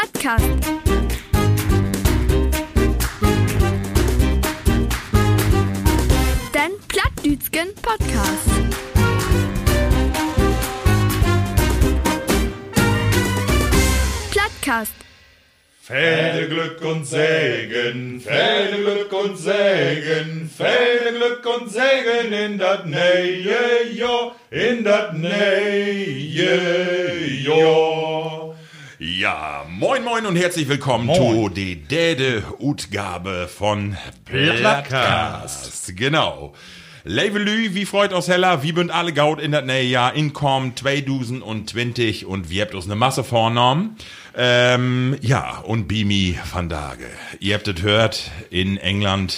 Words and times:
Plattcast. 0.00 0.44
Den 6.54 6.72
Plattdütschen 6.86 7.74
Podcast. 7.82 8.48
Plattcast. 14.30 14.92
Fäde 15.82 16.48
Glück 16.48 16.80
und 16.82 17.04
Segen, 17.04 18.20
Fäde 18.20 18.82
Glück 18.82 19.12
und 19.12 19.36
Segen, 19.36 20.48
Fäde 20.48 21.12
Glück 21.16 21.44
und 21.44 21.70
Segen 21.70 22.32
in 22.32 22.58
dat 22.58 22.86
neue 22.86 23.90
Jahr, 23.94 24.36
in 24.50 24.84
dat 24.84 25.14
neue 25.14 26.54
Jahr. 27.42 28.47
Ja, 29.00 29.64
moin 29.70 30.02
moin 30.02 30.26
und 30.26 30.34
herzlich 30.34 30.68
willkommen 30.68 31.14
zu 31.14 31.48
die 31.48 31.76
Däde 31.76 32.42
Utgabe 32.58 33.46
von 33.46 33.96
Plattcast. 34.24 35.96
Genau. 35.96 36.52
Levelü, 37.04 37.74
wie 37.74 37.86
freut 37.86 38.12
uns 38.12 38.26
heller, 38.26 38.64
wie 38.64 38.72
bünd 38.72 38.90
alle 38.90 39.12
gaut 39.12 39.40
in 39.40 39.52
dat 39.52 39.66
neue 39.66 39.84
Jahr 39.84 40.14
inkommen 40.14 40.76
2020 40.76 42.26
und 42.26 42.50
wir 42.50 42.62
habt 42.62 42.74
uns 42.74 42.86
eine 42.86 42.96
Masse 42.96 43.22
vorgenommen. 43.22 43.96
Ähm, 44.36 45.16
ja, 45.20 45.58
und 45.58 45.86
Bimi 45.86 46.36
van 46.52 46.68
Dage. 46.68 47.06
Ihr 47.38 47.54
habt 47.54 47.68
es 47.68 47.82
hört, 47.82 48.32
in 48.50 48.78
England, 48.78 49.36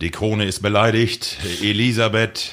die 0.00 0.10
Krone 0.10 0.46
ist 0.46 0.62
beleidigt, 0.62 1.36
Elisabeth 1.62 2.52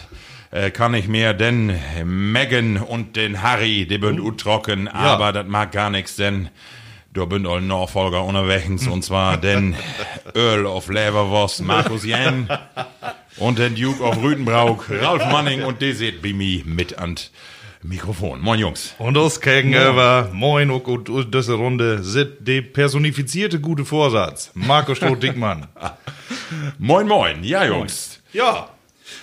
äh, 0.53 0.69
kann 0.71 0.91
nicht 0.91 1.07
mehr, 1.07 1.33
denn 1.33 1.75
Meghan 2.05 2.77
und 2.77 3.15
den 3.15 3.41
Harry, 3.41 3.87
die 3.87 3.97
bünd 3.97 4.19
ut 4.19 4.39
trocken, 4.39 4.87
aber 4.87 5.31
das 5.31 5.47
mag 5.47 5.71
gar 5.71 5.89
nichts, 5.89 6.15
denn 6.15 6.49
da 7.11 7.25
bünd 7.25 7.47
all 7.47 7.61
Nachfolger 7.61 8.23
unterwegs, 8.23 8.87
und 8.87 9.03
zwar 9.03 9.37
den 9.41 9.75
Earl 10.35 10.65
of 10.65 10.89
Leverwurst, 10.89 11.63
Markus 11.63 12.05
Jen, 12.05 12.47
und 13.37 13.57
den 13.57 13.75
Duke 13.75 14.03
of 14.03 14.21
Rüdenbrauk, 14.21 14.89
Ralf 14.89 15.25
Manning, 15.25 15.63
und 15.63 15.81
die 15.81 15.93
seht 15.93 16.21
Bimi 16.21 16.63
mit 16.65 16.99
an 16.99 17.15
Mikrofon. 17.81 18.39
Moin 18.39 18.59
Jungs. 18.59 18.95
Und 18.99 19.17
uns 19.17 19.41
gegenüber, 19.41 20.29
moin 20.33 20.69
und, 20.69 20.85
und, 20.85 21.09
und 21.09 21.33
diese 21.33 21.53
Runde, 21.53 22.03
sind 22.03 22.47
die 22.47 22.61
personifizierte 22.61 23.59
gute 23.59 23.85
Vorsatz. 23.85 24.51
Marco 24.53 24.93
Stroh-Dickmann. 24.93 25.67
Moin 26.77 27.07
moin. 27.07 27.43
Ja 27.43 27.65
Jungs. 27.65 28.21
ja. 28.31 28.69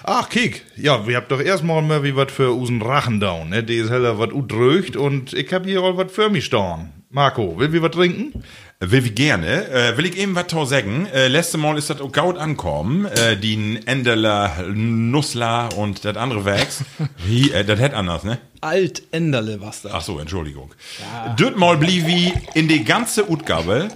Ach, 0.05 0.29
kick. 0.29 0.65
Ja, 0.77 1.07
wir 1.07 1.17
habt 1.17 1.31
doch 1.31 1.41
erstmal 1.41 1.83
mal 1.83 2.03
wie 2.03 2.17
was 2.17 2.33
für 2.33 2.53
unseren 2.53 2.83
Rachen 2.83 3.21
down, 3.21 3.51
ne? 3.51 3.63
Die 3.63 3.77
ist 3.77 3.91
heller 3.91 4.19
was 4.19 4.33
udröcht 4.33 4.97
und 4.97 5.33
ich 5.33 5.53
hab 5.53 5.65
hier 5.65 5.83
auch 5.83 5.97
was 5.97 6.13
für 6.13 6.31
mich 6.31 6.45
stehen. 6.45 6.93
Marco, 7.11 7.59
will 7.59 7.73
wir 7.73 7.83
was 7.83 7.91
trinken? 7.91 8.45
Will 8.79 9.05
wie 9.05 9.11
gerne. 9.11 9.69
Äh, 9.69 9.97
will 9.99 10.07
ich 10.07 10.17
eben 10.17 10.35
was 10.35 10.47
tau 10.47 10.65
sagen. 10.65 11.07
Äh, 11.13 11.29
letzte 11.29 11.59
Mal 11.59 11.77
ist 11.77 11.91
das 11.91 12.01
auch 12.01 12.13
gaut 12.13 12.39
ankommen. 12.39 13.05
Äh, 13.05 13.37
die 13.37 13.81
Endeler, 13.85 14.65
Nussler 14.73 15.69
und 15.77 16.05
das 16.05 16.17
andere 16.17 16.45
Werks. 16.45 16.85
wie, 17.27 17.51
äh, 17.51 17.65
das 17.65 17.81
hätt 17.81 17.95
anders, 17.95 18.23
ne? 18.23 18.39
Alt-Enderle 18.61 19.61
was 19.61 19.83
da. 19.83 19.91
Ach 19.93 20.03
so, 20.03 20.19
Entschuldigung. 20.19 20.73
Ja. 21.01 21.35
Dort 21.37 21.57
mal 21.59 21.77
blieb 21.77 22.07
wie 22.07 22.33
in 22.55 22.69
die 22.69 22.85
ganze 22.85 23.29
Utgabe. 23.31 23.89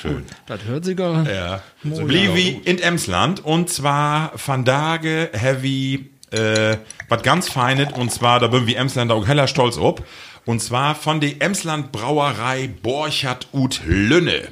Schön. 0.00 0.24
Das 0.46 0.64
hört 0.64 0.84
sich 0.84 0.96
gar 0.96 1.28
Ja. 1.28 1.62
So 1.82 2.08
wie 2.08 2.50
in 2.64 2.78
Emsland. 2.78 3.44
Und 3.44 3.70
zwar 3.70 4.32
van 4.44 4.64
Dage 4.64 5.30
heavy, 5.32 6.10
äh, 6.30 6.76
was 7.08 7.22
ganz 7.22 7.48
Feines. 7.48 7.92
Und 7.94 8.12
zwar, 8.12 8.40
da 8.40 8.48
bin 8.48 8.66
wir 8.66 8.76
Emsländer 8.76 9.14
auch 9.14 9.26
heller 9.26 9.46
stolz 9.46 9.78
ob. 9.78 10.06
Und 10.44 10.60
zwar 10.60 10.94
von 10.94 11.20
der 11.20 11.40
Emsland 11.40 11.92
Brauerei 11.92 12.68
Borchardt 12.82 13.48
ut 13.52 13.80
Lünne. 13.86 14.48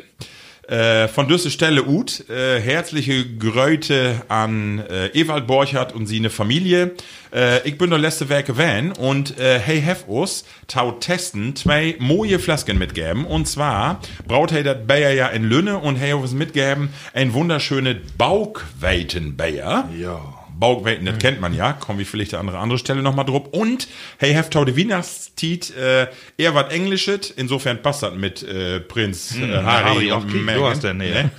Äh, 0.68 1.08
von 1.08 1.28
dieser 1.28 1.50
Stelle 1.50 1.84
Ut, 1.84 2.28
äh, 2.30 2.60
herzliche 2.60 3.24
Gröte 3.36 4.22
an 4.28 4.78
äh, 4.78 5.08
Ewald 5.08 5.46
Borchardt 5.46 5.92
und 5.94 6.06
seine 6.06 6.30
Familie. 6.30 6.92
Äh, 7.34 7.68
ich 7.68 7.76
bin 7.76 7.90
der 7.90 7.98
letzte 7.98 8.30
Werke 8.30 8.56
Van 8.56 8.92
und 8.92 9.38
äh, 9.38 9.58
hey 9.58 9.82
hef 9.82 10.08
us 10.08 10.44
tau 10.66 10.92
testen 10.92 11.54
zwei 11.54 11.96
moje 11.98 12.38
Flasken 12.38 12.78
mitgeben. 12.78 13.26
Und 13.26 13.46
zwar 13.46 14.00
braut 14.26 14.52
hey 14.52 14.62
dat 14.62 14.86
Bayer 14.86 15.10
ja 15.10 15.28
in 15.28 15.44
Lünne 15.44 15.78
und 15.78 15.96
hey 15.96 16.14
uns 16.14 16.32
mitgeben 16.32 16.88
ein 17.12 17.34
wunderschöne 17.34 18.00
Baugweiten-Bayer. 18.16 19.90
Ja. 20.00 20.33
Baugweiten, 20.58 21.04
das 21.04 21.18
kennt 21.18 21.40
man 21.40 21.54
ja, 21.54 21.72
kommen 21.72 21.98
wir 21.98 22.06
vielleicht 22.06 22.34
an 22.34 22.40
andere, 22.40 22.58
andere 22.58 22.78
Stelle 22.78 23.02
nochmal 23.02 23.24
drauf. 23.24 23.48
Und 23.50 23.88
hey, 24.18 24.34
have 24.34 24.50
tau 24.50 24.64
de 24.64 24.76
Weihnachtstiet, 24.76 25.76
äh, 25.76 26.06
eher 26.36 26.54
was 26.54 26.72
Englisches, 26.72 27.30
insofern 27.30 27.82
passt 27.82 28.02
das 28.02 28.14
mit 28.14 28.42
äh, 28.42 28.80
Prinz 28.80 29.36
äh, 29.36 29.62
Harry, 29.62 30.08
Harry, 30.08 30.12
und 30.12 30.44
Meghan, 30.44 30.60
du 30.60 30.66
hast 30.68 30.84
den, 30.84 31.00
ja. 31.00 31.24
ne? 31.24 31.30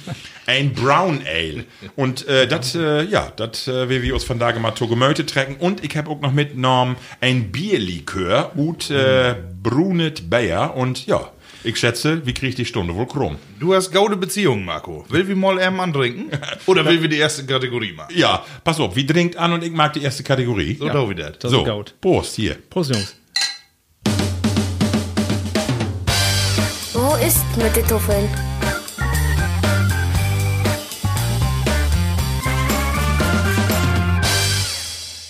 Ein 0.48 0.74
Brown 0.74 1.22
Ale. 1.26 1.66
Und 1.96 2.28
äh, 2.28 2.48
das, 2.48 2.76
äh, 2.76 3.04
ja, 3.04 3.32
das 3.36 3.68
äh, 3.68 3.90
will 3.90 4.04
wir 4.04 4.14
uns 4.14 4.24
von 4.24 4.38
da 4.38 4.58
mal 4.60 4.72
Gemöte 4.72 5.26
trecken. 5.26 5.56
Und 5.56 5.84
ich 5.84 5.98
habe 5.98 6.10
auch 6.12 6.22
noch 6.22 6.34
mitgenommen 6.34 6.98
ein 7.20 7.52
Bierlikör 7.52 8.52
und 8.56 8.92
äh, 8.92 9.36
Brunet 9.64 10.30
Bayer. 10.30 10.76
Und 10.76 11.08
ja, 11.08 11.32
ich 11.66 11.78
schätze, 11.78 12.26
wie 12.26 12.34
krieg 12.34 12.50
ich 12.50 12.56
die 12.56 12.66
Stunde 12.66 12.96
wohl 12.96 13.08
krumm? 13.08 13.38
Du 13.60 13.74
hast 13.74 13.92
gaude 13.92 14.16
Beziehungen, 14.16 14.66
Marco. 14.66 15.04
Will 15.10 15.28
wir 15.28 15.36
mal 15.36 15.60
einen 15.60 15.80
antrinken? 15.80 16.30
Oder 16.68 16.86
will 16.86 17.02
wir 17.02 17.10
die 17.10 17.18
erste 17.18 17.46
Kategorie 17.46 17.94
machen? 17.94 18.14
Ja, 18.16 18.46
pass 18.64 18.80
auf, 18.80 18.96
wie 18.96 19.06
trinkt 19.06 19.36
an 19.38 19.52
und 19.54 19.64
ich 19.64 19.72
mag 19.72 19.94
die 19.94 20.04
erste 20.04 20.24
Kategorie. 20.24 20.76
So, 20.80 20.88
da 20.88 21.10
wieder. 21.10 21.32
Das 21.32 21.52
so, 21.52 21.62
ist 21.62 21.66
Gaut. 21.66 21.96
Prost, 22.02 22.36
hier. 22.36 22.56
Prost, 22.70 22.94
Jungs. 22.94 23.16
Wo 26.94 27.16
ist 27.16 27.58
mit 27.58 27.76
den 27.76 27.88
Tuffeln? 27.88 28.30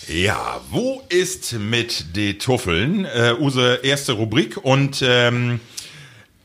Ja, 0.07 0.61
wo 0.69 1.01
ist 1.09 1.53
mit 1.53 2.15
de 2.15 2.33
Tuffeln? 2.35 3.05
Äh, 3.05 3.35
unsere 3.37 3.83
erste 3.83 4.13
Rubrik 4.13 4.57
und 4.63 5.03
ähm, 5.05 5.59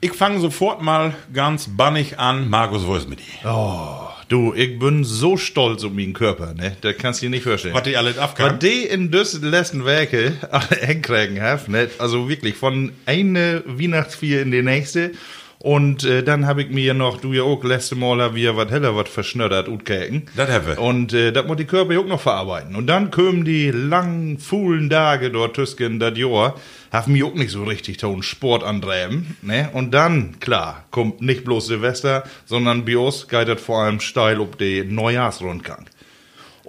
ich 0.01 0.13
fange 0.13 0.41
sofort 0.41 0.83
mal 0.83 1.15
ganz 1.33 1.69
bannig 1.69 2.19
an. 2.19 2.49
Markus, 2.49 2.87
wo 2.87 2.95
ist 2.97 3.09
mit 3.09 3.21
dir? 3.21 4.09
Du, 4.29 4.55
ich 4.55 4.79
bin 4.79 5.03
so 5.03 5.37
stolz 5.37 5.83
um 5.83 5.97
meinen 5.97 6.13
Körper, 6.13 6.55
ne? 6.55 6.77
Das 6.83 6.97
kannst 6.97 7.21
du 7.21 7.27
dir 7.27 7.31
nicht 7.31 7.43
vorstellen. 7.43 7.75
Was 7.75 7.83
die 7.83 7.97
alles 7.97 8.17
Was 8.17 8.23
abkam? 8.23 8.59
die 8.61 8.85
in 8.85 9.11
düssen 9.11 9.43
letzten 9.43 9.85
Werke 9.85 10.35
alle 10.51 10.87
hinkriegen 10.87 11.43
haben, 11.43 11.73
ne? 11.73 11.91
Also 11.99 12.29
wirklich 12.29 12.57
von 12.57 12.93
eine 13.07 13.63
Weihnachtsfeier 13.67 14.43
in 14.43 14.53
die 14.53 14.63
nächste. 14.63 15.13
Und 15.63 16.05
äh, 16.05 16.23
dann 16.23 16.47
habe 16.47 16.63
ich 16.63 16.71
mir 16.71 16.95
noch, 16.95 17.21
du 17.21 17.35
ja 17.35 17.43
auch, 17.43 17.63
letzte 17.65 17.95
Mal 17.95 18.23
hab 18.23 18.35
wir 18.35 18.57
was 18.57 18.71
heller 18.71 18.97
was 18.97 19.11
verschnördert 19.11 19.69
utkäken. 19.69 20.23
Das 20.35 20.51
haben 20.51 20.67
wir. 20.67 20.79
Und 20.79 21.13
äh, 21.13 21.33
das 21.33 21.47
muss 21.47 21.59
die 21.59 21.67
Körper 21.67 22.01
auch 22.01 22.07
noch 22.07 22.21
verarbeiten. 22.21 22.75
Und 22.75 22.87
dann 22.87 23.11
kommen 23.11 23.45
die 23.45 23.71
langen, 23.71 24.39
fuhlen 24.39 24.89
Tage 24.89 25.31
dort 25.31 25.57
Tüsken, 25.57 26.01
das 26.01 26.17
Jahr, 26.17 26.55
haben 26.91 27.13
mir 27.13 27.27
auch 27.27 27.35
nicht 27.35 27.51
so 27.51 27.65
richtig 27.65 27.99
ton 27.99 28.23
Sport 28.23 28.65
antreiben, 28.65 29.37
ne? 29.43 29.69
Und 29.75 29.93
dann, 29.93 30.41
klar, 30.41 30.85
kommt 30.91 31.21
nicht 31.21 31.45
bloß 31.45 31.67
Silvester, 31.67 32.25
sondern 32.47 32.87
geht 32.87 33.49
das 33.49 33.61
vor 33.61 33.83
allem 33.83 34.01
steil 34.01 34.41
ob 34.41 34.57
die 34.57 34.83
Neujahrsrundgang. 34.83 35.85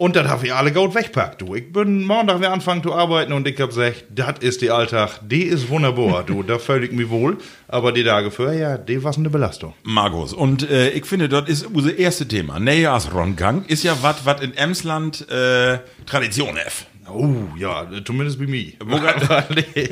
Und 0.01 0.15
dann 0.15 0.31
hab 0.31 0.43
ich 0.43 0.51
alle 0.51 0.71
Gold 0.71 0.95
wegpackt, 0.95 1.41
du. 1.43 1.53
Ich 1.53 1.71
bin 1.71 2.03
Montag 2.05 2.41
wir 2.41 2.51
anfangen 2.51 2.81
zu 2.81 2.91
arbeiten 2.91 3.33
und 3.33 3.47
ich 3.47 3.61
hab 3.61 3.69
gesagt, 3.69 4.05
das 4.09 4.39
ist 4.39 4.61
die 4.61 4.71
Alltag, 4.71 5.19
die 5.21 5.43
ist 5.43 5.69
wunderbar, 5.69 6.23
du. 6.23 6.41
Da 6.41 6.57
ich 6.85 6.91
mich 6.91 7.11
wohl. 7.11 7.37
Aber 7.67 7.91
die 7.91 8.03
Tage 8.03 8.31
vorher, 8.31 8.57
ja, 8.57 8.77
die 8.79 9.03
war 9.03 9.15
eine 9.15 9.29
Belastung. 9.29 9.75
Markus, 9.83 10.33
und 10.33 10.67
äh, 10.67 10.89
ich 10.89 11.05
finde, 11.05 11.29
das 11.29 11.47
ist 11.47 11.67
unser 11.67 11.95
erste 11.99 12.27
Thema. 12.27 12.59
Neujahrsrundgang 12.59 13.63
ist 13.65 13.83
ja 13.83 13.95
was, 14.01 14.25
was 14.25 14.41
in 14.41 14.57
Emsland 14.57 15.29
äh, 15.29 15.77
Tradition 16.07 16.57
ist. 16.57 16.87
Oh, 17.13 17.47
ja, 17.57 17.87
zumindest 18.05 18.39
bei 18.39 18.47
mir. 18.47 18.73
Wo. 18.83 18.97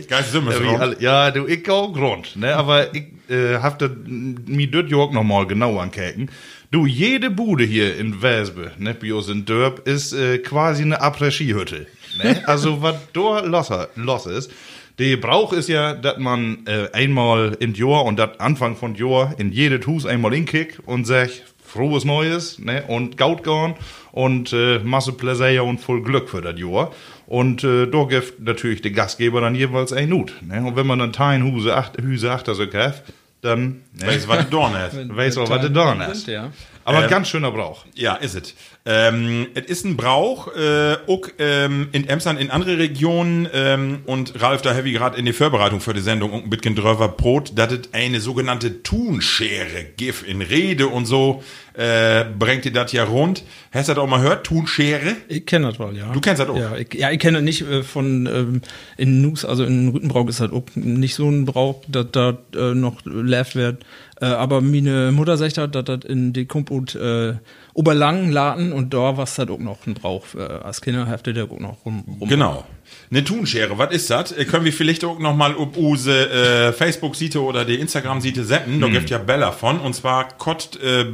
Geist 0.07 0.35
rum. 0.35 0.47
alle- 0.80 1.02
ja, 1.02 1.31
du, 1.31 1.46
ich 1.47 1.69
auch 1.69 1.94
Grund, 1.94 2.35
ne? 2.35 2.56
Aber 2.56 2.94
ich 2.96 3.03
äh, 3.30 3.57
hab 3.57 3.80
das 3.80 3.91
mir 4.06 4.68
dort 4.69 4.90
York 4.90 5.13
noch 5.13 5.24
mal 5.24 5.45
genau 5.48 5.80
ankäken. 5.80 6.30
Du, 6.71 6.86
jede 6.86 7.30
Bude 7.31 7.63
hier 7.63 7.98
in 7.98 8.21
Wesbe, 8.21 8.71
ne, 8.77 8.94
bei 8.94 9.12
uns 9.13 9.27
in 9.27 9.45
Dörp, 9.45 9.88
ist 9.88 10.13
äh, 10.13 10.38
quasi 10.38 10.83
eine 10.83 11.01
Après-Ski-Hütte. 11.01 11.88
Ne? 12.24 12.44
Also, 12.48 12.81
was 12.81 12.95
da 13.13 13.39
los, 13.39 13.69
los 13.95 14.25
ist, 14.27 14.51
der 15.00 15.18
Brauch 15.18 15.54
ist 15.54 15.69
ja, 15.69 15.94
dass 15.94 16.18
man 16.18 16.65
äh, 16.68 16.89
einmal 16.94 17.56
in 17.60 17.74
Jahr 17.74 18.06
und 18.06 18.19
das 18.19 18.39
Anfang 18.39 18.75
von 18.75 18.95
Jahr 18.95 19.33
in 19.39 19.51
jedes 19.51 19.88
Hus 19.88 20.06
einmal 20.06 20.33
hinkickt 20.33 20.80
und 20.86 21.06
sagt, 21.06 21.44
frohes 21.63 22.04
Neues, 22.06 22.60
ne, 22.60 22.83
und 22.88 23.18
Gaut 23.18 23.44
gone 23.44 23.75
und 24.12 24.54
äh, 24.54 24.80
Masse 24.80 25.14
Pläsier 25.14 25.64
und 25.64 25.80
voll 25.80 26.02
Glück 26.02 26.30
für 26.30 26.42
das 26.42 26.60
Jahr. 26.60 26.92
Und 27.28 27.64
äh, 27.64 27.86
da 27.88 28.04
gibt 28.06 28.40
natürlich 28.40 28.82
der 28.82 28.92
Gastgeber 28.92 29.42
dann 29.42 29.56
jeweils 29.56 29.94
ein 29.94 30.10
Nut. 30.10 30.34
Ne? 30.42 30.64
Und 30.66 30.76
wenn 30.76 30.88
man 30.88 31.00
dann 31.00 31.14
Tein 31.14 31.44
Huse, 31.44 31.76
acht, 31.76 31.98
Hüse 32.02 32.32
achter 32.32 32.56
so 32.56 32.68
kauft, 32.68 33.04
dann 33.42 33.82
ne, 33.94 34.08
Weißt 34.08 34.26
du, 34.26 34.30
was 34.30 34.50
du 34.50 34.58
da 34.58 34.72
hast? 34.74 35.16
weiß 35.16 35.38
auch, 35.38 35.50
was 35.50 35.62
du 35.62 35.72
da 35.72 35.98
hast. 35.98 36.28
Ja. 36.28 36.52
Aber 36.84 37.04
Ähm, 37.04 37.10
ganz 37.10 37.30
schöner 37.30 37.52
Brauch. 37.52 37.86
Ja, 37.94 38.16
ist 38.16 38.36
es. 38.36 38.56
Ähm, 38.91 39.45
es 39.53 39.65
ist 39.65 39.86
ein 39.86 39.97
Brauch, 39.97 40.47
äh, 40.47 40.95
auch 41.06 41.27
ähm, 41.38 41.89
in 41.91 42.09
Emsland, 42.09 42.39
in 42.39 42.50
andere 42.50 42.80
Regionen 42.80 43.47
ähm, 43.53 44.00
und 44.07 44.41
Ralf, 44.41 44.63
da 44.63 44.74
habe 44.74 44.89
ich 44.89 44.95
gerade 44.95 45.15
in 45.15 45.27
die 45.27 45.33
Vorbereitung 45.33 45.80
für 45.80 45.94
die 45.94 46.01
Sendung 46.01 46.31
und 46.31 46.45
ein 46.45 46.50
bisschen 46.50 46.74
drüber 46.74 47.07
Brot, 47.07 47.51
dass 47.56 47.71
es 47.71 47.94
eine 47.94 48.19
sogenannte 48.19 48.81
Thunschere 48.81 49.86
gibt 49.95 50.24
in 50.24 50.41
Rede 50.41 50.88
und 50.88 51.06
so, 51.06 51.44
äh, 51.74 52.25
bringt 52.38 52.65
ihr 52.65 52.74
das 52.74 52.91
ja 52.91 53.03
rund. 53.03 53.44
Hast 53.71 53.89
du 53.89 53.94
das 53.94 54.03
auch 54.03 54.07
mal 54.07 54.24
gehört? 54.24 54.47
Thunschere? 54.47 55.18
Ich 55.27 55.45
kenne 55.45 55.68
das 55.68 55.80
wohl, 55.80 55.95
ja. 55.95 56.12
Du 56.12 56.19
kennst 56.19 56.41
das 56.41 56.50
auch? 56.50 56.57
Ja, 56.57 56.75
ich, 56.75 56.91
ja, 56.95 57.12
ich 57.12 57.19
kenne 57.19 57.38
das 57.38 57.44
nicht 57.44 57.62
äh, 57.62 57.83
von 57.83 58.25
ähm, 58.25 58.62
in 58.97 59.21
Nus, 59.21 59.45
also 59.45 59.65
in 59.65 59.89
Rüttenbrauch 59.89 60.27
ist 60.27 60.39
das 60.39 60.51
auch 60.51 60.63
nicht 60.74 61.13
so 61.13 61.30
ein 61.30 61.45
Brauch, 61.45 61.83
dass 61.88 62.07
da 62.12 62.39
äh, 62.56 62.74
noch 62.74 63.06
lebt 63.06 63.56
wird. 63.56 63.86
Äh, 64.19 64.25
aber 64.25 64.62
meine 64.62 65.12
Mutter 65.12 65.38
sagt 65.38 65.59
halt, 65.59 65.75
dass 65.75 65.86
das 65.86 66.00
in 66.06 66.33
die 66.33 66.45
Kumput 66.45 66.95
äh, 66.95 67.36
Oberlangen 67.80 68.34
laden 68.34 68.74
und 68.74 68.94
da 68.94 69.16
war 69.16 69.24
das 69.24 69.40
auch 69.40 69.58
noch 69.58 69.88
ein 69.88 69.94
Brauch. 69.94 70.26
Äh, 70.36 70.42
als 70.42 70.81
Kinder 70.81 71.08
heftet 71.08 71.38
der 71.38 71.46
auch 71.46 71.60
noch 71.60 71.86
rum. 71.86 72.04
rum. 72.20 72.28
Genau. 72.28 72.66
Eine 73.12 73.24
Thunschere, 73.24 73.77
was 73.77 73.91
ist 73.94 74.09
das? 74.09 74.31
Äh, 74.31 74.45
Können 74.45 74.65
wir 74.65 74.74
vielleicht 74.74 75.03
auch 75.03 75.18
noch 75.19 75.36
mal 75.36 75.56
auf 75.56 75.75
unsere 75.77 76.68
äh, 76.69 76.74
Facebook-Seite 76.74 77.41
oder 77.41 77.65
die 77.65 77.75
Instagram-Seite 77.75 78.44
senden? 78.44 78.80
Da 78.81 78.88
gibt 78.88 79.09
ja 79.09 79.18
Bella 79.18 79.51
von. 79.51 79.80
Und 79.80 79.94
zwar, 79.95 80.27
Kott, 80.38 80.80
äh, 80.83 81.06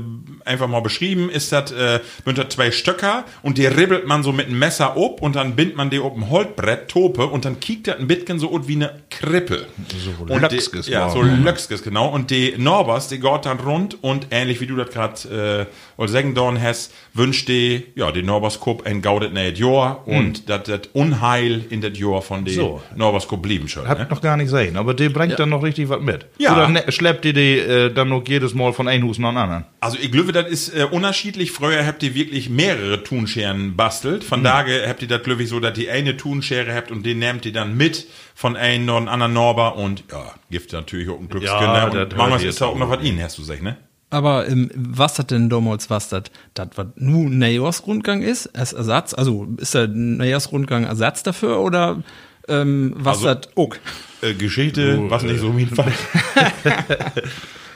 einfach 0.44 0.68
mal 0.68 0.82
beschrieben, 0.82 1.30
ist 1.30 1.52
das, 1.52 1.72
äh, 1.72 2.00
das 2.26 2.50
zwei 2.50 2.72
Stöcker 2.72 3.24
und 3.44 3.58
die 3.58 3.66
ribbelt 3.66 4.06
man 4.08 4.24
so 4.24 4.32
mit 4.34 4.48
einem 4.48 4.60
Messer 4.60 4.98
ob 4.98 5.22
und 5.22 5.36
dann 5.36 5.56
bindet 5.56 5.78
man 5.78 5.90
die 5.90 6.00
auf 6.00 6.14
ein 6.16 6.30
Holzbrett, 6.30 6.88
Tope, 6.90 7.26
und 7.28 7.46
dann 7.46 7.60
kiekt 7.60 7.88
das 7.88 7.98
ein 7.98 8.08
bisschen 8.08 8.40
so 8.40 8.52
ut 8.52 8.68
wie 8.68 8.76
eine 8.76 8.92
Krippe. 9.10 9.66
So 9.98 10.24
und 10.34 10.42
die- 10.52 10.56
Löckskes 10.56 10.88
Ja, 10.88 11.10
so 11.10 11.22
Löckskes, 11.22 11.82
genau. 11.84 12.10
Und 12.10 12.30
die 12.30 12.56
Norbers, 12.58 13.08
die 13.08 13.20
geht 13.20 13.46
dann 13.46 13.60
rund 13.60 14.04
und 14.04 14.28
ähnlich 14.32 14.60
wie 14.62 14.68
du 14.68 14.76
das 14.76 14.90
gerade 14.90 15.68
äh, 15.98 16.02
als 16.02 16.12
Segendorn 16.12 16.62
hast, 16.62 16.94
wünscht 17.14 17.48
die, 17.48 17.84
ja, 17.96 18.12
die 18.12 18.22
Norbers 18.24 18.60
Cup 18.60 18.86
ein 18.86 19.02
gaudet 19.02 19.34
näht 19.34 19.58
Jahr 19.58 20.08
und 20.08 20.50
dass 20.50 20.64
das 20.64 20.82
Unheil 20.94 21.65
in 21.72 21.82
das 21.82 21.98
Jahr 21.98 22.22
von 22.22 22.46
den 22.46 22.54
So. 22.56 22.82
Norbers 22.96 23.28
Cup 23.28 23.42
blieben 23.42 23.68
schon. 23.68 23.88
Hab 23.88 23.98
Ne? 23.98 24.04
ich 24.06 24.10
noch 24.10 24.22
gar 24.22 24.38
nicht 24.38 24.50
sehen, 24.50 24.78
aber 24.78 24.94
der 24.94 25.10
bringt 25.10 25.40
dann 25.40 25.50
noch 25.50 25.64
richtig 25.64 25.90
was 25.90 26.02
mit. 26.02 26.26
Ja. 26.38 26.54
Oder 26.54 26.70
ne, 26.70 26.84
schleppt 26.90 27.26
ihr 27.26 27.34
die 27.34 27.58
äh, 27.60 27.94
dann 27.94 28.10
noch 28.10 28.28
jedes 28.28 28.54
Mal 28.54 28.74
von 28.74 28.88
einem 28.88 29.08
Hus 29.08 29.18
nach 29.20 29.30
dem 29.30 29.38
anderen? 29.38 29.66
Also 29.80 29.98
ich 30.02 30.12
glaube, 30.12 30.32
das 30.32 30.48
ist 30.50 30.76
äh, 30.78 30.84
unterschiedlich. 30.90 31.52
Früher 31.52 31.86
habt 31.86 32.04
ihr 32.04 32.16
wirklich 32.16 32.50
mehrere 32.50 33.04
Thunscheren 33.04 33.76
bastelt. 33.76 34.24
Von 34.24 34.44
daher 34.44 34.88
habt 34.90 35.02
ihr 35.02 35.08
das, 35.08 35.24
glaube 35.24 35.44
ich, 35.44 35.50
so, 35.50 35.60
dass 35.60 35.74
die 35.74 35.90
eine 35.90 36.18
Thunschere 36.18 36.74
habt 36.74 36.92
und 36.92 37.06
den 37.06 37.20
nehmt 37.20 37.46
ihr 37.46 37.54
dann 37.54 37.76
mit 37.78 38.08
von 38.34 38.56
einem 38.58 38.90
oder 38.90 39.12
anderen 39.12 39.34
Norber 39.34 39.76
und 39.78 40.04
ja, 40.12 40.34
gibt 40.52 40.74
natürlich 40.74 41.10
auch 41.10 41.20
ein 41.20 41.30
Glückskinder. 41.30 41.92
Ja, 41.94 42.02
und 42.04 42.18
manchmal 42.18 42.44
ist 42.44 42.60
da 42.62 42.66
auch 42.66 42.78
noch 42.78 42.90
was 42.90 43.04
ihnen, 43.04 43.22
hast 43.24 43.38
du 43.38 43.42
gesagt, 43.44 43.64
ne? 43.64 43.78
Aber 44.16 44.48
ähm, 44.48 44.70
was 44.76 45.16
das 45.16 45.28
denn 45.28 45.50
damals, 45.50 45.90
was 45.90 46.08
das, 46.08 46.24
das 46.54 46.70
was 46.76 46.88
nur 46.96 47.30
Neos-Rundgang 47.30 48.22
ist, 48.22 48.48
als 48.58 48.72
Ersatz, 48.72 49.14
also 49.14 49.46
ist 49.58 49.74
der 49.74 49.88
Neos-Rundgang 49.90 50.86
Ersatz 50.86 51.22
dafür 51.24 51.60
oder 51.60 52.02
ähm, 52.48 52.94
was 52.96 53.18
Also- 53.18 53.34
das 53.34 53.50
auch? 53.58 53.76
Äh, 54.22 54.34
Geschichte, 54.36 55.10
was 55.10 55.24
nicht 55.24 55.42
so 55.42 55.52
mein 55.52 55.68
Fall. 55.68 55.92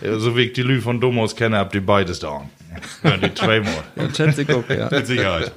Ja, 0.01 0.17
so 0.19 0.37
wie 0.37 0.43
ich 0.43 0.53
die 0.53 0.61
Lü 0.61 0.79
von 0.79 1.01
Domos 1.01 1.35
kenne, 1.35 1.57
habt 1.57 1.75
ihr 1.75 1.85
beides 1.85 2.19
da. 2.19 2.41
Ja, 3.03 3.17
die 3.17 3.33
zweimal. 3.33 3.73
Ja, 3.97 4.03
schätze 4.15 4.43
ich 4.43 4.53
auch, 4.53 4.63
ja. 4.69 4.87
Mit 4.89 5.07
Sicherheit. 5.07 5.51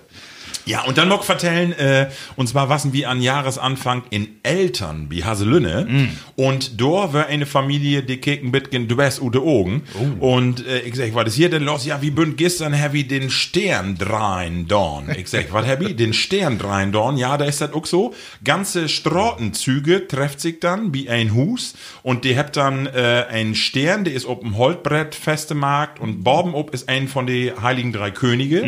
Ja, 0.64 0.84
und 0.84 0.98
dann 0.98 1.08
noch 1.08 1.24
vertellen, 1.24 1.72
äh, 1.72 2.08
und 2.36 2.48
zwar 2.48 2.68
was 2.68 2.92
wir 2.92 3.10
an 3.10 3.20
Jahresanfang 3.20 4.04
in 4.10 4.28
Eltern, 4.42 5.06
wie 5.08 5.24
Haselünne. 5.24 5.86
Und 6.36 6.80
da 6.80 7.12
war 7.12 7.26
eine 7.26 7.46
Familie, 7.46 8.02
die 8.02 8.18
kicken 8.18 8.52
bitgen, 8.52 8.88
du 8.88 8.96
bist 8.96 9.20
ute 9.20 9.40
Augen. 9.40 9.82
Und 10.20 10.66
äh, 10.66 10.80
ich 10.80 10.94
sag, 10.94 11.14
was 11.14 11.28
ist 11.28 11.34
hier 11.34 11.50
denn 11.50 11.64
los? 11.64 11.84
Ja, 11.84 12.00
wie 12.02 12.10
bünd 12.10 12.36
gestern 12.36 12.74
ich 12.92 13.08
den 13.08 13.30
Stern 13.30 13.96
drein 13.98 14.68
dorn. 14.68 15.10
Ich 15.16 15.28
sag, 15.28 15.52
was 15.52 15.66
ich? 15.80 15.96
Den 15.96 16.12
Stern 16.12 16.58
drein 16.58 16.92
dorn. 16.92 17.16
Ja, 17.16 17.36
da 17.36 17.44
ist 17.44 17.60
das 17.60 17.72
auch 17.72 17.86
so. 17.86 18.14
Ganze 18.44 18.88
Straßenzüge 18.88 20.06
trefft 20.06 20.40
sich 20.40 20.60
dann 20.60 20.94
wie 20.94 21.08
ein 21.08 21.34
Hus. 21.34 21.74
Und 22.02 22.24
die 22.24 22.38
habt 22.38 22.56
dann 22.56 22.86
äh, 22.86 23.26
einen 23.30 23.54
Stern, 23.54 24.04
der 24.04 24.14
ist 24.14 24.26
auf 24.26 24.40
dem 24.40 24.56
Holtbrett 24.56 25.14
festgemacht. 25.14 25.98
Und 25.98 26.22
Borben 26.22 26.54
ob 26.54 26.72
ist 26.72 26.88
ein 26.88 27.08
von 27.08 27.26
den 27.26 27.60
Heiligen 27.62 27.92
Drei 27.92 28.10
Könige. 28.10 28.62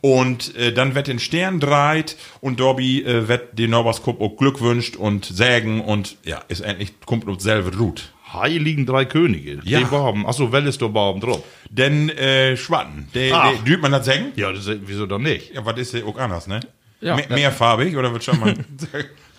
Und 0.00 0.54
äh, 0.56 0.72
dann 0.72 0.94
wird 0.94 1.08
den 1.08 1.18
Stern 1.18 1.39
dreit 1.60 2.16
und 2.40 2.60
Dobby 2.60 3.02
äh, 3.02 3.28
wird 3.28 3.58
den 3.58 3.70
Norbers 3.70 4.02
Cup 4.02 4.20
auch 4.20 4.36
Glück 4.36 4.60
wünscht 4.60 4.96
und 4.96 5.24
sägen 5.24 5.80
und 5.80 6.16
ja, 6.24 6.42
ist 6.48 6.60
endlich, 6.60 6.92
kommt 7.06 7.28
auf 7.28 7.40
selbe 7.40 7.76
Rut. 7.76 8.12
Heiligen 8.32 8.86
drei 8.86 9.06
Könige. 9.06 9.60
Ja. 9.64 9.80
Die 9.80 9.84
Baben. 9.86 10.26
Achso, 10.26 10.52
wel 10.52 10.66
ist 10.66 10.80
der 10.80 10.88
Baben 10.88 11.20
drauf? 11.20 11.42
Denn 11.68 12.10
äh, 12.10 12.56
Schwatten, 12.56 13.08
der, 13.14 13.34
Ach. 13.34 13.64
der, 13.64 13.78
man 13.78 13.92
das 13.92 14.04
sägen? 14.04 14.32
Ja, 14.36 14.52
das, 14.52 14.70
wieso 14.82 15.06
doch 15.06 15.18
nicht? 15.18 15.52
Ja, 15.54 15.64
was 15.64 15.78
ist 15.78 15.94
der 15.94 16.06
auch 16.06 16.16
anders, 16.16 16.46
ne? 16.46 16.60
Ja. 17.00 17.16
Me 17.16 17.24
mehrfarbig 17.28 17.96
oder 17.96 18.12
wird 18.12 18.22
schon 18.22 18.38
mal. 18.38 18.54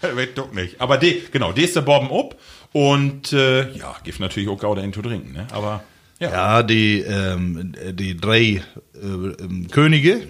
Wird 0.16 0.36
doch 0.36 0.52
nicht. 0.52 0.82
Aber 0.82 0.98
die, 0.98 1.22
genau, 1.32 1.52
die 1.52 1.62
ist 1.62 1.76
der 1.76 1.82
Borben 1.82 2.10
ob 2.10 2.40
und 2.74 3.34
äh, 3.34 3.72
ja, 3.74 3.96
gibt 4.04 4.20
natürlich 4.20 4.50
auch 4.50 4.58
Gaude 4.58 4.90
zu 4.92 5.02
trinken, 5.04 5.34
ne? 5.34 5.46
Aber 5.52 5.84
ja. 6.20 6.32
Ja, 6.32 6.64
die, 6.64 7.00
ähm, 7.00 7.74
die 7.94 8.16
drei 8.16 8.40
äh, 8.40 8.62
ähm, 9.02 9.68
Könige, 9.72 10.22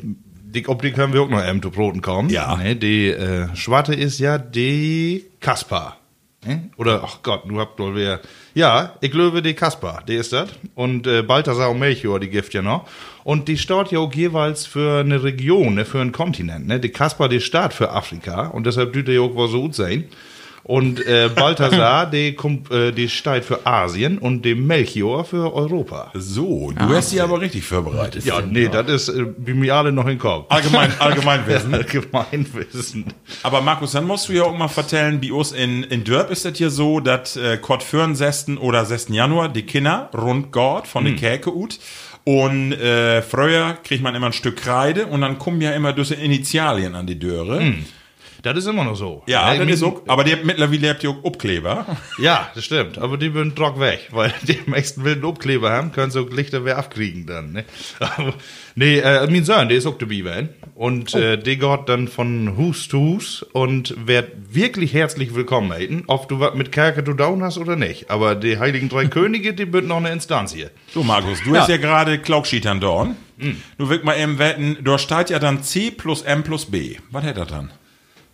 die, 0.53 0.67
ob 0.67 0.81
die 0.81 0.91
können 0.91 1.13
wir 1.13 1.21
auch 1.21 1.29
noch 1.29 1.45
eben 1.45 1.61
zu 1.61 1.71
Broten 1.71 2.01
kommen. 2.01 2.29
Ja. 2.29 2.57
Ne, 2.57 2.75
die 2.75 3.07
äh, 3.07 3.55
Schwarte 3.55 3.93
ist 3.93 4.19
ja 4.19 4.37
die 4.37 5.25
Kaspar. 5.39 5.97
Ne? 6.45 6.69
Oder, 6.77 7.03
ach 7.03 7.19
Gott, 7.21 7.43
du 7.47 7.59
habt 7.59 7.79
wohl 7.79 7.95
wer. 7.95 8.19
Ja, 8.53 8.95
ich 8.99 9.11
glaube, 9.11 9.41
die 9.41 9.53
Kaspar, 9.53 10.03
die 10.07 10.15
ist 10.15 10.33
das. 10.33 10.49
Und 10.75 11.05
äh, 11.07 11.21
Balthasar 11.21 11.69
und 11.69 11.79
Melchior, 11.79 12.19
die 12.19 12.29
gibt 12.29 12.53
ja 12.53 12.61
noch. 12.61 12.87
Und 13.23 13.47
die 13.47 13.57
steht 13.57 13.91
ja 13.91 13.99
auch 13.99 14.13
jeweils 14.13 14.65
für 14.65 15.01
eine 15.01 15.23
Region, 15.23 15.75
ne, 15.75 15.85
für 15.85 16.01
einen 16.01 16.11
Kontinent. 16.11 16.67
Ne? 16.67 16.79
Die 16.79 16.89
Kaspar, 16.89 17.29
die 17.29 17.41
steht 17.41 17.73
für 17.73 17.91
Afrika. 17.91 18.47
Und 18.47 18.65
deshalb 18.65 18.93
dürfte 18.93 19.13
ja 19.13 19.21
auch 19.21 19.35
was 19.35 19.51
so 19.51 19.61
gut 19.61 19.75
sein. 19.75 20.05
Und 20.63 21.05
äh, 21.05 21.29
Balthasar, 21.33 22.05
die, 22.11 22.33
kommt, 22.33 22.69
äh, 22.71 22.91
die 22.91 23.09
steht 23.09 23.45
für 23.45 23.65
Asien 23.65 24.17
und 24.17 24.43
dem 24.43 24.67
Melchior 24.67 25.25
für 25.25 25.53
Europa. 25.53 26.11
So, 26.13 26.71
du 26.71 26.95
hast 26.95 27.11
die 27.11 27.19
aber 27.21 27.41
richtig 27.41 27.63
vorbereitet. 27.65 28.23
Ja, 28.25 28.41
nee, 28.41 28.67
das 28.67 28.87
ist 28.87 29.09
äh, 29.09 29.25
wie 29.37 29.53
mir 29.53 29.75
alle 29.75 29.91
noch 29.91 30.03
in 30.03 30.11
den 30.11 30.19
Kopf. 30.19 30.45
Allgemein, 30.49 30.91
Allgemeinwissen. 30.99 31.73
Allgemeinwissen. 31.73 33.05
Aber 33.43 33.61
Markus, 33.61 33.93
dann 33.93 34.05
musst 34.05 34.29
du 34.29 34.33
ja 34.33 34.43
auch 34.43 34.55
mal 34.57 34.67
vertellen, 34.67 35.19
bei 35.19 35.31
uns 35.33 35.51
in, 35.51 35.83
in 35.83 36.03
Dörp 36.03 36.29
ist 36.31 36.45
das 36.45 36.57
hier 36.57 36.69
so, 36.69 36.99
dass 36.99 37.35
äh, 37.37 37.57
Kort 37.57 37.83
für 37.83 38.07
6. 38.13 38.57
oder 38.59 38.85
6. 38.85 39.09
Januar 39.09 39.49
die 39.49 39.63
Kinder 39.63 40.09
rund 40.13 40.51
Gott 40.51 40.87
von 40.87 41.05
Hm. 41.05 41.17
der 41.17 41.31
Käke 41.37 41.55
ut. 41.55 41.79
Und 42.23 42.73
äh, 42.73 43.23
früher 43.23 43.77
kriegt 43.83 44.03
man 44.03 44.13
immer 44.13 44.27
ein 44.27 44.33
Stück 44.33 44.57
Kreide 44.57 45.07
und 45.07 45.21
dann 45.21 45.39
kommen 45.39 45.59
ja 45.59 45.71
immer 45.71 45.91
diese 45.91 46.13
Initialien 46.15 46.93
an 46.93 47.07
die 47.07 47.17
Döre. 47.17 47.73
Das 48.41 48.57
ist 48.57 48.65
immer 48.65 48.83
noch 48.83 48.95
so. 48.95 49.23
Ja, 49.27 49.53
Äh, 49.53 49.59
das 49.59 49.67
ist 49.75 49.83
auch, 49.83 50.01
aber 50.07 50.23
die 50.23 50.31
habt 50.31 50.45
mittlerweile 50.45 50.89
habt 50.89 51.03
ihr 51.03 51.11
auch 51.11 51.23
Abkleber. 51.23 51.85
Ja, 52.17 52.49
das 52.55 52.65
stimmt. 52.65 52.97
Aber 52.97 53.17
die 53.17 53.33
würden 53.33 53.55
trock 53.55 53.79
weg, 53.79 54.07
weil 54.11 54.33
die 54.43 54.59
meisten 54.65 55.03
wilden 55.03 55.23
Obkleber 55.25 55.71
haben, 55.71 55.91
können 55.91 56.11
so 56.11 56.27
Lichter 56.27 56.65
wer 56.65 56.77
abkriegen 56.77 57.25
dann. 57.25 57.51
Ne? 57.51 57.65
Aber, 57.99 58.33
nee, 58.75 58.99
äh, 58.99 59.27
mein 59.27 59.43
Sohn, 59.45 59.69
der 59.69 59.77
ist 59.77 59.85
auch 59.85 59.97
dabei, 59.97 60.23
werden. 60.23 60.49
Und 60.75 61.13
äh, 61.13 61.37
der 61.37 61.55
geht 61.55 61.79
dann 61.87 62.07
von 62.07 62.57
Hus 62.57 62.87
zu 62.87 62.99
Hus 62.99 63.43
und 63.53 63.95
wird 64.07 64.31
wirklich 64.53 64.93
herzlich 64.93 65.35
willkommen 65.35 65.71
heißen, 65.71 66.03
ob 66.07 66.27
du 66.27 66.39
was 66.39 66.55
mit 66.55 66.71
Kerke 66.71 67.03
zu 67.03 67.13
down 67.13 67.43
hast 67.43 67.57
oder 67.57 67.75
nicht. 67.75 68.09
Aber 68.09 68.35
die 68.35 68.57
Heiligen 68.59 68.89
Drei 68.89 69.05
Könige, 69.05 69.53
die 69.53 69.71
wird 69.71 69.85
noch 69.85 69.97
eine 69.97 70.11
Instanz 70.11 70.53
hier. 70.53 70.71
So, 70.93 71.03
Markus, 71.03 71.39
du 71.43 71.55
hast 71.55 71.69
ja 71.69 71.77
gerade 71.77 72.19
Klaukschietern 72.19 72.79
dorn. 72.79 73.15
Hm. 73.39 73.57
Du 73.77 73.89
willst 73.89 74.03
mal 74.05 74.17
eben 74.17 74.37
wetten, 74.37 74.77
da 74.83 74.97
steht 74.97 75.29
ja 75.29 75.39
dann 75.39 75.63
C 75.63 75.91
plus 75.91 76.21
M 76.21 76.43
plus 76.43 76.65
B. 76.65 76.97
Was 77.09 77.23
hätte 77.23 77.41
er 77.41 77.45
dann? 77.45 77.71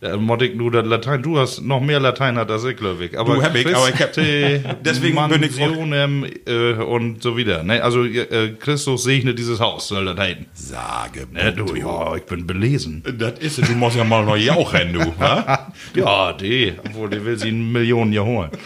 Da 0.00 0.16
mod 0.16 0.40
ich 0.42 0.54
nur 0.54 0.70
das 0.70 0.86
Latein. 0.86 1.22
Du 1.22 1.38
hast 1.40 1.60
noch 1.60 1.80
mehr 1.80 1.98
Latein 1.98 2.38
als 2.38 2.62
ich, 2.64 2.76
glaube 2.76 3.04
ich. 3.06 3.18
Aber 3.18 3.34
Du 3.34 3.42
hab 3.42 3.52
ich, 3.56 3.66
aber 3.66 3.88
ich 3.88 4.00
hab- 4.00 4.12
Deswegen 4.84 5.16
bin 5.28 5.42
ich- 5.42 5.58
äh, 5.58 6.72
und 6.74 7.20
so 7.20 7.36
wieder. 7.36 7.64
Ne? 7.64 7.82
Also 7.82 8.04
äh, 8.04 8.54
Christus 8.60 9.02
segne 9.02 9.34
dieses 9.34 9.58
Haus, 9.58 9.88
soll 9.88 10.04
das 10.04 10.16
heißen. 10.16 10.46
Sage. 10.54 11.26
Ne, 11.32 11.52
du, 11.52 11.74
ja, 11.74 12.14
ich 12.14 12.22
bin 12.22 12.46
belesen. 12.46 13.02
Das 13.18 13.40
ist 13.40 13.58
es, 13.58 13.66
du 13.68 13.74
musst 13.74 13.96
ja 13.96 14.04
mal 14.04 14.24
noch 14.24 14.36
jauchen, 14.36 14.92
du. 14.92 15.00
Ja, 15.94 16.32
die, 16.32 16.74
obwohl 16.86 17.10
die 17.10 17.24
will 17.24 17.36
sie 17.38 17.48
in 17.48 17.72
Millionen 17.72 18.12
Jahr 18.12 18.24
holen. 18.24 18.50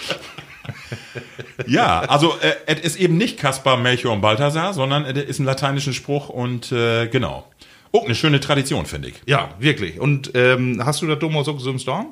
Ja, 1.66 2.00
also 2.00 2.34
äh, 2.40 2.52
es 2.66 2.80
ist 2.80 2.96
eben 3.00 3.16
nicht 3.16 3.38
Kaspar, 3.38 3.76
Melchior 3.76 4.12
und 4.12 4.20
Balthasar, 4.20 4.72
sondern 4.74 5.04
es 5.04 5.16
ist 5.24 5.38
ein 5.40 5.44
lateinischen 5.44 5.92
Spruch 5.92 6.28
und 6.28 6.70
äh, 6.72 7.06
genau. 7.08 7.46
Auch 7.92 8.06
eine 8.06 8.14
schöne 8.14 8.40
Tradition, 8.40 8.86
finde 8.86 9.08
ich. 9.08 9.14
Ja, 9.26 9.54
wirklich. 9.58 10.00
Und 10.00 10.32
ähm, 10.34 10.82
hast 10.84 11.02
du 11.02 11.06
das 11.06 11.18
Thomas 11.18 11.46
auch 11.48 11.60
so 11.60 11.76
Storm? 11.78 12.06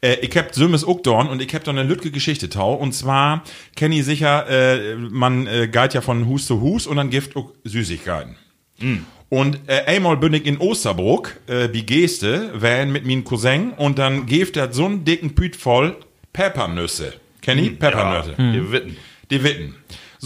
Äh, 0.00 0.16
ich 0.20 0.36
hab 0.36 0.54
Sömmes 0.54 0.84
Uckdorn 0.84 1.28
und 1.28 1.42
ich 1.42 1.52
hab 1.54 1.64
da 1.64 1.72
eine 1.72 1.82
Lütke 1.82 2.10
Geschichte 2.10 2.48
tau. 2.48 2.74
Und 2.74 2.92
zwar 2.92 3.42
kenne 3.74 3.96
ich 3.96 4.04
sicher, 4.04 4.48
äh, 4.48 4.94
man 4.96 5.46
äh, 5.46 5.68
geht 5.68 5.94
ja 5.94 6.00
von 6.00 6.26
Hus 6.26 6.46
zu 6.46 6.60
Hus 6.60 6.86
und 6.86 6.96
dann 6.96 7.10
gibt 7.10 7.36
auch 7.36 7.52
Süßigkeiten. 7.64 8.36
Und 9.28 9.58
äh, 9.66 9.82
einmal 9.86 10.16
bin 10.16 10.32
ich 10.34 10.46
in 10.46 10.58
Osterbruck, 10.58 11.36
äh, 11.48 11.70
wie 11.72 11.82
Geste, 11.82 12.52
wären 12.54 12.92
mit 12.92 13.04
meinem 13.04 13.24
Cousin 13.24 13.72
und 13.72 13.98
dann 13.98 14.26
gibt 14.26 14.56
er 14.56 14.72
so 14.72 14.84
einen 14.84 15.04
dicken 15.04 15.34
Püt 15.34 15.56
voll 15.56 15.96
Peppernüsse. 16.32 17.14
Kenn 17.42 17.58
ich? 17.58 17.78
Peppernüsse. 17.78 18.34
Die 18.38 18.70
Witten. 18.70 18.96
Die 19.30 19.42
Witten. 19.42 19.74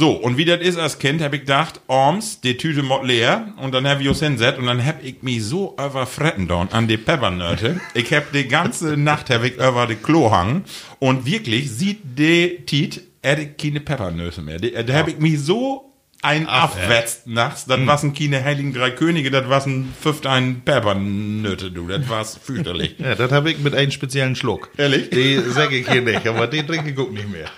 So, 0.00 0.12
und 0.12 0.38
wie 0.38 0.47
das 0.47 0.62
ist 0.62 0.78
als 0.78 0.99
Kind, 0.99 1.21
hab 1.21 1.35
ich 1.35 1.40
gedacht, 1.40 1.83
Orms, 1.87 2.40
die 2.40 2.57
Tüte 2.57 2.83
mod 2.83 3.04
leer, 3.04 3.52
und 3.59 3.75
dann 3.75 3.87
hab 3.87 4.00
ich 4.00 4.09
uns 4.09 4.21
hinsetzt, 4.21 4.59
und 4.59 4.64
dann 4.64 4.83
hab 4.83 5.04
ich 5.04 5.23
mich 5.23 5.45
so 5.45 5.75
überfretten 5.75 6.49
dorn 6.49 6.71
an 6.73 6.88
die 6.88 6.97
Peppernöte. 6.97 7.78
ich 7.92 8.11
hab 8.14 8.33
die 8.33 8.49
ganze 8.49 8.97
Nacht 8.97 9.28
hab 9.28 9.45
ich 9.45 9.57
über 9.57 9.87
die 9.87 9.97
Klo 9.97 10.30
hangen, 10.30 10.64
und 11.00 11.26
wirklich 11.26 11.71
sieht 11.71 11.99
die 12.19 12.64
Tiet, 12.64 13.02
er 13.21 13.45
keine 13.45 13.80
Peppernöse 13.80 14.40
mehr. 14.40 14.59
Da 14.59 14.95
hab 14.95 15.09
ich 15.09 15.19
mich 15.19 15.38
so 15.38 15.89
ein 16.22 16.46
abwetzt 16.46 17.26
nachts, 17.26 17.64
das 17.64 17.86
waren 17.86 18.12
keine 18.12 18.44
heiligen 18.44 18.74
drei 18.74 18.90
Könige, 18.90 19.30
das 19.30 19.48
waren 19.48 19.92
fünft 19.98 20.26
ein 20.26 20.62
Peppernöte, 20.64 21.70
du, 21.70 21.88
das 21.88 22.08
war's 22.08 22.38
fürchterlich. 22.42 22.96
Ja, 22.98 23.14
das 23.14 23.32
habe 23.32 23.52
ich 23.52 23.58
mit 23.58 23.74
einem 23.74 23.90
speziellen 23.90 24.36
Schluck. 24.36 24.70
Ehrlich? 24.76 25.08
Die 25.10 25.38
sag 25.38 25.72
ich 25.72 25.88
hier 25.88 26.02
nicht, 26.02 26.26
aber 26.26 26.46
den 26.46 26.66
trinke 26.66 26.90
ich 26.90 26.98
auch 26.98 27.10
nicht 27.10 27.30
mehr. 27.30 27.48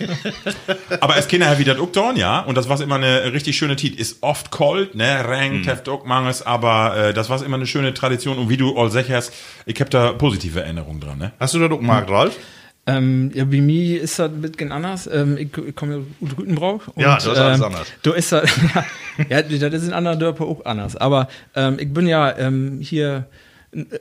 Aber 1.00 1.14
als 1.14 1.28
Kinder 1.28 1.56
wie 1.58 1.64
das 1.64 1.76
tun, 1.76 2.16
ja, 2.16 2.40
und 2.40 2.56
das 2.56 2.68
war 2.68 2.80
immer 2.80 2.96
eine 2.96 3.32
richtig 3.32 3.56
schöne 3.56 3.76
Tit. 3.76 3.96
Ist 3.96 4.22
oft 4.22 4.50
kalt, 4.50 4.96
ne, 4.96 5.28
renkt, 5.28 5.68
heft 5.68 5.88
auch 5.88 6.04
mangels, 6.04 6.42
aber 6.44 6.96
äh, 6.96 7.14
das 7.14 7.30
war 7.30 7.42
immer 7.44 7.56
eine 7.56 7.66
schöne 7.66 7.94
Tradition 7.94 8.38
und 8.38 8.48
wie 8.48 8.56
du 8.56 8.76
all 8.76 8.90
sicherst, 8.90 9.32
ich 9.66 9.80
hab 9.80 9.90
da 9.90 10.12
positive 10.12 10.60
Erinnerungen 10.60 11.00
dran, 11.00 11.18
ne? 11.18 11.32
Hast 11.38 11.54
du 11.54 11.60
das 11.60 11.70
auch 11.70 11.78
gemacht, 11.78 12.10
Ralf? 12.10 12.36
Ähm, 12.86 13.30
ja, 13.32 13.44
bei 13.44 13.60
mir 13.60 14.02
ist 14.02 14.18
das 14.18 14.30
ein 14.30 14.42
bisschen 14.42 14.70
anders. 14.70 15.08
Ähm, 15.10 15.38
ich, 15.38 15.56
ich 15.56 15.74
komme 15.74 16.04
aus 16.20 16.38
Rütenbrauch. 16.38 16.82
Ja, 16.96 17.14
das 17.14 17.26
ist 17.26 17.38
alles 17.38 17.58
ähm, 17.58 17.64
anders. 17.64 17.86
Du 18.02 18.12
ist 18.12 18.30
das, 18.30 18.50
ja, 19.30 19.40
ja, 19.40 19.42
das 19.42 19.82
ist 19.82 19.88
in 19.88 19.94
anderen 19.94 20.18
Dörfern 20.18 20.46
auch 20.46 20.64
anders. 20.66 20.96
Aber 20.96 21.28
ähm, 21.54 21.78
ich 21.78 21.92
bin 21.92 22.06
ja 22.06 22.36
ähm, 22.36 22.80
hier 22.82 23.26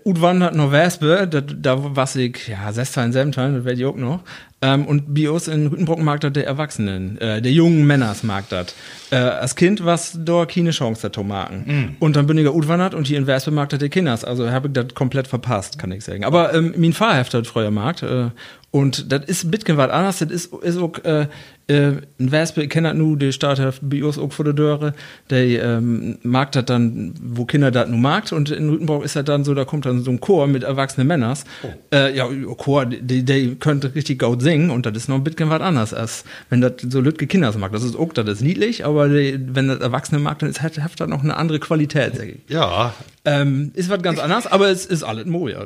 Udwandert 0.03 0.55
noch 0.55 0.71
Wespe, 0.71 1.27
da, 1.27 1.41
da 1.41 1.95
was 1.95 2.15
ich, 2.15 2.47
ja, 2.47 2.71
Sestein, 2.71 3.11
Semtein, 3.11 3.55
das 3.55 3.65
werd 3.65 3.79
ich 3.79 3.85
auch 3.85 3.95
noch. 3.95 4.21
Ähm, 4.61 4.85
und 4.85 5.13
Bios 5.13 5.47
in 5.47 5.67
Rütenbrock 5.67 5.99
mag 5.99 6.21
das 6.21 6.31
der 6.33 6.45
Erwachsenen, 6.45 7.17
äh, 7.19 7.41
der 7.41 7.51
jungen 7.51 7.85
Männers 7.85 8.23
mag 8.23 8.47
das. 8.49 8.75
Äh, 9.11 9.17
als 9.17 9.55
Kind 9.55 9.83
was 9.83 10.17
da 10.23 10.45
keine 10.45 10.71
Chance 10.71 11.01
dazu 11.03 11.23
machen. 11.23 11.95
Und 11.99 12.15
dann 12.15 12.27
bin 12.27 12.37
ich 12.37 12.45
ja 12.45 12.51
Udwandert 12.51 12.93
und 12.93 13.07
hier 13.07 13.17
in 13.17 13.27
Wespe 13.27 13.51
mag 13.51 13.69
das 13.69 13.79
der 13.79 13.89
Kinders. 13.89 14.23
Also 14.23 14.49
habe 14.51 14.67
ich 14.67 14.73
das 14.73 14.93
komplett 14.93 15.27
verpasst, 15.27 15.77
kann 15.79 15.91
ich 15.91 16.03
sagen. 16.03 16.23
Aber 16.23 16.53
ähm, 16.53 16.73
mein 16.77 16.93
Fahrheft 16.93 17.33
hat 17.33 17.47
früher 17.47 17.71
mag. 17.71 18.01
Äh, 18.03 18.29
und 18.71 19.11
das 19.11 19.25
ist 19.25 19.43
ein 19.43 19.51
bisschen 19.51 19.77
was 19.77 19.91
anderes. 19.91 20.19
Das 20.19 20.31
ist, 20.31 20.53
ist 20.53 20.77
auch, 20.77 20.97
äh, 21.03 21.27
äh, 21.67 21.93
in 22.17 22.31
Wespe, 22.31 22.63
ich 22.63 22.69
kenne 22.69 22.89
das 22.89 22.97
nur, 22.97 23.17
die 23.17 23.31
Startheft 23.31 23.79
Bios 23.83 24.17
auch 24.17 24.31
vor 24.33 24.45
der 24.45 24.53
Döre. 24.53 24.93
Der 25.29 25.63
ähm, 25.63 26.17
mag 26.23 26.51
das 26.51 26.65
dann, 26.65 27.13
wo 27.21 27.45
Kinder 27.45 27.71
das 27.71 27.89
nur 27.89 27.99
mag. 27.99 28.31
Und 28.31 28.51
in 28.51 28.69
Rütenbrock 28.69 29.03
ist 29.05 29.15
das 29.15 29.25
dann 29.25 29.43
so, 29.43 29.53
da 29.53 29.65
kommt 29.65 29.85
dann 29.85 30.03
so 30.03 30.11
ein 30.11 30.19
Chor 30.19 30.47
mit 30.47 30.63
erwachsenen 30.63 31.07
Männers. 31.07 31.45
Äh, 31.93 32.15
ja, 32.15 32.27
Chor, 32.57 32.85
die, 32.85 33.23
die 33.23 33.55
könnte 33.55 33.95
richtig 33.95 34.19
gut 34.19 34.41
singen. 34.41 34.69
Und 34.71 34.85
das 34.85 34.95
ist 34.95 35.09
noch 35.09 35.15
ein 35.15 35.23
bisschen 35.23 35.49
was 35.49 35.61
anderes, 35.61 35.93
als 35.93 36.25
wenn 36.49 36.61
das 36.61 36.73
so 36.81 36.99
Lütke 36.99 37.27
Kinders 37.27 37.57
mag. 37.57 37.71
Das 37.71 37.83
ist 37.83 37.95
auch, 37.95 38.11
das 38.13 38.27
ist 38.27 38.41
niedlich, 38.41 38.85
aber 38.85 39.07
die, 39.07 39.39
wenn 39.39 39.67
das 39.67 39.79
Erwachsene 39.79 40.19
mag, 40.19 40.39
dann 40.39 40.49
ist, 40.49 40.61
hat, 40.61 40.77
hat 40.79 40.99
das 40.99 41.07
noch 41.07 41.23
eine 41.23 41.37
andere 41.37 41.59
Qualität, 41.59 42.15
sag 42.15 42.27
ich. 42.27 42.39
Ja. 42.47 42.93
Ähm, 43.25 43.71
ist 43.73 43.89
was 43.89 44.01
ganz 44.01 44.19
anderes, 44.19 44.47
aber 44.47 44.69
es 44.69 44.85
ist 44.85 45.03
alles 45.03 45.25
Mo, 45.25 45.47
ja. 45.47 45.65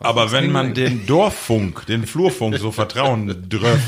Aber 0.00 0.32
wenn 0.32 0.50
man 0.50 0.74
den 0.74 1.06
Dorffunk, 1.06 1.86
den 1.86 2.06
Flurfunk 2.06 2.56
so 2.56 2.72
vertrauen 2.72 3.28
dürft, 3.48 3.82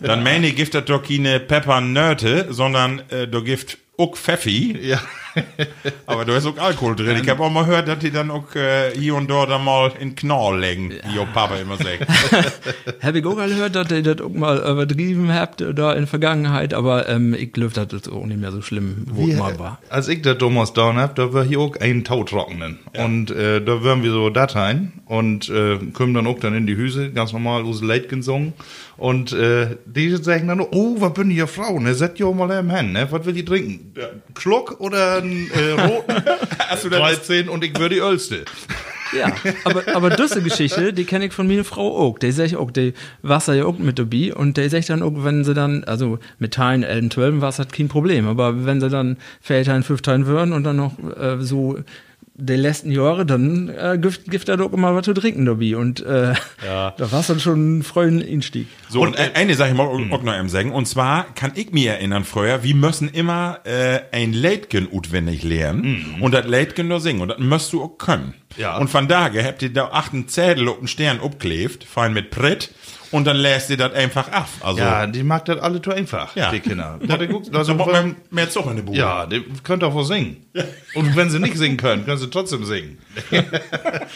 dann 0.00 0.22
meine 0.32 0.52
das 0.52 0.84
doch 0.86 1.02
keine 1.02 1.40
Peppernöte, 1.40 2.46
sondern 2.50 3.02
äh, 3.10 3.28
du 3.28 3.42
gift 3.42 3.78
auch 3.98 4.16
Pfeffi. 4.16 4.76
Ja. 4.80 5.00
Aber 6.06 6.24
da 6.24 6.36
ist 6.36 6.46
auch 6.46 6.58
Alkohol 6.58 6.94
drin. 6.94 7.18
Ich 7.22 7.28
habe 7.28 7.42
auch 7.42 7.50
mal 7.50 7.64
gehört, 7.64 7.88
dass 7.88 7.98
die 8.00 8.10
dann 8.10 8.30
auch 8.30 8.54
äh, 8.54 8.90
hier 8.94 9.14
und 9.14 9.30
dort 9.30 9.50
dann 9.50 9.64
mal 9.64 9.90
in 9.98 10.14
Knall 10.14 10.60
legen, 10.60 10.90
wie 10.90 11.16
ihr 11.16 11.26
Papa 11.32 11.56
immer 11.56 11.76
sagt. 11.76 12.06
Hab 13.02 13.14
ich 13.14 13.24
auch 13.24 13.36
gehört, 13.36 13.74
dass 13.74 13.90
ihr 13.90 14.02
das 14.02 14.20
auch 14.20 14.32
mal 14.32 14.58
übertrieben 14.58 15.32
habt 15.32 15.60
da 15.60 15.92
in 15.92 16.00
der 16.00 16.06
Vergangenheit, 16.06 16.74
aber 16.74 17.08
ähm, 17.08 17.34
ich 17.34 17.52
glaube, 17.52 17.72
das 17.72 17.92
ist 17.92 18.12
auch 18.12 18.26
nicht 18.26 18.40
mehr 18.40 18.52
so 18.52 18.60
schlimm, 18.60 19.06
wo 19.10 19.26
es 19.26 19.38
mal 19.38 19.58
war. 19.58 19.78
Als 19.88 20.08
ich 20.08 20.20
das 20.20 20.36
damals 20.38 20.74
down 20.74 20.98
hab, 20.98 21.14
da 21.14 21.32
war 21.32 21.44
hier 21.44 21.60
auch 21.60 21.76
ein 21.76 22.04
Tau 22.04 22.24
trocknen. 22.24 22.78
Und 22.98 23.30
äh, 23.30 23.62
da 23.62 23.82
waren 23.82 24.02
wir 24.02 24.10
so 24.10 24.28
Dateien 24.28 24.92
und 25.06 25.48
äh, 25.48 25.78
kommen 25.92 26.12
dann 26.12 26.26
auch 26.26 26.40
dann 26.40 26.54
in 26.54 26.66
die 26.66 26.76
Hüse, 26.76 27.10
ganz 27.10 27.32
normal 27.32 27.62
aus 27.62 27.82
Leit 27.82 28.10
gesungen. 28.10 28.52
Und 28.96 29.32
äh, 29.32 29.76
die 29.84 30.14
sagen 30.16 30.48
dann, 30.48 30.60
oh, 30.60 30.96
was 30.98 31.12
bin 31.14 31.30
ihr 31.30 31.46
Frauen? 31.46 31.84
Ne? 31.84 31.94
Seid 31.94 32.20
ihr 32.20 32.30
mal 32.32 32.50
im 32.58 32.70
Hen, 32.70 32.92
ne? 32.92 33.08
Was 33.10 33.24
will 33.24 33.36
ihr 33.36 33.44
trinken? 33.44 33.92
Schluck 34.38 34.80
oder 34.80 35.16
einen 35.16 35.50
äh, 35.50 35.80
roten? 35.80 36.22
Hast 36.58 36.84
du 36.84 36.88
das 36.88 37.00
13 37.00 37.48
und 37.48 37.64
ich 37.64 37.78
würde 37.78 37.94
die 37.96 38.00
Ölste. 38.00 38.44
Ja, 39.12 39.32
aber, 39.64 39.82
aber 39.94 40.10
diese 40.10 40.42
Geschichte, 40.42 40.92
die 40.92 41.04
kenne 41.04 41.26
ich 41.26 41.32
von 41.32 41.46
meiner 41.46 41.64
Frau 41.64 41.96
auch. 41.96 42.18
Die 42.18 42.32
sag 42.32 42.46
ich 42.46 42.56
auch, 42.56 42.70
die 42.70 42.94
Wasser 43.22 43.54
ja 43.54 43.64
auch 43.64 43.78
mit 43.78 43.98
dabei 43.98 44.34
und 44.34 44.56
die 44.56 44.68
sagt 44.68 44.88
dann 44.88 45.02
auch, 45.02 45.12
wenn 45.16 45.44
sie 45.44 45.54
dann, 45.54 45.84
also 45.84 46.18
mit 46.38 46.54
Teilen 46.54 46.82
11, 46.82 47.10
12 47.10 47.40
war 47.40 47.52
hat 47.52 47.72
kein 47.72 47.88
Problem, 47.88 48.26
aber 48.26 48.64
wenn 48.64 48.80
sie 48.80 48.88
dann 48.88 49.18
Väter 49.40 49.80
5 49.82 50.00
Teilen 50.00 50.26
würden 50.26 50.52
und 50.52 50.64
dann 50.64 50.76
noch 50.76 50.92
äh, 51.16 51.36
so 51.40 51.78
die 52.34 52.54
letzten 52.54 52.90
Jahre, 52.90 53.26
dann 53.26 53.68
äh, 53.68 53.98
gibt, 54.00 54.30
gibt 54.30 54.48
er 54.48 54.56
doch 54.56 54.72
immer 54.72 54.94
was 54.94 55.04
zu 55.04 55.12
trinken 55.12 55.44
dabei 55.44 55.76
und 55.76 56.00
äh, 56.00 56.34
da 56.62 56.94
war 56.98 57.20
es 57.20 57.26
dann 57.26 57.40
schon 57.40 57.78
ein 57.78 57.82
freudiger 57.82 58.26
Einstieg. 58.26 58.68
So, 58.88 59.02
und 59.02 59.18
äh, 59.18 59.32
eine 59.34 59.54
Sache 59.54 59.70
ich 59.70 59.76
mal 59.76 59.86
auch 59.86 59.98
noch 59.98 60.38
eben 60.38 60.48
sagen. 60.48 60.72
Und 60.72 60.86
zwar 60.86 61.24
kann 61.34 61.52
ich 61.54 61.72
mir 61.72 61.92
erinnern 61.92 62.24
früher, 62.24 62.62
wir 62.62 62.74
müssen 62.74 63.08
immer 63.08 63.60
äh, 63.64 64.00
ein 64.12 64.32
Leitgen 64.32 64.88
utwendig 64.90 65.42
lernen 65.42 66.16
und 66.20 66.32
das 66.32 66.46
Leitgen 66.46 66.88
nur 66.88 67.00
singen. 67.00 67.20
Und 67.20 67.28
das 67.28 67.38
musst 67.38 67.72
du 67.72 67.82
auch 67.82 67.98
können. 67.98 68.34
Ja. 68.56 68.78
Und 68.78 68.88
von 68.88 69.08
daher 69.08 69.44
habt 69.44 69.62
ihr 69.62 69.72
da 69.72 69.88
achten 69.92 70.28
Zettel 70.28 70.68
auf 70.68 70.78
den 70.78 70.88
Stern 70.88 71.20
abklebt, 71.20 71.84
fein 71.84 72.12
mit 72.12 72.30
Pritt, 72.30 72.70
und 73.12 73.24
dann 73.26 73.36
lässt 73.36 73.70
ihr 73.70 73.76
das 73.76 73.92
einfach 73.92 74.30
ab. 74.32 74.48
Also, 74.60 74.80
Ja, 74.80 75.06
die 75.06 75.22
mag 75.22 75.44
das 75.44 75.58
alle 75.60 75.80
zu 75.80 75.92
einfach, 75.92 76.34
Ja. 76.34 76.50
die 76.50 76.60
Kinder. 76.60 76.98
Da, 77.06 77.16
die 77.16 77.28
guckt, 77.28 77.46
so 77.46 77.52
also, 77.56 77.74
braucht 77.76 77.92
wenn, 77.92 78.06
man 78.08 78.16
mehr 78.30 78.50
Zug 78.50 78.66
in 78.68 78.76
der 78.76 78.82
Bude. 78.82 78.98
ja, 78.98 79.26
die 79.26 79.44
könnt 79.62 79.84
auch 79.84 79.94
was 79.94 80.08
singen. 80.08 80.38
Und 80.94 81.14
wenn 81.16 81.30
sie 81.30 81.38
nicht 81.38 81.56
singen 81.56 81.76
können, 81.76 82.04
können 82.04 82.18
sie 82.18 82.28
trotzdem 82.28 82.64
singen. 82.64 82.98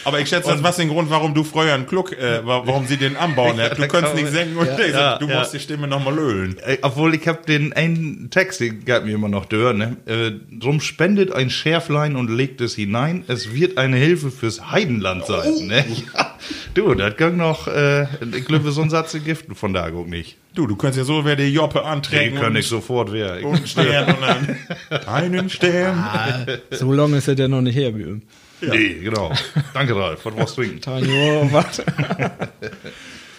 Aber 0.04 0.20
ich 0.20 0.28
schätze, 0.28 0.50
das 0.50 0.62
war 0.62 0.72
den 0.72 0.88
Grund, 0.88 1.10
warum 1.10 1.34
du 1.34 1.44
früher 1.44 1.72
einen 1.74 1.86
Kluck, 1.86 2.12
äh, 2.12 2.44
wa- 2.46 2.62
warum 2.64 2.86
sie 2.86 2.96
den 2.96 3.16
anbauen 3.16 3.56
hast. 3.60 3.78
Du 3.78 3.86
kannst 3.88 4.14
nicht 4.14 4.28
singen 4.28 4.56
und 4.56 4.68
ja, 4.92 5.18
du 5.18 5.26
musst 5.26 5.54
die 5.54 5.60
Stimme 5.60 5.86
nochmal 5.86 6.14
löhlen. 6.14 6.58
Äh, 6.58 6.78
Obwohl 6.82 7.14
ich 7.14 7.26
hab 7.28 7.46
den 7.46 7.72
einen 7.72 8.30
Text, 8.30 8.60
den 8.60 8.84
gab 8.84 9.04
mir 9.04 9.14
immer 9.14 9.28
noch 9.28 9.46
dör, 9.46 9.72
ne? 9.72 9.96
Äh, 10.06 10.32
drum 10.58 10.80
spendet 10.80 11.32
ein 11.32 11.50
Schärflein 11.50 12.16
und 12.16 12.30
legt 12.30 12.60
es 12.60 12.74
hinein. 12.74 13.24
Es 13.28 13.52
wird 13.54 13.78
eine 13.78 13.96
Hilfe 13.96 14.30
fürs 14.30 14.70
Heidenland 14.70 15.26
sein, 15.26 15.66
ne? 15.66 15.84
Ja. 16.14 16.34
Du, 16.74 16.94
das 16.94 17.16
kann 17.16 17.36
noch, 17.36 17.68
äh, 17.68 18.02
ich 18.36 18.44
glaube, 18.44 18.70
so 18.70 18.86
ein 18.87 18.90
Satz 18.90 19.16
giften 19.25 19.55
von 19.55 19.73
da 19.73 19.90
guck 19.90 20.09
nicht. 20.09 20.37
Du, 20.55 20.66
du 20.66 20.76
kannst 20.76 20.97
ja 20.99 21.05
so 21.05 21.25
wer 21.25 21.37
die 21.37 21.52
Joppe 21.52 21.85
anträgen 21.85 22.38
kann 22.38 22.52
und, 22.52 22.57
ich 22.57 22.66
sofort 22.66 23.12
wer. 23.12 23.45
und 23.45 23.57
einen 23.57 23.66
Stern 23.66 24.14
und 24.14 24.23
dann 24.23 24.59
einen 25.07 25.50
Stern. 25.50 26.47
So 26.71 26.93
lange 26.93 27.19
ist 27.19 27.28
er 27.28 27.37
ja 27.37 27.49
noch 27.49 27.61
nicht 27.62 27.76
her, 27.76 27.97
wie 27.97 28.21
Nee, 28.62 28.95
genau. 29.02 29.33
Danke, 29.75 29.95
Ralf. 29.95 30.25
Was 30.25 30.35
brauchst 30.35 30.57
du 30.59 30.62
trinken? 30.62 31.11
Oh, 31.11 31.49
was? 31.52 31.83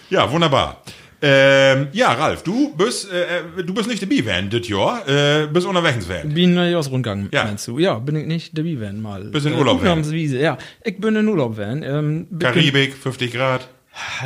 Ja, 0.09 0.31
wunderbar. 0.31 0.83
Ähm, 1.21 1.87
ja, 1.93 2.13
Ralf, 2.13 2.43
du 2.43 2.75
bist, 2.77 3.11
äh, 3.11 3.39
äh, 3.59 3.63
du 3.63 3.73
bist 3.73 3.89
nicht 3.89 4.01
dabei 4.03 4.23
werden, 4.23 4.49
das 4.51 4.67
Jahr, 4.67 5.05
äh, 5.07 5.47
bist 5.47 5.65
unterwegs 5.65 6.07
werden. 6.07 6.33
Bin 6.33 6.55
ein 6.57 6.71
Jahresrundgang, 6.71 7.29
Ja. 7.33 7.43
meinst 7.45 7.67
du? 7.67 7.79
Ja, 7.79 7.95
bin 7.97 8.15
ich 8.15 8.27
nicht 8.27 8.57
dabei 8.57 8.79
werden 8.79 9.01
mal. 9.01 9.23
Bist 9.25 9.47
in 9.47 9.53
Urlaub 9.53 9.81
werden. 9.81 9.99
Ausnahmsweise, 9.99 10.39
ja. 10.39 10.57
Ich 10.83 10.97
bin 10.97 11.15
in 11.15 11.27
Urlaub 11.27 11.57
werden. 11.57 11.81
Ähm, 11.83 12.27
Karibik, 12.39 12.93
50 12.93 13.33
Grad. 13.33 13.67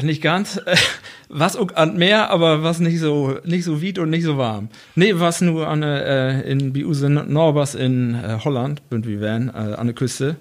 Nicht 0.01 0.22
ganz. 0.22 0.60
Was 1.30 1.56
auch 1.56 1.74
an 1.75 1.96
Meer, 1.98 2.30
aber 2.30 2.62
was 2.62 2.80
nicht 2.82 3.00
so 3.00 3.38
nicht 3.46 3.63
so 3.63 3.82
weit 3.82 4.00
und 4.00 4.10
nicht 4.10 4.25
so 4.25 4.38
warm. 4.38 4.68
Nee, 4.96 5.13
was 5.16 5.40
nur 5.40 5.66
an 5.66 5.82
äh, 5.82 6.42
in 6.42 6.74
Biuse 6.74 7.10
Norbers 7.10 7.74
in 7.74 8.16
äh, 8.16 8.38
Holland, 8.44 8.90
bünd 8.90 9.08
wie 9.08 9.22
wären, 9.22 9.48
äh, 9.48 9.75
an 9.75 9.88
der 9.88 9.96
Küste. 9.96 10.36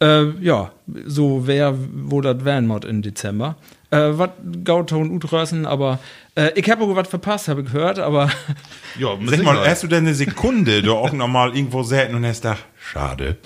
Äh, 0.00 0.26
ja, 0.40 0.70
so 1.04 1.48
wär, 1.48 1.74
wo 2.04 2.20
das 2.20 2.44
wären 2.44 2.68
mod 2.68 2.84
in 2.84 3.02
Dezember. 3.02 3.56
Äh, 3.90 4.10
was 4.12 4.30
Gauton 4.62 5.10
Utrössen, 5.10 5.66
aber 5.66 5.98
äh, 6.36 6.52
ich 6.54 6.70
habe 6.70 6.84
auch 6.84 6.94
was 6.94 7.08
verpasst, 7.08 7.48
habe 7.48 7.62
ich 7.62 7.72
gehört, 7.72 7.98
aber 7.98 8.30
Ja, 9.00 9.08
Sag 9.24 9.42
mal, 9.42 9.68
hast 9.68 9.82
du 9.82 9.88
denn 9.88 10.04
eine 10.04 10.14
Sekunde 10.14 10.80
da 10.82 10.92
auch 10.92 11.12
noch 11.12 11.26
mal 11.26 11.56
irgendwo 11.56 11.82
selten 11.82 12.14
und 12.14 12.24
hast 12.24 12.42
gedacht, 12.42 12.64
schade. 12.78 13.36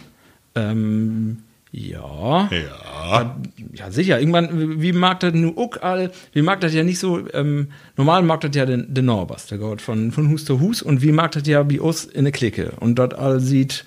ähm, 0.54 1.44
ja. 1.72 2.48
Ja. 2.50 3.36
Ja, 3.72 3.90
sicher. 3.90 4.18
Irgendwann, 4.20 4.80
wie 4.82 4.92
mag 4.92 5.20
das 5.20 5.32
nu 5.34 5.54
auch 5.56 5.80
all, 5.82 6.10
wie 6.32 6.42
mag 6.42 6.60
das 6.60 6.74
ja 6.74 6.82
nicht 6.82 6.98
so, 6.98 7.26
ähm, 7.32 7.68
normal 7.96 8.22
mag 8.22 8.40
das 8.40 8.50
ja 8.54 8.66
den, 8.66 8.92
den 8.92 9.04
Norbers, 9.06 9.46
der 9.46 9.58
geht 9.58 9.80
von, 9.80 10.10
von 10.12 10.28
Hus 10.30 10.44
zu 10.44 10.60
Hus 10.60 10.82
und 10.82 11.00
wie 11.02 11.12
mag 11.12 11.32
das 11.32 11.46
ja 11.46 11.68
wie 11.70 11.78
uns 11.78 12.04
in 12.04 12.24
der 12.24 12.32
Clique 12.32 12.72
und 12.80 12.96
dort 12.98 13.14
all 13.14 13.40
sieht, 13.40 13.84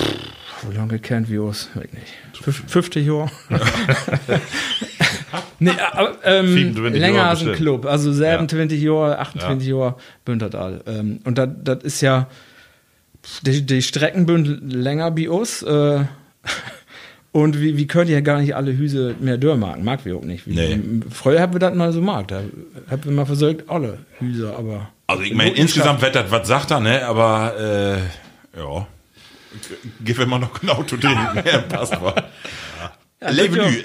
pff, 0.00 0.08
wie 0.70 0.76
lange 0.76 0.98
kennt 0.98 1.30
wie 1.30 1.38
uns, 1.38 1.68
weiß 1.74 1.86
nicht, 1.92 2.42
Fünf- 2.42 2.64
50 2.68 3.06
Jahre. 3.06 3.30
nee, 5.60 5.70
aber, 5.92 6.16
ähm, 6.24 6.52
27 6.52 7.00
länger 7.00 7.16
Jahre 7.16 7.28
als 7.30 7.42
ein. 7.46 7.52
Club, 7.52 7.86
also 7.86 8.12
27 8.12 8.80
Jahre, 8.82 9.18
28 9.18 9.68
Jahre, 9.68 9.94
bünd 10.24 10.42
das 10.42 10.54
all. 10.54 10.80
Ähm, 10.86 11.20
und 11.24 11.38
das 11.38 11.48
das 11.62 11.82
ist 11.84 12.00
ja, 12.00 12.28
die, 13.42 13.64
die 13.64 13.82
Strecken 13.82 14.26
bünd 14.26 14.72
länger 14.72 15.16
wie 15.16 15.28
uns, 15.28 15.62
äh, 15.62 16.04
Und 17.32 17.60
wie, 17.60 17.76
wie 17.76 17.86
könnt 17.86 18.08
ihr 18.10 18.22
gar 18.22 18.40
nicht 18.40 18.56
alle 18.56 18.76
Hüse 18.76 19.14
mehr 19.20 19.36
dörrmarken? 19.36 19.84
Mag 19.84 20.04
wir 20.04 20.16
auch 20.16 20.24
nicht. 20.24 20.46
Wie, 20.46 20.54
Nee. 20.54 20.80
Früher 21.10 21.40
haben 21.40 21.52
wir 21.52 21.60
das 21.60 21.74
mal 21.74 21.92
so 21.92 22.00
mag. 22.00 22.28
Da 22.28 22.42
haben 22.90 23.04
wir 23.04 23.12
mal 23.12 23.26
versucht, 23.26 23.68
alle 23.68 23.98
Hüse, 24.18 24.54
aber. 24.56 24.88
Also 25.06 25.22
ich 25.22 25.34
meine, 25.34 25.50
insgesamt 25.50 26.00
wird 26.02 26.14
das, 26.14 26.30
was 26.30 26.48
sagt 26.48 26.70
er, 26.70 26.80
ne? 26.80 27.06
Aber 27.06 27.54
äh, 27.58 28.58
ja. 28.58 28.86
Gib 30.04 30.18
immer 30.18 30.38
noch 30.38 30.60
genau 30.60 30.82
zu 30.82 30.96
den. 30.96 31.10
Ja, 31.10 31.58
passt 31.68 32.00
mal. 32.00 32.24
Ja, 33.20 33.30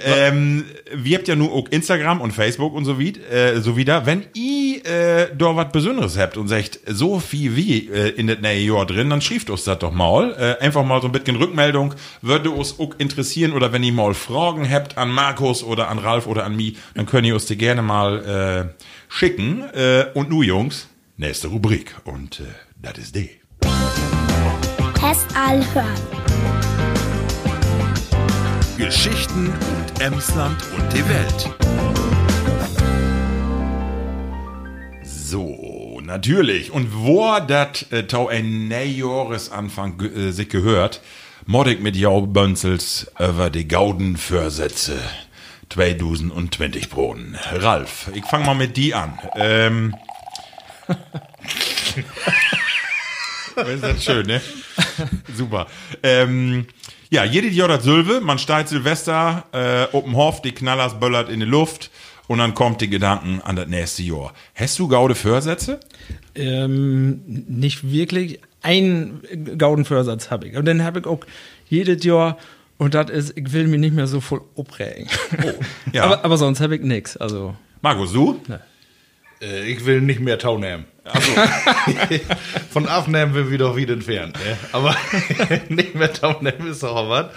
ja- 0.05 0.15
ähm, 0.27 0.63
wir 0.93 1.17
habt 1.17 1.27
ja 1.27 1.35
nur 1.35 1.51
auch 1.53 1.67
Instagram 1.69 2.21
und 2.21 2.31
Facebook 2.33 2.73
und 2.75 2.85
so, 2.85 2.99
wie, 2.99 3.13
äh, 3.17 3.59
so 3.61 3.75
wieder. 3.75 4.05
Wenn 4.05 4.25
ihr 4.35 4.85
äh, 4.85 5.27
da 5.35 5.55
was 5.55 5.71
Besonderes 5.71 6.19
habt 6.19 6.37
und 6.37 6.47
sagt, 6.47 6.79
so 6.85 7.19
viel 7.19 7.55
wie 7.55 7.89
äh, 7.89 8.09
in 8.09 8.27
das 8.27 8.39
neue 8.41 8.59
Jahr 8.59 8.85
drin, 8.85 9.09
dann 9.09 9.21
schrieft 9.21 9.49
uns 9.49 9.63
das 9.63 9.79
doch 9.79 9.91
mal. 9.91 10.35
Äh, 10.59 10.63
einfach 10.63 10.83
mal 10.85 11.01
so 11.01 11.07
ein 11.07 11.11
bisschen 11.13 11.35
Rückmeldung. 11.37 11.95
Würde 12.21 12.51
uns 12.51 12.79
auch 12.79 12.93
interessieren 12.99 13.53
oder 13.53 13.73
wenn 13.73 13.81
ihr 13.81 13.93
mal 13.93 14.13
Fragen 14.13 14.69
habt 14.69 14.99
an 14.99 15.09
Markus 15.09 15.63
oder 15.63 15.89
an 15.89 15.97
Ralf 15.97 16.27
oder 16.27 16.43
an 16.45 16.55
mich, 16.55 16.77
dann 16.93 17.07
könnt 17.07 17.25
ihr 17.25 17.33
uns 17.33 17.47
die 17.47 17.57
gerne 17.57 17.81
mal 17.81 18.69
äh, 18.77 18.83
schicken. 19.09 19.63
Äh, 19.73 20.05
und 20.13 20.29
nu, 20.29 20.43
Jungs, 20.43 20.87
nächste 21.17 21.47
Rubrik. 21.47 21.95
Und 22.03 22.39
äh, 22.39 22.43
das 22.79 22.99
ist 22.99 23.15
die. 23.15 23.31
Test 24.99 25.25
all 25.35 25.59
hören. 25.73 26.22
Geschichten 28.85 29.47
und 29.47 30.01
Emsland 30.01 30.57
und 30.75 30.91
die 30.93 31.07
Welt. 31.07 31.49
So, 35.05 36.01
natürlich. 36.03 36.69
Und 36.71 36.89
wo 36.93 37.39
das 37.47 37.85
äh, 37.91 38.03
tau 38.03 38.27
ein 38.27 38.67
Neujahresanfang 38.67 39.97
ge- 39.97 40.27
äh, 40.29 40.31
sich 40.31 40.49
gehört, 40.49 40.99
Modik 41.45 41.81
mit 41.81 41.95
Jau 41.95 42.21
Bönzels 42.23 43.09
über 43.17 43.49
die 43.49 43.69
Gauden 43.69 44.17
Vorsätze 44.17 44.99
2020 45.69 46.89
Broden. 46.89 47.37
Ralf, 47.53 48.11
ich 48.13 48.25
fang 48.25 48.45
mal 48.45 48.53
mit 48.53 48.75
die 48.75 48.93
an. 48.93 49.17
Ähm, 49.35 49.95
ist 53.55 53.83
das 53.83 54.03
schön, 54.03 54.25
ne? 54.27 54.41
Super. 55.33 55.67
Ähm, 56.03 56.67
ja, 57.13 57.23
jedes 57.23 57.55
Jahr 57.55 57.67
das 57.67 57.83
Sülve, 57.83 58.21
man 58.21 58.39
steigt 58.39 58.69
Silvester, 58.69 59.45
äh, 59.51 59.95
open 59.95 60.15
Hof, 60.15 60.41
die 60.41 60.51
Knallers 60.51 60.99
böllert 60.99 61.29
in 61.29 61.41
die 61.41 61.45
Luft 61.45 61.91
und 62.25 62.39
dann 62.39 62.55
kommt 62.55 62.81
die 62.81 62.89
Gedanken 62.89 63.39
an 63.43 63.55
das 63.55 63.67
nächste 63.67 64.01
Jahr. 64.01 64.33
Hast 64.55 64.79
du 64.79 64.87
gaude 64.87 65.13
Vorsätze? 65.13 65.79
Ähm, 66.33 67.21
nicht 67.47 67.91
wirklich. 67.91 68.39
Ein 68.63 69.21
Gaudenvorsatz 69.59 70.31
habe 70.31 70.47
ich. 70.47 70.57
Und 70.57 70.65
dann 70.65 70.83
habe 70.83 71.01
ich 71.01 71.05
auch 71.05 71.19
jedes 71.69 72.03
Jahr, 72.03 72.39
und 72.79 72.95
das 72.95 73.11
ist, 73.11 73.37
ich 73.37 73.53
will 73.53 73.67
mich 73.67 73.79
nicht 73.79 73.93
mehr 73.93 74.07
so 74.07 74.19
voll 74.19 74.41
aufregen. 74.55 75.07
ja. 75.93 76.05
aber, 76.05 76.25
aber 76.25 76.37
sonst 76.37 76.61
habe 76.61 76.77
ich 76.77 76.81
nichts. 76.81 77.15
Also, 77.15 77.55
Markus, 77.83 78.11
du? 78.11 78.41
Äh, 79.39 79.71
ich 79.71 79.85
will 79.85 80.01
nicht 80.01 80.19
mehr 80.19 80.39
Tau 80.39 80.57
nehmen. 80.57 80.85
Von 82.71 82.87
Aufnehmen 82.87 83.33
will 83.33 83.51
wir 83.51 83.57
doch 83.57 83.75
wieder 83.75 83.93
entfernt. 83.93 84.35
Ne? 84.35 84.57
Aber 84.71 84.95
nicht 85.69 85.95
mehr 85.95 86.13
nehmen 86.41 86.67
ist 86.67 86.83
doch 86.83 87.09
was. 87.09 87.27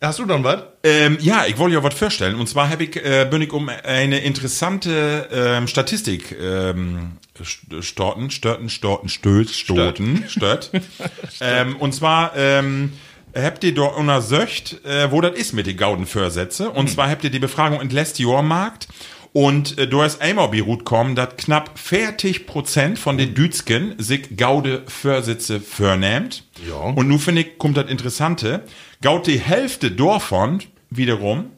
Hast 0.00 0.18
du 0.18 0.26
noch 0.26 0.42
was? 0.44 0.62
Ähm, 0.82 1.16
ja, 1.20 1.46
ich 1.46 1.56
wollte 1.58 1.76
ja 1.76 1.82
was 1.82 1.94
vorstellen. 1.94 2.34
Und 2.36 2.48
zwar 2.48 2.68
ich, 2.84 2.96
äh, 2.96 3.26
bin 3.30 3.40
ich 3.42 3.52
um 3.52 3.68
eine 3.68 4.18
interessante 4.18 5.28
ähm, 5.32 5.66
Statistik 5.68 6.36
ähm, 6.38 7.12
st- 7.42 7.82
storten, 7.82 8.30
störten, 8.30 8.68
storten, 8.68 9.08
stöß, 9.08 9.56
stoten, 9.56 10.24
stört. 10.28 10.70
ähm, 11.40 11.76
und 11.76 11.94
zwar 11.94 12.36
ähm, 12.36 12.92
habt 13.34 13.64
ihr 13.64 13.74
dort 13.74 13.96
untersucht, 13.96 14.84
äh, 14.84 15.10
wo 15.10 15.20
das 15.22 15.34
ist 15.36 15.54
mit 15.54 15.66
den 15.66 15.78
Gaudenvorsätze. 15.78 16.70
Und 16.70 16.90
zwar 16.90 17.08
habt 17.08 17.24
ihr 17.24 17.30
die 17.30 17.38
Befragung 17.38 17.80
entlässt 17.80 18.18
Markt. 18.42 18.88
Und 19.36 19.76
äh, 19.76 19.86
du 19.86 20.00
hast 20.00 20.22
einmal 20.22 20.48
beruht 20.48 20.86
kommen, 20.86 21.14
dass 21.14 21.36
knapp 21.36 21.78
40 21.78 22.46
Prozent 22.46 22.98
von 22.98 23.18
den 23.18 23.34
Dützken 23.34 23.94
sich 23.98 24.34
Gaude 24.38 24.82
Vorsitze 24.86 25.60
vornehmt. 25.60 26.42
Ja. 26.66 26.76
Und 26.76 27.06
nun 27.06 27.18
finde 27.18 27.42
ich, 27.42 27.58
kommt 27.58 27.76
das 27.76 27.90
Interessante. 27.90 28.62
Gaut 29.02 29.26
die 29.26 29.38
Hälfte 29.38 29.90
davon 29.90 30.60
wiederum, 30.88 31.50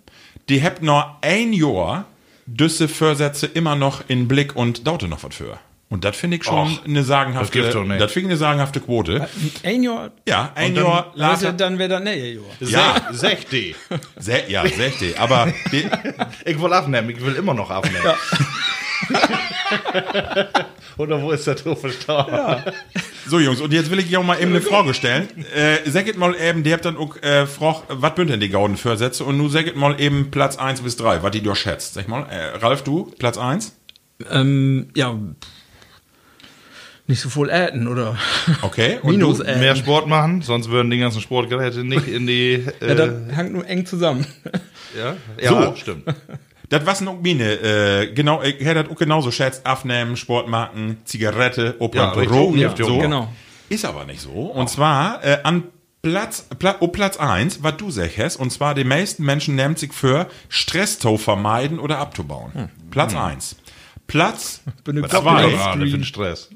die 0.48 0.60
habt 0.60 0.82
noch 0.82 1.18
ein 1.20 1.52
Jahr 1.52 2.06
düsse 2.46 2.88
Vorsätze 2.88 3.46
immer 3.46 3.76
noch 3.76 4.02
in 4.08 4.26
Blick 4.26 4.56
und 4.56 4.88
daute 4.88 5.06
noch 5.06 5.22
was 5.22 5.36
für. 5.36 5.60
Und 5.90 6.04
das 6.04 6.16
finde 6.16 6.36
ich 6.36 6.44
schon 6.44 6.78
Ach, 6.82 6.84
eine 6.86 7.02
sagenhafte, 7.02 7.62
das 7.62 7.72
das 7.72 8.12
finde 8.12 8.26
ich 8.26 8.32
eine 8.32 8.36
sagenhafte 8.36 8.80
Quote. 8.80 9.26
ein 9.64 9.82
Jahr, 9.82 10.10
Ja, 10.28 10.52
ein 10.54 10.74
dann- 10.74 10.84
Jahr 10.84 11.12
later. 11.14 11.52
dann 11.54 11.78
wäre 11.78 11.88
das 11.88 12.02
näher 12.02 12.32
Jahr. 12.34 12.44
Ja. 12.60 13.06
60. 13.10 13.74
Se 14.18 14.42
ja, 14.48 14.66
60. 14.68 15.18
Aber 15.20 15.50
die, 15.72 15.88
Ich 16.44 16.60
will 16.60 16.72
abnehmen, 16.74 17.08
ich 17.10 17.24
will 17.24 17.34
immer 17.36 17.54
noch 17.54 17.70
abnehmen. 17.70 18.04
Oder 20.98 21.22
wo 21.22 21.30
ist 21.30 21.46
der 21.46 21.56
Truff 21.56 21.80
verstorben? 21.80 22.62
so 23.26 23.38
Jungs, 23.38 23.60
und 23.60 23.72
jetzt 23.72 23.90
will 23.90 23.98
ich 24.00 24.08
dir 24.08 24.18
auch 24.20 24.24
mal 24.24 24.40
eben 24.40 24.50
eine 24.50 24.60
Frage 24.60 24.92
stellen. 24.94 25.28
Äh, 25.54 25.88
sagt 25.88 26.16
mal 26.18 26.34
eben, 26.34 26.64
die 26.64 26.72
habt 26.72 26.84
dann 26.84 26.96
auch 26.96 27.16
äh, 27.22 27.42
gefragt, 27.42 27.84
was 27.88 28.14
bünd 28.14 28.30
denn 28.30 28.40
die 28.40 28.48
Gauden 28.48 28.76
Vorsätze? 28.76 29.24
Und 29.24 29.38
nun 29.38 29.48
sagt 29.50 29.76
mal 29.76 29.98
eben 30.00 30.30
Platz 30.30 30.56
1 30.56 30.80
bis 30.82 30.96
3, 30.96 31.22
was 31.22 31.30
die 31.30 31.40
durchschätzt. 31.42 31.94
Sag 31.94 32.08
mal, 32.08 32.22
äh, 32.30 32.56
Ralf, 32.58 32.82
du, 32.82 33.12
Platz 33.18 33.38
1? 33.38 33.74
Ähm, 34.30 34.88
ja, 34.96 35.16
nicht 37.08 37.20
so 37.20 37.28
voll 37.28 37.50
äten, 37.50 37.88
oder? 37.88 38.16
Okay. 38.62 38.98
Und 39.02 39.12
Minus 39.12 39.38
du? 39.38 39.44
äten. 39.44 39.60
Mehr 39.60 39.74
Sport 39.76 40.06
machen, 40.06 40.42
sonst 40.42 40.70
würden 40.70 40.90
die 40.90 40.98
ganzen 40.98 41.20
Sportgeräte 41.20 41.82
nicht 41.84 42.06
in 42.06 42.26
die. 42.26 42.64
Äh, 42.80 42.88
Ja, 42.88 42.94
das 42.94 43.10
hängt 43.36 43.52
nur 43.52 43.66
eng 43.66 43.84
zusammen. 43.86 44.26
ja? 44.98 45.16
ja, 45.42 45.50
So. 45.70 45.74
stimmt. 45.76 46.04
Das 46.68 46.84
was 46.84 47.00
noch 47.00 47.20
meine, 47.22 47.44
äh, 47.54 48.12
genau, 48.12 48.42
ich 48.42 48.60
hätte 48.60 48.82
das 48.84 48.92
auch 48.92 48.96
genauso 48.98 49.30
schätzt, 49.30 49.66
Abnehmen, 49.66 50.16
Sportmarken, 50.18 50.98
Zigarette, 51.04 51.74
Ja, 51.78 51.80
Opa, 51.80 52.10
richtig. 52.10 52.28
Drogen, 52.36 52.58
Ja, 52.58 52.74
so. 52.76 52.98
genau. 52.98 53.32
Ist 53.70 53.84
aber 53.86 54.04
nicht 54.04 54.20
so. 54.20 54.30
Und 54.30 54.68
zwar 54.68 55.24
äh, 55.24 55.38
an 55.44 55.64
Platz, 56.02 56.46
Pla 56.58 56.76
oh, 56.80 56.88
Platz 56.88 57.16
1, 57.16 57.62
was 57.62 57.76
du 57.78 57.90
sagst, 57.90 58.38
und 58.38 58.50
zwar 58.52 58.74
die 58.74 58.84
meisten 58.84 59.24
Menschen 59.24 59.56
nehmen 59.56 59.76
sich 59.76 59.92
für 59.92 60.28
Stress 60.48 60.98
zu 60.98 61.16
vermeiden 61.18 61.78
oder 61.78 61.98
abzubauen. 61.98 62.70
Platz 62.90 63.14
1. 63.14 63.56
Platz 64.08 64.62
2. 64.84 64.92
Gerade 65.02 65.86
für 65.86 66.04
Stress. 66.04 66.50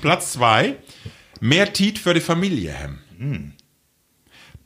Platz 0.00 0.32
2, 0.34 0.76
mehr 1.40 1.72
Tiet 1.72 1.98
für 1.98 2.14
die 2.14 2.20
Familie 2.20 2.72
haben. 2.78 3.54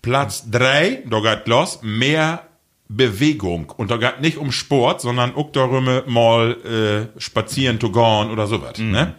Platz 0.02 0.48
3, 0.50 1.04
da 1.11 1.20
geht 1.20 1.48
los, 1.48 1.80
mehr 1.82 2.46
Bewegung. 2.88 3.70
Und 3.76 3.90
da 3.90 3.96
geht 3.96 4.20
nicht 4.20 4.37
um 4.37 4.52
Sport, 4.52 5.00
sondern 5.00 5.35
auch 5.35 5.50
darum, 5.50 5.88
mal 6.06 7.11
äh, 7.16 7.20
spazieren 7.20 7.80
zu 7.80 7.90
gehen 7.90 8.30
oder 8.30 8.46
sowas. 8.46 8.78
Ne? 8.78 9.14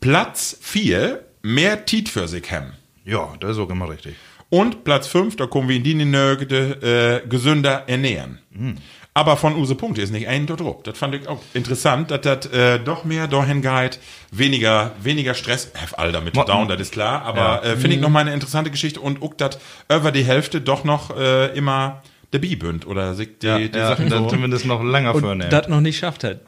Platz 0.00 0.58
4, 0.60 1.24
mehr 1.42 1.86
Tiet 1.86 2.08
für 2.08 2.28
sich 2.28 2.50
haben. 2.50 2.72
Ja, 3.04 3.32
das 3.40 3.52
ist 3.52 3.58
auch 3.58 3.70
immer 3.70 3.88
richtig. 3.88 4.16
Und 4.50 4.84
Platz 4.84 5.06
5, 5.06 5.36
da 5.36 5.46
kommen 5.46 5.68
wir 5.68 5.76
in 5.76 5.84
die 5.84 5.94
Nögde, 5.94 7.22
äh, 7.24 7.28
gesünder 7.28 7.84
ernähren. 7.86 8.38
Aber 9.18 9.36
von 9.36 9.56
Use 9.56 9.74
Punkte 9.74 10.00
ist 10.00 10.12
nicht 10.12 10.28
ein 10.28 10.46
dort 10.46 10.60
Druck. 10.60 10.84
Das 10.84 10.96
fand 10.96 11.12
ich 11.16 11.26
auch 11.26 11.40
interessant, 11.52 12.10
dass 12.12 12.20
das 12.20 12.46
äh, 12.52 12.78
doch 12.78 13.02
mehr 13.04 13.26
dahin 13.26 13.62
geht, 13.62 13.98
weniger, 14.30 14.92
weniger 15.02 15.34
Stress. 15.34 15.72
Have 15.74 15.98
all 15.98 16.12
damit 16.12 16.36
Mo- 16.36 16.44
down, 16.44 16.68
das 16.68 16.80
ist 16.80 16.92
klar. 16.92 17.22
Aber 17.22 17.40
Ja. 17.64 17.72
äh, 17.72 17.76
finde 17.76 17.96
ich 17.96 18.00
noch 18.00 18.10
mal 18.10 18.20
eine 18.20 18.32
interessante 18.32 18.70
Geschichte 18.70 19.00
und 19.00 19.20
auch, 19.20 19.34
dass 19.34 19.58
über 19.92 20.12
die 20.12 20.22
Hälfte 20.24 20.60
doch 20.60 20.84
noch 20.84 21.16
äh, 21.16 21.46
immer 21.56 22.00
der 22.32 22.38
Bibünd 22.38 22.86
oder 22.86 23.14
sich 23.14 23.38
die, 23.42 23.46
Ja, 23.48 23.58
die 23.58 23.76
ja, 23.76 23.88
Sachen 23.88 24.08
dann 24.08 24.24
so. 24.24 24.28
zumindest 24.30 24.66
noch 24.66 24.84
länger 24.84 25.14
Und 25.16 25.22
vornehmen. 25.22 25.50
das 25.50 25.66
noch 25.66 25.80
nicht 25.80 25.98
schafft 25.98 26.22
hat. 26.22 26.40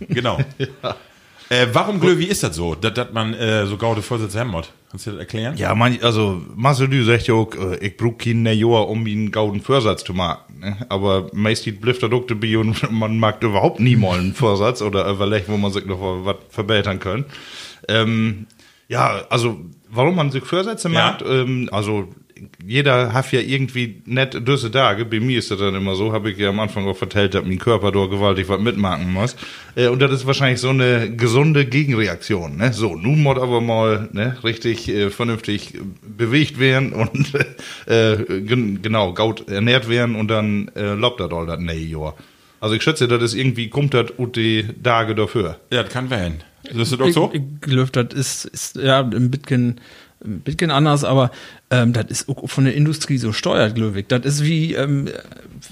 Genau. 0.00 0.38
äh, 1.50 1.66
warum, 1.72 2.00
Glö, 2.00 2.18
wie 2.18 2.26
ist 2.26 2.42
das 2.42 2.56
so, 2.56 2.74
dass 2.74 2.94
dass 2.94 3.12
man 3.12 3.34
äh, 3.34 3.66
so 3.66 3.76
gaude 3.76 4.02
Vorsätze 4.02 4.38
haben 4.40 4.50
muss? 4.50 4.70
Kannst 4.90 5.06
du 5.06 5.10
das 5.10 5.20
erklären? 5.20 5.56
Ja, 5.56 5.74
man, 5.74 5.98
also 6.02 6.40
Marcel, 6.56 6.88
du 6.88 7.04
sagt 7.04 7.26
ja 7.26 7.34
auch, 7.34 7.54
äh, 7.54 7.76
ich 7.86 7.96
brauch 7.96 8.16
keinen 8.16 8.46
Jahr, 8.46 8.88
um 8.88 9.04
einen 9.06 9.30
gauden 9.30 9.60
Vorsatz 9.60 10.02
zu 10.04 10.14
machen. 10.14 10.60
Ne? 10.60 10.76
Aber 10.88 11.28
meist 11.34 11.64
blifft 11.80 12.02
das 12.02 12.10
auch 12.12 12.26
dabei 12.26 12.56
und 12.58 12.90
man 12.90 13.18
mag 13.18 13.42
überhaupt 13.42 13.80
nie 13.80 13.96
mal 13.96 14.18
einen 14.18 14.34
Vorsatz 14.34 14.80
oder 14.82 15.08
überlegt, 15.10 15.48
wo 15.48 15.56
man 15.56 15.72
sich 15.72 15.84
noch 15.84 16.00
was 16.24 16.36
verbessern 16.50 16.98
kann. 17.00 17.24
Ähm, 17.88 18.46
ja, 18.88 19.22
also 19.28 19.58
warum 19.90 20.16
man 20.16 20.30
sich 20.30 20.44
Vorsätze 20.44 20.88
Ja. 20.90 21.10
macht, 21.12 21.22
ähm, 21.26 21.68
also 21.70 22.08
jeder 22.66 23.12
hat 23.12 23.32
ja 23.32 23.40
irgendwie 23.40 24.02
nett 24.06 24.46
düsse 24.46 24.70
Tage. 24.70 25.04
Bei 25.04 25.20
mir 25.20 25.38
ist 25.38 25.50
das 25.50 25.58
dann 25.58 25.74
immer 25.74 25.94
so, 25.94 26.12
habe 26.12 26.30
ich 26.30 26.38
ja 26.38 26.50
am 26.50 26.60
Anfang 26.60 26.86
auch 26.86 26.96
vertellt, 26.96 27.34
dass 27.34 27.44
mein 27.44 27.58
Körper 27.58 27.92
da 27.92 28.06
gewaltig 28.06 28.48
was 28.48 28.60
mitmachen 28.60 29.12
muss. 29.12 29.36
Äh, 29.74 29.88
und 29.88 30.00
das 30.00 30.12
ist 30.12 30.26
wahrscheinlich 30.26 30.60
so 30.60 30.70
eine 30.70 31.14
gesunde 31.14 31.66
Gegenreaktion. 31.66 32.56
Ne? 32.56 32.72
So, 32.72 32.96
nun 32.96 33.22
muss 33.22 33.38
aber 33.38 33.60
mal 33.60 34.08
ne, 34.12 34.36
richtig 34.44 34.88
äh, 34.88 35.10
vernünftig 35.10 35.74
bewegt 36.02 36.58
werden 36.58 36.92
und 36.92 37.32
äh, 37.86 38.16
gen 38.42 38.82
genau, 38.82 39.12
gaut 39.12 39.48
ernährt 39.48 39.88
werden 39.88 40.16
und 40.16 40.28
dann 40.28 40.68
äh, 40.76 40.94
lobt 40.94 41.20
das 41.20 41.30
all 41.32 41.46
das 41.46 41.60
nee, 41.60 41.84
Jahr. 41.84 42.14
Also 42.60 42.74
ich 42.74 42.82
schätze, 42.82 43.06
das 43.06 43.22
ist 43.22 43.34
irgendwie, 43.34 43.68
kommt 43.68 43.94
das 43.94 44.10
und 44.16 44.36
die 44.36 44.66
Tage 44.82 45.14
dafür. 45.14 45.60
Ja, 45.70 45.82
das 45.82 45.92
kann 45.92 46.10
werden. 46.10 46.42
Ist 46.64 46.92
das 46.92 47.00
auch 47.00 47.08
so? 47.10 47.30
Ich, 47.32 47.40
ich 47.40 47.60
glaube, 47.60 47.90
das 47.90 48.14
ist, 48.14 48.44
ist 48.46 48.76
ja 48.76 49.00
ein 49.00 49.30
bisschen 49.30 49.80
ein 50.24 50.40
bisschen 50.40 50.70
anders, 50.70 51.04
aber 51.04 51.30
ähm, 51.70 51.92
das 51.92 52.06
ist 52.06 52.26
von 52.46 52.64
der 52.64 52.74
Industrie 52.74 53.18
so 53.18 53.32
steuert, 53.32 53.74
glaube 53.74 54.00
ich. 54.00 54.06
Das 54.06 54.24
ist 54.24 54.44
wie 54.44 54.74
ähm, 54.74 55.08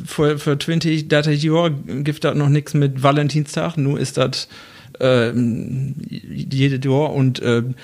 für, 0.06 0.38
für 0.38 0.59
20, 0.59 1.09
30 1.09 1.42
Jahre 1.42 1.72
gibt 1.72 2.24
das 2.24 2.37
noch 2.37 2.48
nichts 2.48 2.74
mit 2.74 3.02
Valentinstag, 3.02 3.76
nur 3.76 3.98
ist 3.98 4.16
das 4.16 4.48
ähm, 5.00 5.94
jede 6.09 6.88
Jahr 6.88 7.12
und 7.12 7.42
ähm, 7.44 7.74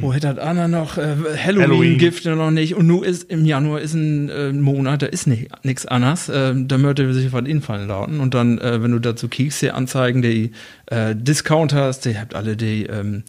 wo 0.00 0.12
hätte 0.12 0.34
das 0.34 0.38
Anna 0.38 0.68
noch? 0.68 0.98
Äh, 0.98 1.16
Halloween, 1.36 1.62
Halloween. 1.62 1.98
gibt 1.98 2.24
ja 2.24 2.34
noch 2.34 2.50
nicht. 2.50 2.74
Und 2.74 2.86
nun 2.86 3.04
ist 3.04 3.30
im 3.30 3.44
Januar 3.44 3.80
ist 3.80 3.94
ein 3.94 4.28
äh, 4.28 4.52
Monat, 4.52 5.02
da 5.02 5.06
ist 5.06 5.26
nichts 5.26 5.86
anderes. 5.86 6.28
Äh, 6.28 6.54
da 6.56 6.78
möchte 6.78 7.12
sich 7.14 7.32
was 7.32 7.46
infallen 7.46 7.88
lauten. 7.88 8.20
Und 8.20 8.34
dann, 8.34 8.58
äh, 8.58 8.82
wenn 8.82 8.92
du 8.92 8.98
dazu 8.98 9.28
kiekst, 9.28 9.62
die 9.62 9.70
Anzeigen, 9.70 10.22
die 10.22 10.52
äh, 10.86 11.14
Discounters, 11.14 12.00
die 12.00 12.18
habt 12.18 12.34
alle 12.34 12.56
die 12.56 12.84
ähm, 12.86 13.24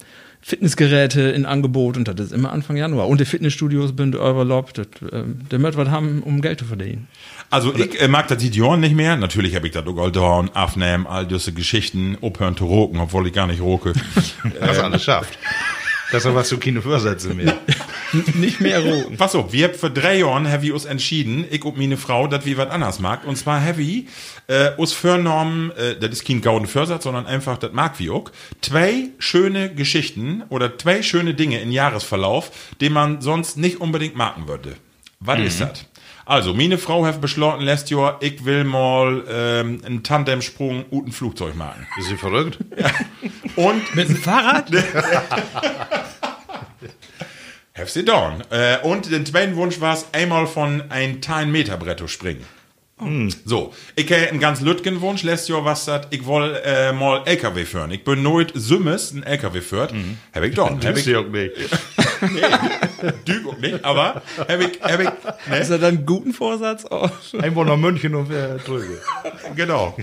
Fitnessgeräte 0.45 1.21
in 1.21 1.45
Angebot 1.45 1.95
und 1.95 2.05
das 2.07 2.19
ist 2.19 2.33
immer 2.33 2.51
Anfang 2.51 2.75
Januar. 2.75 3.07
Und 3.07 3.21
die 3.21 3.25
Fitnessstudios 3.25 3.93
sind 3.97 4.13
überlaubt. 4.13 4.77
Das, 4.77 4.87
äh, 5.09 5.23
der 5.49 5.57
möchte 5.57 5.77
was 5.77 5.87
haben, 5.87 6.21
um 6.21 6.41
Geld 6.41 6.59
zu 6.59 6.65
verdienen. 6.65 7.07
Also 7.49 7.73
ich 7.73 8.01
äh, 8.01 8.09
mag 8.09 8.27
das 8.27 8.39
die 8.39 8.49
Jahren 8.49 8.81
nicht 8.81 8.93
mehr. 8.93 9.15
Natürlich 9.15 9.55
habe 9.55 9.67
ich 9.67 9.73
das 9.73 9.87
auch 9.87 10.45
aufnehmen, 10.53 11.07
all 11.07 11.25
diese 11.25 11.53
Geschichten, 11.53 12.17
aufhören 12.19 12.57
zu 12.57 12.65
roken, 12.65 12.99
obwohl 12.99 13.27
ich 13.27 13.33
gar 13.33 13.47
nicht 13.47 13.61
roke. 13.61 13.93
Das 14.59 14.79
alles 14.79 15.03
schafft. 15.03 15.39
Das 16.11 16.25
ist 16.25 16.35
was 16.35 16.49
zu 16.49 16.57
keine 16.57 16.81
Vorsätze 16.81 17.33
mehr. 17.33 17.57
Nicht 18.35 18.61
mehr 18.61 18.79
roten. 18.79 19.17
Pass 19.17 19.35
auf, 19.35 19.51
wir 19.51 19.67
haben 19.67 19.73
für 19.73 19.89
drei 19.89 20.19
Jahren 20.19 20.49
haben 20.49 20.63
wir 20.63 20.73
uns 20.73 20.85
entschieden, 20.85 21.45
ich 21.49 21.63
und 21.65 21.77
meine 21.77 21.97
Frau, 21.97 22.27
dass 22.27 22.45
wir 22.45 22.57
was 22.57 22.69
anderes 22.69 22.99
mag. 22.99 23.25
Und 23.25 23.37
zwar 23.37 23.59
heavy, 23.59 24.07
äh, 24.47 24.71
uns 24.77 24.93
vorgenommen, 24.93 25.71
äh, 25.71 25.95
das 25.95 26.11
ist 26.11 26.25
kein 26.25 26.41
gauden 26.41 26.67
Vorsatz, 26.67 27.03
sondern 27.03 27.25
einfach, 27.25 27.57
das 27.57 27.73
mag 27.73 27.99
wir 27.99 28.13
auch, 28.13 28.31
zwei 28.61 29.09
schöne 29.17 29.73
Geschichten 29.73 30.43
oder 30.49 30.77
zwei 30.77 31.01
schöne 31.01 31.33
Dinge 31.33 31.59
im 31.61 31.71
Jahresverlauf, 31.71 32.51
die 32.81 32.89
man 32.89 33.21
sonst 33.21 33.57
nicht 33.57 33.81
unbedingt 33.81 34.15
marken 34.15 34.47
würde. 34.47 34.75
Was 35.19 35.39
ist 35.39 35.61
das? 35.61 35.85
Also, 36.25 36.53
meine 36.53 36.77
Frau 36.77 37.05
hat 37.05 37.19
beschlossen, 37.19 37.61
letztes 37.61 37.89
Jahr, 37.91 38.17
ich 38.21 38.45
will 38.45 38.63
mal 38.63 39.23
ähm, 39.29 39.81
einen 39.85 40.03
Tandemsprung 40.03 40.85
und 40.89 41.07
ein 41.07 41.11
Flugzeug 41.11 41.55
machen. 41.55 41.85
Ist 41.97 42.07
sie 42.07 42.15
verrückt? 42.15 42.59
Und 43.57 43.95
Mit 43.95 44.07
dem 44.07 44.15
Fahrrad? 44.15 44.71
Have 47.75 47.89
sie 47.89 48.05
done. 48.05 48.43
Äh, 48.51 48.85
und 48.85 49.11
den 49.11 49.25
zweiten 49.25 49.55
Wunsch 49.55 49.81
war 49.81 49.95
es, 49.95 50.05
einmal 50.13 50.45
von 50.45 50.91
ein 50.91 51.23
10 51.23 51.51
Meter 51.51 51.75
Bretto 51.77 52.07
springen. 52.07 52.45
So, 53.45 53.73
ich 53.95 54.11
habe 54.11 54.29
einen 54.29 54.39
ganz 54.39 54.61
lütgen 54.61 55.01
Wunsch, 55.01 55.23
letztes 55.23 55.49
Jahr 55.49 55.65
was 55.65 55.85
das, 55.85 56.07
ich 56.09 56.25
will 56.25 56.59
äh, 56.63 56.91
mal 56.93 57.23
LKW 57.25 57.65
führen. 57.65 57.91
Ich 57.91 58.03
bin 58.03 58.23
nooit 58.23 58.51
Sümmes 58.55 59.11
ein 59.11 59.23
LKW 59.23 59.61
führt. 59.61 59.93
Mhm. 59.93 60.17
Hab 60.33 60.43
ich 60.43 60.55
done. 60.55 60.79
Hab 60.83 60.97
ich, 60.97 61.03
sie 61.03 61.15
auch 61.15 61.27
nicht. 61.27 61.51
Düg 63.27 63.47
auch 63.47 63.57
nicht, 63.57 63.83
aber 63.83 64.21
hab 64.37 64.61
ich, 64.61 64.81
hab 64.81 64.99
ich, 64.99 65.09
ne? 65.49 65.57
Ist 65.59 65.69
er 65.69 65.77
dann 65.77 65.97
einen 65.97 66.05
guten 66.05 66.33
Vorsatz? 66.33 66.85
Oh. 66.89 67.09
Einfach 67.37 67.65
nach 67.65 67.77
München 67.77 68.15
und 68.15 68.29
wer 68.29 68.57
drüber. 68.57 68.83
Genau. 69.55 69.95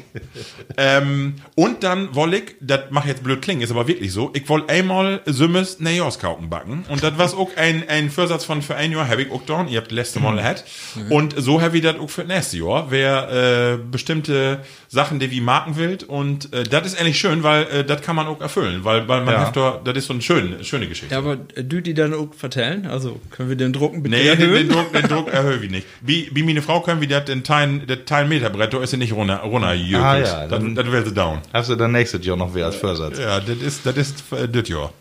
ähm, 0.77 1.37
und 1.55 1.83
dann 1.83 2.15
woll 2.15 2.35
ich, 2.35 2.57
das 2.61 2.83
mach 2.91 3.07
jetzt 3.07 3.23
blöd 3.23 3.43
klingen, 3.43 3.63
ist 3.63 3.71
aber 3.71 3.89
wirklich 3.89 4.13
so, 4.13 4.31
ich 4.35 4.49
woll 4.49 4.65
einmal 4.69 5.23
Sümmes 5.27 5.81
Neoskauken 5.81 6.51
backen. 6.51 6.85
Und 6.89 7.03
das 7.03 7.17
war 7.19 7.39
auch 7.39 7.57
ein, 7.57 7.89
ein 7.89 8.11
Vorsatz 8.11 8.45
von 8.45 8.63
für 8.63 8.77
ein 8.77 8.93
Jahr, 8.93 9.09
hab 9.09 9.19
ich 9.19 9.31
auch 9.31 9.43
done, 9.43 9.71
ihr 9.71 9.81
habt 9.81 9.93
letzte 9.93 10.21
Mal 10.21 10.37
gehabt. 10.37 10.65
Und 11.09 11.35
so 11.37 11.61
hab 11.63 11.75
ich 11.75 11.83
das 11.83 11.99
auch 11.99 12.11
für 12.11 12.25
nächstes 12.25 12.61
Jahr, 12.61 12.90
wer 12.91 13.75
äh, 13.75 13.79
bestimmte 13.91 14.61
Sachen, 14.89 15.19
die 15.21 15.31
wie 15.31 15.41
marken 15.41 15.77
will. 15.77 15.99
Und 16.07 16.53
äh, 16.53 16.65
das 16.65 16.87
ist 16.87 17.01
eigentlich 17.01 17.19
schön, 17.19 17.43
weil 17.43 17.63
äh, 17.65 17.85
das 17.85 18.03
kann 18.03 18.17
man 18.17 18.27
auch 18.27 18.41
erfüllen, 18.41 18.85
weil, 18.85 19.07
weil 19.09 19.23
man 19.23 19.35
Ja. 19.35 19.47
hat 19.47 19.57
da, 19.57 19.81
das 19.85 19.97
ist 19.97 20.07
so 20.07 20.13
eine 20.13 20.23
schöne, 20.23 20.63
schöne 20.65 20.87
Geschichte. 20.89 21.13
Ja, 21.15 21.19
aber 21.19 21.39
äh, 21.55 21.65
du 21.65 21.81
die 21.81 21.95
dann 21.95 22.13
auch 22.15 22.35
vertellen? 22.35 22.87
Also 22.87 23.21
können 23.31 23.49
wir 23.49 23.57
den 23.57 23.73
Drucken 23.73 24.03
bitte 24.03 24.17
Nee, 24.17 24.25
den, 24.25 24.41
erhöhen? 24.41 24.69
den 24.69 24.69
Druck, 24.69 24.93
den 24.93 25.09
Druck 25.09 25.29
erhöhe 25.33 25.59
ich 25.65 25.71
nicht. 25.71 25.87
Wie, 26.01 26.29
wie 26.33 26.43
meine 26.43 26.63
Frau 26.63 26.81
können 26.81 27.01
wir 27.01 27.09
das 27.09 27.25
den 27.27 27.45
Teil, 27.45 27.81
der 27.81 28.05
Teil 28.05 28.27
Meterbrett, 28.27 28.73
da 28.75 28.83
ist 28.83 28.91
sie 28.91 28.97
nicht 28.97 29.13
runter, 29.13 29.37
runter 29.39 29.69
Ah, 29.69 29.75
ja, 29.75 30.17
das, 30.19 30.49
dann- 30.51 30.75
das 30.75 30.91
wäre 30.91 31.05
sie 31.05 31.15
down. 31.15 31.39
Hast 31.53 31.71
du 31.71 31.77
dann 31.77 31.93
nächstes 31.93 32.25
Jahr 32.25 32.37
noch 32.37 32.55
wer 32.55 32.67
als 32.67 32.77
Vorsatz? 32.77 33.19
Ja, 33.19 33.41
das 33.41 33.57
ist, 33.59 33.87
das 33.87 33.97
ist 33.97 34.25
äh, 34.33 34.49
das 34.49 34.69
Jahr. 34.69 34.93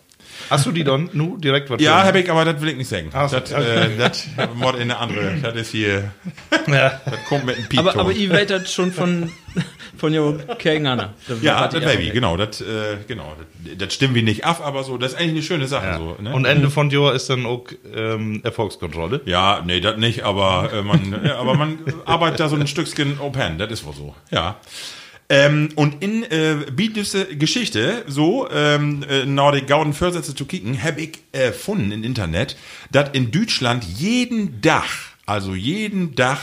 Hast 0.50 0.66
du 0.66 0.72
die 0.72 0.84
dann 0.84 1.10
nu 1.14 1.38
direkt 1.38 1.70
was 1.70 1.82
Ja, 1.82 2.00
für- 2.02 2.08
hab 2.08 2.16
ich, 2.16 2.30
aber 2.32 2.46
das 2.46 2.62
will 2.62 2.70
ich 2.70 2.78
nicht 2.78 2.90
sagen. 2.90 3.10
So, 3.12 3.40
das, 3.40 3.52
äh, 3.52 3.90
das 3.98 4.28
Mod 4.56 4.76
in 4.76 4.82
eine 4.84 4.98
andere. 4.98 5.36
Das 5.42 5.56
ist 5.56 5.72
hier, 5.72 6.12
Ja. 6.68 7.00
das 7.06 7.26
kommt 7.28 7.46
mit 7.46 7.58
einem 7.58 7.68
Piep. 7.68 7.80
aber, 7.80 7.96
aber 7.98 8.12
ihr 8.12 8.30
weitet 8.32 8.70
schon 8.70 8.92
von, 8.92 9.32
von 9.98 10.14
jo 10.14 10.38
Anna. 10.66 11.14
ja, 11.42 11.68
das 11.68 11.84
Baby, 11.84 12.10
genau, 12.12 12.38
das, 12.38 12.62
äh, 12.62 12.98
genau, 13.08 13.36
das, 13.64 13.78
das 13.78 13.94
stimmen 13.94 14.16
wir 14.16 14.24
nicht 14.24 14.46
ab, 14.46 14.62
aber 14.64 14.84
so, 14.84 14.98
das 14.98 15.14
ist 15.14 15.18
eigentlich 15.20 15.32
eine 15.32 15.44
schöne 15.44 15.68
Sache, 15.68 15.86
Ja. 15.88 15.98
so, 15.98 16.16
ne? 16.20 16.34
Und 16.34 16.46
Ende 16.46 16.70
von 16.70 16.90
Jahr 16.90 17.14
ist 17.14 17.30
dann 17.30 17.46
auch 17.46 17.66
ähm, 17.96 18.42
Erfolgskontrolle. 18.44 19.22
ja, 19.26 19.62
nee, 19.66 19.80
das 19.82 19.98
nicht, 19.98 20.24
aber 20.24 20.70
äh, 20.74 20.82
man, 20.82 21.20
ja, 21.26 21.38
aber 21.38 21.56
man 21.56 21.80
arbeitet 22.06 22.40
da 22.40 22.50
so 22.50 22.56
ein 22.56 22.68
Stückchen 22.68 23.20
Open, 23.20 23.58
das 23.58 23.72
ist 23.72 23.86
wohl 23.86 23.94
so, 23.94 24.16
ja. 24.32 24.58
Ähm, 25.32 25.70
und 25.76 26.04
in 26.04 26.24
äh, 26.24 26.56
diese 26.76 27.28
Geschichte, 27.28 28.04
so, 28.08 28.50
ähm, 28.50 29.06
äh, 29.08 29.26
die 29.52 29.62
gauden 29.62 29.94
Vorsätze 29.94 30.34
zu 30.34 30.46
kicken, 30.46 30.82
habe 30.82 31.02
ich 31.02 31.20
äh, 31.34 31.50
gefunden 31.50 31.92
im 31.92 32.04
Internet, 32.04 32.58
dass 32.92 33.10
in 33.14 33.30
Deutschland 33.30 33.84
jeden 33.84 34.60
Dach, 34.62 34.90
also 35.28 35.54
jeden 35.54 36.16
Dach, 36.16 36.42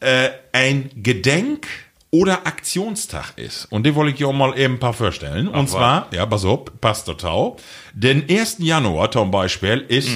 äh, 0.00 0.30
ein 0.52 0.90
Gedenk- 0.96 1.66
oder 2.10 2.46
Aktionstag 2.46 3.36
ist. 3.36 3.66
Und 3.66 3.84
den 3.84 3.94
wollte 3.94 4.12
ich 4.12 4.16
dir 4.16 4.28
auch 4.28 4.32
mal 4.32 4.58
eben 4.58 4.74
ein 4.74 4.80
paar 4.80 4.94
vorstellen. 4.94 5.48
Und 5.48 5.68
zwar, 5.68 6.08
ja, 6.14 6.24
pass 6.24 6.46
auf, 6.46 6.64
passt 6.80 7.06
total. 7.06 7.56
Den 7.92 8.24
1. 8.30 8.56
Januar 8.60 9.10
zum 9.10 9.30
Beispiel 9.30 9.84
ist 9.88 10.08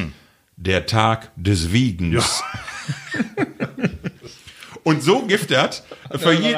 der 0.57 0.87
Tag 0.87 1.33
des 1.37 1.73
Wiegens. 1.73 2.43
Und 4.83 5.03
so 5.03 5.27
das 5.51 5.85
für, 6.17 6.33
je, 6.33 6.57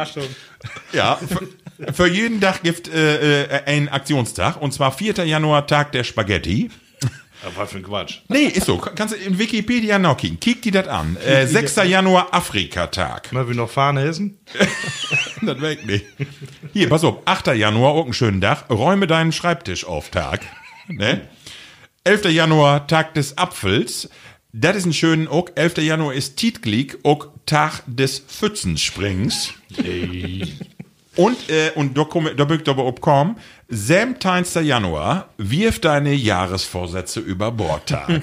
ja, 0.92 1.16
für, 1.16 1.92
für 1.92 2.06
jeden 2.08 2.40
Tag 2.40 2.62
gibt 2.62 2.88
äh, 2.88 3.44
äh, 3.44 3.64
ein 3.66 3.88
Aktionstag. 3.88 4.60
Und 4.60 4.72
zwar 4.72 4.92
4. 4.92 5.24
Januar, 5.24 5.66
Tag 5.66 5.92
der 5.92 6.04
Spaghetti. 6.04 6.70
Was 7.56 7.72
für 7.72 7.78
ein 7.78 7.82
Quatsch. 7.82 8.20
Nee, 8.28 8.44
ist 8.44 8.66
so. 8.66 8.78
Kannst 8.78 9.14
du 9.14 9.18
in 9.18 9.38
Wikipedia 9.38 9.98
noch 9.98 10.16
kicken. 10.16 10.38
Kick 10.38 10.62
die 10.62 10.70
das 10.70 10.86
an. 10.86 11.16
Äh, 11.16 11.46
6. 11.46 11.76
Januar, 11.88 12.28
Afrikatag. 12.32 13.32
Mal 13.32 13.48
wie 13.48 13.54
noch 13.54 13.70
Fahne 13.70 14.04
essen? 14.04 14.38
Das 15.44 15.60
weg 15.60 15.84
nicht. 15.84 16.04
Hier, 16.72 16.88
pass 16.88 17.02
auf. 17.02 17.18
8. 17.24 17.48
Januar, 17.48 17.94
auch 17.94 18.04
einen 18.04 18.12
schönen 18.12 18.40
Tag. 18.40 18.70
Räume 18.70 19.08
deinen 19.08 19.32
Schreibtisch 19.32 19.84
auf 19.84 20.10
Tag. 20.10 20.40
Ne? 20.86 21.22
11. 22.04 22.26
Januar, 22.26 22.86
Tag 22.86 23.14
des 23.14 23.38
Apfels. 23.38 24.08
Das 24.52 24.76
ist 24.76 24.86
ein 24.86 24.92
schönen 24.92 25.26
auch. 25.26 25.48
11. 25.56 25.78
Januar 25.78 26.14
ist 26.14 26.36
Tietglik, 26.36 26.98
auch 27.02 27.28
Tag 27.46 27.82
des 27.86 28.18
Pfützensprings. 28.20 29.54
Und, 31.14 31.50
äh, 31.50 31.72
und 31.74 31.96
aber 32.68 32.86
obkommen, 32.86 33.36
17. 33.68 34.64
Januar, 34.64 35.28
wirf 35.36 35.78
deine 35.78 36.14
Jahresvorsätze 36.14 37.20
über 37.20 37.52
Bord 37.52 37.88
Tag. 37.88 38.22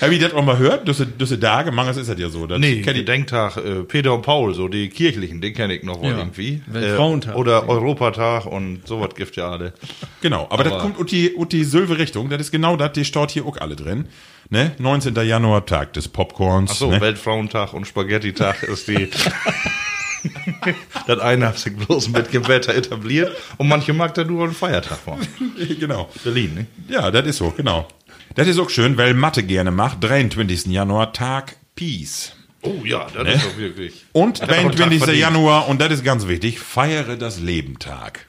Hab 0.00 0.10
ich 0.12 0.20
das 0.20 0.32
auch 0.32 0.44
mal 0.44 0.56
gehört? 0.56 0.86
Düsse, 0.86 1.06
düsse 1.06 1.40
Tage, 1.40 1.72
manches 1.72 1.96
ist 1.96 2.08
das 2.08 2.18
ja 2.20 2.28
so. 2.28 2.46
Das 2.46 2.58
Nee, 2.60 2.82
kenn 2.82 2.94
ich- 2.94 3.00
Gedenktag, 3.04 3.56
äh, 3.56 3.82
Peter 3.82 4.14
und 4.14 4.22
Paul, 4.22 4.54
so 4.54 4.68
die 4.68 4.88
kirchlichen, 4.88 5.40
den 5.40 5.54
kenne 5.54 5.74
ich 5.74 5.82
noch 5.82 6.00
wohl 6.00 6.10
Ja. 6.12 6.18
irgendwie. 6.18 6.62
Äh, 6.70 6.74
Weltfrauentag. 6.74 7.36
oder 7.36 7.68
Europatag 7.68 8.46
und 8.46 8.86
sowas 8.86 9.10
gibt 9.16 9.34
ja 9.36 9.50
alle. 9.50 9.72
Genau, 10.20 10.46
aber, 10.50 10.64
das 10.64 10.80
kommt 10.80 10.98
ut 10.98 11.10
die, 11.10 11.34
ut 11.36 11.52
die 11.52 11.64
Silve 11.64 11.98
Richtung, 11.98 12.28
das 12.30 12.40
ist 12.40 12.50
genau 12.52 12.76
das, 12.76 12.92
die 12.92 13.04
steht 13.04 13.30
hier 13.32 13.44
auch 13.46 13.56
alle 13.56 13.74
drin. 13.76 14.06
Ne? 14.50 14.72
19. 14.78 15.14
Januar, 15.26 15.66
Tag 15.66 15.92
des 15.94 16.08
Popcorns. 16.08 16.70
Ach 16.72 16.76
so, 16.76 16.90
ne? 16.90 17.00
Weltfrauentag 17.00 17.74
und 17.74 17.86
Spaghetti-Tag 17.86 18.62
ist 18.62 18.88
die. 18.88 19.10
das 21.06 21.18
eine 21.20 21.46
hat 21.48 21.58
sich 21.58 21.76
bloß 21.76 22.08
mit 22.08 22.30
Gebäter 22.30 22.74
etabliert 22.74 23.32
und 23.56 23.68
manche 23.68 23.92
mag 23.92 24.14
da 24.14 24.24
nur 24.24 24.44
einen 24.44 24.54
Feiertag 24.54 25.06
machen. 25.06 25.26
genau. 25.80 26.08
Berlin, 26.24 26.54
ne? 26.54 26.66
Ja, 26.88 27.10
das 27.10 27.26
ist 27.26 27.36
so, 27.38 27.50
genau. 27.56 27.86
Das 28.34 28.46
ist 28.48 28.58
auch 28.58 28.70
schön, 28.70 28.96
weil 28.96 29.14
Mathe 29.14 29.42
gerne 29.42 29.70
macht. 29.70 30.02
23. 30.04 30.66
Januar, 30.66 31.12
Tag 31.12 31.56
Peace. 31.74 32.32
Oh 32.62 32.82
ja, 32.84 33.06
das 33.14 33.36
ist 33.36 33.44
doch 33.46 33.56
wirklich. 33.56 34.04
Und 34.12 34.40
Hat 34.42 34.48
er 34.48 34.56
auch 34.56 34.58
einen 34.60 34.70
Tag 34.70 34.76
23. 34.78 34.98
verdient. 34.98 35.20
Januar, 35.20 35.68
und 35.68 35.80
das 35.80 35.92
ist 35.92 36.04
ganz 36.04 36.26
wichtig, 36.28 36.58
feiere 36.60 37.16
das 37.16 37.40
Leben 37.40 37.78
Tag. 37.78 38.26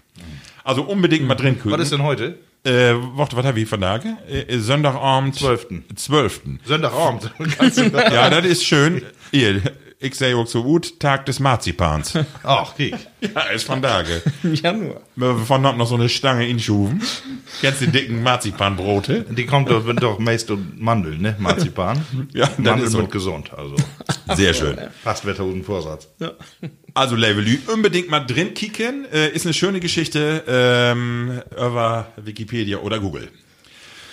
Also 0.64 0.84
unbedingt 0.84 1.26
mal 1.28 1.36
drin 1.36 1.60
kühlen. 1.60 1.74
Was 1.74 1.84
ist 1.84 1.92
denn 1.94 2.04
heute? 2.04 2.38
Äh, 2.64 2.94
warte, 3.14 3.36
was 3.38 3.46
habe 3.46 3.60
ich 3.60 3.68
von 3.70 3.82
Tage? 3.82 4.18
Äh, 4.30 4.60
Sonntagabend. 4.60 5.36
12.. 5.36 5.68
12. 5.96 6.42
Sonntagabend. 6.66 7.32
Ja, 8.12 8.30
das 8.30 8.46
ist 8.46 8.66
schön. 8.66 9.02
Hier, 9.32 9.62
ich 10.02 10.16
sehe 10.16 10.36
auch 10.38 10.48
so 10.48 10.64
gut, 10.64 10.98
Tag 11.00 11.26
des 11.26 11.42
Marzipans. 11.42 12.14
Ach, 12.44 12.74
kiek. 12.76 12.96
Ja, 13.20 13.42
ist 13.54 13.66
von 13.66 13.82
Tage. 13.82 14.22
Januar. 14.54 15.02
Von 15.46 15.68
hat 15.68 15.76
noch 15.78 15.88
so 15.88 15.96
eine 15.96 16.08
Stange 16.08 16.48
in 16.48 16.58
Schuven. 16.60 17.02
Kennst 17.60 17.82
du 17.82 17.86
die 17.88 17.92
dicken 17.92 18.24
Marzipanbrote? 18.24 19.26
Die 19.30 19.46
kommt 19.46 19.70
doch, 19.70 19.86
wenn 19.86 19.98
doch 19.98 20.18
meist 20.18 20.52
und 20.52 20.80
Mandeln, 20.80 21.22
ne? 21.22 21.36
Marzipan. 21.38 22.06
Ja, 22.34 22.46
das 22.46 22.58
Mandeln 22.58 22.84
ist 22.84 22.92
so. 22.92 23.08
gesund, 23.08 23.52
also. 23.54 23.76
Sehr 24.36 24.54
schön. 24.54 24.78
Fast 25.04 25.26
Wetter 25.26 25.44
und 25.44 25.64
Vorsatz. 25.64 26.08
Also 26.94 27.16
Levelü, 27.16 27.60
unbedingt 27.74 28.10
mal 28.10 28.20
drin 28.20 28.54
kicken. 28.54 29.06
Äh, 29.12 29.30
ist 29.30 29.46
eine 29.46 29.54
schöne 29.54 29.80
Geschichte 29.80 30.44
ähm, 30.48 31.42
über 31.52 32.08
Wikipedia 32.18 32.78
oder 32.78 33.00
Google. 33.00 33.30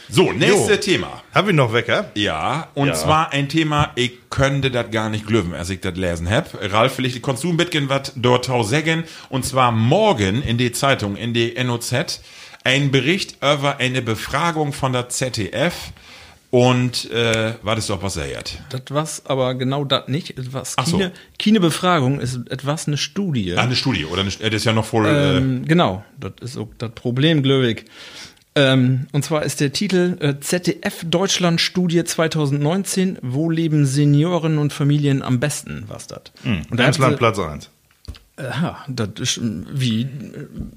So, 0.09 0.31
nächste 0.33 0.73
Jo. 0.75 0.77
Thema. 0.77 1.23
Hab 1.35 1.49
ich 1.49 1.55
noch 1.55 1.73
Wecker? 1.73 2.11
Ja, 2.15 2.69
und 2.75 2.89
Ja. 2.89 2.95
zwar 2.95 3.33
ein 3.33 3.49
Thema, 3.49 3.91
ich 3.97 4.13
könnte 4.31 4.71
das 4.71 4.91
gar 4.91 5.09
nicht 5.11 5.27
glöwen, 5.27 5.53
als 5.55 5.69
ich 5.71 5.81
das 5.81 5.97
lesen 5.97 6.31
hab. 6.31 6.57
Ralf, 6.73 6.95
vielleicht 6.95 7.23
kannst 7.23 7.43
du 7.45 7.51
ein 7.51 7.57
bisschen 7.57 7.89
was 7.89 8.13
dort 8.15 8.47
sagen. 8.67 9.05
Und 9.31 9.45
zwar 9.45 9.73
morgen 9.73 10.43
in 10.43 10.59
die 10.59 10.71
Zeitung, 10.73 11.17
in 11.17 11.35
die 11.35 11.55
NOZ, 11.63 12.21
ein 12.63 12.91
Bericht 12.91 13.37
über 13.39 13.79
eine 13.79 14.01
Befragung 14.03 14.73
von 14.73 14.93
der 14.93 15.09
ZDF. 15.09 15.75
Und, 16.51 17.11
äh, 17.11 17.55
war 17.63 17.75
das 17.75 17.89
doch 17.89 18.03
was 18.03 18.17
er 18.17 18.29
jetzt? 18.31 18.59
Das 18.71 18.83
was 18.91 19.27
aber 19.27 19.57
genau 19.57 19.85
das 19.85 20.07
nicht. 20.07 20.35
Was 20.53 20.75
Ach 20.77 20.87
so. 20.87 20.97
keine, 20.97 21.13
keine 21.43 21.59
Befragung 21.61 22.21
ist 22.21 22.39
etwas 22.49 22.87
eine 22.87 22.97
Studie. 22.97 23.55
Ah, 23.57 23.63
eine 23.63 23.75
Studie, 23.75 24.05
oder? 24.05 24.21
Eine, 24.23 24.31
äh, 24.31 24.51
das 24.51 24.61
ist 24.61 24.65
ja 24.65 24.73
noch 24.73 24.85
voll, 24.87 25.07
äh, 25.07 25.37
Ähm, 25.39 25.65
genau, 25.67 26.05
das 26.19 26.33
ist 26.41 26.57
auch 26.57 26.69
das 26.79 26.93
Problem, 26.93 27.43
Glöwig. 27.43 27.87
Ähm, 28.57 29.07
und 29.13 29.25
zwar 29.25 29.45
ist 29.45 29.61
der 29.61 29.73
Titel 29.73 30.17
äh, 30.21 30.41
ZDF 30.41 31.05
Deutschland 31.05 31.61
Studie 31.61 32.03
2019. 32.03 33.19
Wo 33.23 33.51
leben 33.51 33.85
Senioren 33.87 34.59
und 34.59 34.73
Familien 34.73 35.23
am 35.23 35.39
besten? 35.41 35.85
Was 35.89 36.07
das? 36.07 36.23
Und 36.45 36.81
da 36.81 36.87
Emsland 36.87 37.19
Platz 37.19 37.39
1. 37.39 37.71
Ja, 38.39 38.85
das 38.89 39.09
ist, 39.19 39.37
ähm, 39.39 39.67
wie 39.73 40.03
äh, 40.03 40.07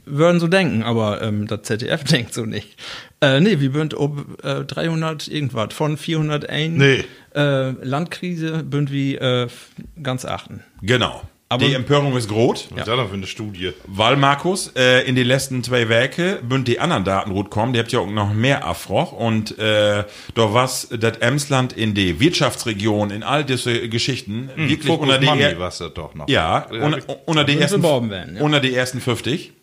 würden 0.06 0.40
so 0.40 0.48
denken, 0.48 0.84
aber 0.84 1.22
ähm, 1.22 1.48
das 1.48 1.64
ZDF 1.64 2.04
denkt 2.10 2.34
so 2.34 2.46
nicht. 2.46 2.78
Äh, 3.22 3.40
nee, 3.42 3.60
wir 3.60 3.72
bünd 3.74 3.94
ob 3.96 4.44
äh, 4.44 4.64
300 4.64 5.28
irgendwas 5.28 5.74
von 5.74 5.98
401 5.98 6.78
Nee. 6.78 7.04
äh, 7.36 7.72
Landkrise 7.84 8.64
bünd 8.64 8.92
wie 8.92 9.16
äh, 9.16 9.48
ganz 10.04 10.26
achten. 10.26 10.64
genau. 10.82 11.24
Aber- 11.52 11.66
die 11.66 11.74
Empörung 11.74 12.16
ist 12.16 12.30
groß. 12.30 12.68
Was 12.70 12.80
ist 12.82 12.88
das 12.88 12.96
denn 12.96 13.08
für 13.08 13.14
eine 13.16 13.26
Studie? 13.26 13.72
Weil, 13.88 14.18
Markus, 14.18 14.72
äh, 14.76 15.02
in 15.08 15.16
die 15.16 15.24
letzten 15.24 15.64
zwei 15.64 15.90
Werke 15.90 16.40
bünd 16.44 16.68
die 16.68 16.80
anderen 16.80 17.04
Daten 17.06 17.34
gut 17.34 17.50
kommen, 17.50 17.74
die 17.74 17.80
habt 17.80 17.92
ja 17.92 18.00
auch 18.02 18.08
noch 18.10 18.32
mehr 18.34 18.68
Afroch 18.68 19.12
und 19.14 19.58
äh, 19.58 20.04
da 20.36 20.54
was 20.54 20.90
das 20.92 21.18
Emsland 21.18 21.74
in 21.74 21.96
die 21.96 22.20
Wirtschaftsregion, 22.20 23.10
in 23.10 23.24
all 23.24 23.44
diese 23.44 23.90
Geschichten, 23.90 24.52
wirklich 24.56 24.86
Fokus 24.86 25.08
unter 25.08 25.18
die 25.18 25.26
Money 25.26 25.42
er- 25.42 25.60
was 25.60 25.80
das 25.80 25.92
doch 25.96 26.14
noch. 26.14 26.30
ja, 26.30 26.68
Ja, 26.72 26.84
unter, 26.86 27.00
unter 27.26 27.44
die 27.44 27.58
ersten, 27.58 27.82
werden, 27.82 28.36
ja. 28.38 28.44
unter 28.44 28.60
die 28.60 28.76
ersten 28.76 29.02
50. 29.02 29.54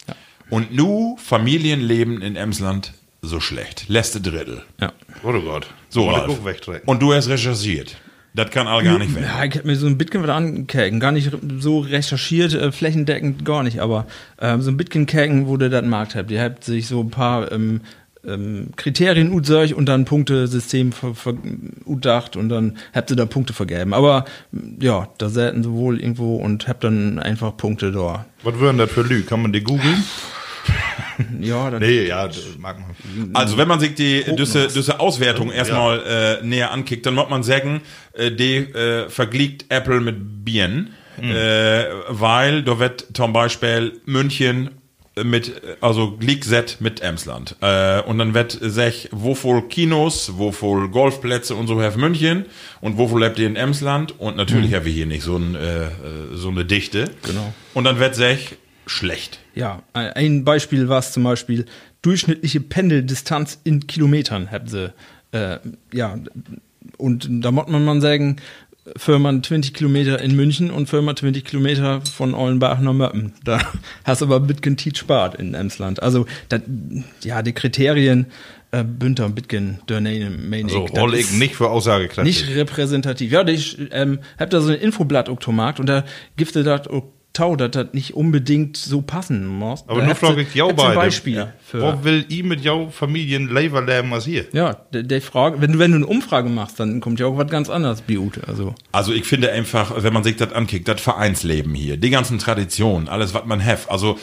Und 0.50 0.74
nu 0.74 1.16
Familienleben 1.22 2.20
in 2.20 2.34
Emsland 2.36 2.94
so 3.22 3.38
schlecht. 3.40 3.84
Letzte 3.88 4.20
Drittel. 4.20 4.62
Ja. 4.80 4.92
Oh 5.24 5.32
Gott. 5.40 5.66
So, 5.88 6.08
Ralf. 6.10 6.38
Und 6.84 7.00
du 7.02 7.14
hast 7.14 7.28
recherchiert. 7.28 7.96
Das 8.36 8.50
kann 8.50 8.66
all 8.66 8.84
gar 8.84 8.98
nicht 8.98 9.14
werden. 9.14 9.26
Ja, 9.26 9.44
ich 9.44 9.56
hab 9.56 9.64
mir 9.64 9.76
so 9.76 9.86
ein 9.86 9.96
bisschen 9.96 10.22
was 10.22 10.28
angekäken. 10.28 11.00
Gar 11.00 11.12
nicht 11.12 11.30
so 11.58 11.78
recherchiert, 11.80 12.52
äh, 12.52 12.70
flächendeckend 12.70 13.46
gar 13.46 13.62
nicht, 13.62 13.80
aber 13.80 14.06
ähm, 14.38 14.60
so 14.60 14.70
ein 14.70 14.76
bisschen 14.76 15.06
käken, 15.06 15.48
wo 15.48 15.56
der 15.56 15.70
das 15.70 15.84
Markt 15.86 16.14
habt. 16.14 16.30
Ihr 16.30 16.42
habt 16.42 16.62
sich 16.62 16.86
so 16.86 17.00
ein 17.00 17.10
paar 17.10 17.50
ähm, 17.50 17.80
ähm, 18.26 18.68
Kriterien 18.76 19.32
utsäuch 19.32 19.74
und 19.74 19.86
dann 19.86 20.04
Punktesystem 20.04 20.92
ver, 20.92 21.14
ver, 21.14 21.32
utdacht 21.86 22.36
und 22.36 22.50
dann 22.50 22.76
habt 22.94 23.10
ihr 23.10 23.16
da 23.16 23.24
Punkte 23.24 23.54
vergeben. 23.54 23.94
Aber 23.94 24.26
ja, 24.80 25.08
da 25.16 25.30
selten 25.30 25.62
sowohl 25.62 25.98
irgendwo 25.98 26.36
und 26.36 26.68
habt 26.68 26.84
dann 26.84 27.18
einfach 27.18 27.56
Punkte 27.56 27.90
da. 27.90 28.26
Was 28.42 28.58
würden 28.58 28.76
das 28.76 28.90
für 28.90 29.02
Lü? 29.02 29.22
Kann 29.22 29.40
man 29.40 29.54
die 29.54 29.62
googeln? 29.62 30.04
Ja, 31.40 31.70
das 31.70 31.80
Nee, 31.80 32.06
ja, 32.06 32.28
mag 32.58 32.78
man. 32.78 33.30
Also 33.34 33.56
wenn 33.56 33.68
man 33.68 33.80
sich 33.80 33.94
die 33.94 34.24
diese, 34.38 34.68
diese 34.68 35.00
Auswertung 35.00 35.50
erstmal 35.50 36.40
äh, 36.42 36.46
näher 36.46 36.70
ankickt, 36.70 37.06
dann 37.06 37.14
muss 37.14 37.28
man 37.28 37.42
sagen, 37.42 37.80
äh, 38.12 38.30
die 38.30 38.56
äh, 38.56 39.08
vergleicht 39.08 39.66
Apple 39.68 40.00
mit 40.00 40.44
Bien, 40.44 40.90
äh, 41.20 41.84
weil 42.08 42.62
da 42.62 42.78
wird 42.78 43.06
zum 43.14 43.32
Beispiel 43.32 44.00
München 44.04 44.70
mit, 45.24 45.48
äh, 45.48 45.76
also 45.80 46.16
League-Set 46.20 46.76
mit 46.80 47.00
Emsland. 47.00 47.56
Äh, 47.60 48.02
und 48.02 48.18
dann 48.18 48.34
wird 48.34 48.52
sich, 48.60 49.08
wo 49.12 49.34
voll 49.34 49.62
Kinos, 49.68 50.32
wo 50.36 50.52
voll 50.52 50.88
Golfplätze 50.88 51.54
und 51.54 51.66
so 51.66 51.80
have 51.80 51.98
München 51.98 52.44
und 52.80 52.98
wo 52.98 53.08
voll 53.08 53.22
lebt 53.22 53.38
ihr 53.38 53.46
in 53.46 53.56
Emsland 53.56 54.18
und 54.20 54.36
natürlich 54.36 54.74
haben 54.74 54.84
wir 54.84 54.92
hier 54.92 55.06
nicht 55.06 55.22
so, 55.22 55.36
ein, 55.36 55.54
äh, 55.54 55.86
äh, 55.86 55.90
so 56.34 56.50
eine 56.50 56.64
Dichte. 56.64 57.10
Genau. 57.22 57.52
Und 57.74 57.84
dann 57.84 57.98
wird 57.98 58.14
sich 58.14 58.56
schlecht. 58.86 59.40
Ja, 59.54 59.82
ein- 59.92 60.44
Beispiel 60.44 60.88
war 60.88 60.98
es 61.00 61.12
zum 61.12 61.24
Beispiel 61.24 61.66
durchschnittliche 62.02 62.60
Pendeldistanz 62.60 63.58
in 63.64 63.86
Kilometern 63.86 64.50
habt 64.50 64.70
sie. 64.70 64.92
Äh, 65.32 65.58
ja, 65.92 66.18
und 66.98 67.28
da 67.30 67.50
muss 67.50 67.66
man 67.68 67.84
mal 67.84 68.00
sagen, 68.00 68.36
Firma 68.96 69.42
20 69.42 69.74
Kilometer 69.74 70.20
in 70.20 70.36
München 70.36 70.70
und 70.70 70.88
Firma 70.88 71.16
20 71.16 71.44
Kilometer 71.44 72.00
von 72.02 72.34
Ollenbach 72.34 72.78
nach 72.78 72.92
Möppen. 72.92 73.32
Da 73.42 73.60
hast 74.04 74.20
du 74.20 74.26
aber 74.26 74.38
bisschen 74.38 74.76
Tiet 74.76 74.96
spart 74.96 75.34
in 75.34 75.54
Emsland. 75.54 76.00
Also, 76.00 76.26
dat, 76.48 76.62
ja, 77.24 77.42
die 77.42 77.52
Kriterien 77.52 78.26
äh, 78.70 78.84
Bünter 78.84 79.28
bisschen 79.30 79.80
Dörnane, 79.88 80.30
meine 80.30 80.68
So, 80.68 80.84
ich. 80.84 80.92
Das 80.92 81.02
hol 81.02 81.14
ich 81.14 81.20
ist 81.22 81.32
nicht 81.32 81.56
für 81.56 81.68
aussagekräftig. 81.70 82.46
nicht 82.46 82.56
repräsentativ. 82.56 83.32
Ja, 83.32 83.46
ich 83.48 83.76
ähm, 83.90 84.20
hab 84.38 84.50
da 84.50 84.60
so 84.60 84.70
ein 84.70 84.78
Infoblatt 84.78 85.28
gemacht 85.44 85.80
und 85.80 85.86
da 85.86 86.04
gifte 86.36 86.62
das 86.62 86.86
tau, 87.36 87.56
dass 87.56 87.70
das 87.70 87.88
nicht 87.92 88.14
unbedingt 88.14 88.76
so 88.76 89.02
passen 89.02 89.46
muss. 89.46 89.84
Aber 89.86 90.00
da 90.00 90.06
nur 90.06 90.14
frage 90.14 90.42
ich 90.42 90.62
ein 90.62 90.76
beide. 90.76 90.94
Beispiel. 90.94 91.52
Wo 91.72 92.04
will 92.04 92.24
ich 92.28 92.42
mit 92.42 92.62
jou 92.62 92.88
Familien 92.90 93.52
Lever 93.52 93.82
leben 93.82 94.12
als 94.12 94.24
hier? 94.24 94.46
Ja, 94.52 94.74
der, 94.92 95.02
der 95.02 95.20
Frage, 95.20 95.60
wenn 95.60 95.72
du, 95.72 95.78
wenn 95.78 95.90
du 95.92 95.96
eine 95.96 96.06
Umfrage 96.06 96.48
machst, 96.48 96.80
dann 96.80 97.00
kommt 97.00 97.20
ja 97.20 97.26
auch 97.26 97.36
was 97.36 97.48
ganz 97.50 97.68
anderes, 97.68 98.00
Biute. 98.02 98.42
Also, 98.46 98.74
Also 98.92 99.12
ich 99.12 99.24
finde 99.24 99.52
einfach, 99.52 100.02
wenn 100.02 100.12
man 100.12 100.24
sich 100.24 100.36
das 100.36 100.52
ankickt, 100.52 100.88
das 100.88 101.00
Vereinsleben 101.00 101.74
hier, 101.74 101.96
die 101.96 102.10
ganzen 102.10 102.38
Traditionen, 102.38 103.08
alles, 103.08 103.34
was 103.34 103.44
man 103.44 103.64
hat. 103.64 103.90
Also 103.90 104.18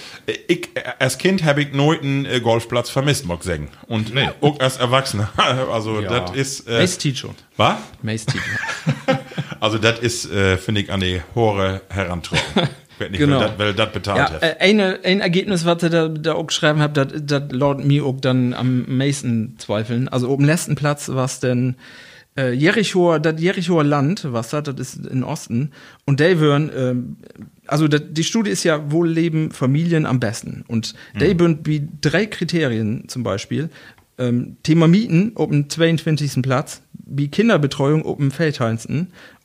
ich, 0.47 0.69
als 0.99 1.17
Kind 1.17 1.43
habe 1.43 1.61
ich 1.61 1.73
einen 1.73 2.25
äh, 2.25 2.39
Golfplatz 2.39 2.89
vermisst, 2.89 3.25
mag 3.27 3.39
ich 3.39 3.45
sagen. 3.45 3.69
Und 3.87 4.11
auch 4.41 4.59
als 4.59 4.77
Erwachsener. 4.77 5.29
Also 5.71 6.01
das 6.01 6.31
ist... 6.31 6.67
Äh, 6.67 6.79
Mace 6.79 6.97
Teach 6.97 7.19
schon. 7.19 7.35
was? 7.57 7.77
Mace 8.01 8.25
Teach. 8.25 8.41
Also 9.63 9.77
das 9.77 9.99
ist, 9.99 10.29
äh, 10.29 10.57
finde 10.57 10.81
ich, 10.81 10.91
an 10.91 10.99
die 10.99 11.21
Hore 11.35 11.83
herantrauen. 11.89 12.41
Ich 12.93 12.99
werd 12.99 13.11
nicht, 13.11 13.19
Genau. 13.19 13.39
weil 13.39 13.47
das- 13.49 13.59
weil 13.59 13.73
das 13.73 13.91
bezahlt 13.91 14.17
Ja, 14.19 14.31
hat. 14.31 14.43
äh, 14.43 14.55
eine, 14.59 14.99
ein 15.03 15.19
Ergebnis, 15.19 15.65
was 15.65 15.83
ihr 15.83 15.89
da, 15.89 16.07
da 16.07 16.33
auch 16.33 16.47
geschrieben 16.47 16.79
habt, 16.79 16.97
das, 16.97 17.07
das 17.25 17.43
laut 17.51 17.83
mir 17.83 18.05
auch 18.05 18.19
dann 18.21 18.53
am 18.53 18.85
meisten 18.97 19.55
zweifeln. 19.57 20.07
Also 20.09 20.29
oben 20.29 20.45
letzten 20.45 20.75
Platz 20.75 21.09
was 21.13 21.39
denn 21.39 21.75
äh, 22.35 22.51
Jerichoer, 22.51 23.19
das 23.19 23.39
Jerichoer 23.39 23.83
Land, 23.83 24.25
was 24.31 24.49
das, 24.49 24.63
das 24.63 24.75
ist 24.95 25.05
in 25.05 25.23
Osten. 25.23 25.69
Und 26.05 26.19
die 26.19 26.39
würden, 26.39 26.71
ähm, 26.75 27.17
also 27.67 27.87
dat, 27.87 28.17
die 28.17 28.23
Studie 28.23 28.49
ist 28.49 28.63
ja, 28.63 28.91
wo 28.91 29.03
leben 29.03 29.51
Familien 29.51 30.07
am 30.07 30.19
besten? 30.19 30.63
Und 30.67 30.95
die 31.19 31.39
würden 31.39 31.59
wie 31.65 31.87
drei 32.01 32.25
Kriterien 32.25 33.03
zum 33.07 33.21
Beispiel. 33.21 33.69
Ähm, 34.17 34.57
Thema 34.63 34.87
Mieten 34.87 35.33
dem 35.35 35.69
22. 35.69 36.41
Platz, 36.43 36.81
wie 37.05 37.27
Kinderbetreuung 37.29 38.03
auf 38.05 38.17
dem 38.17 38.31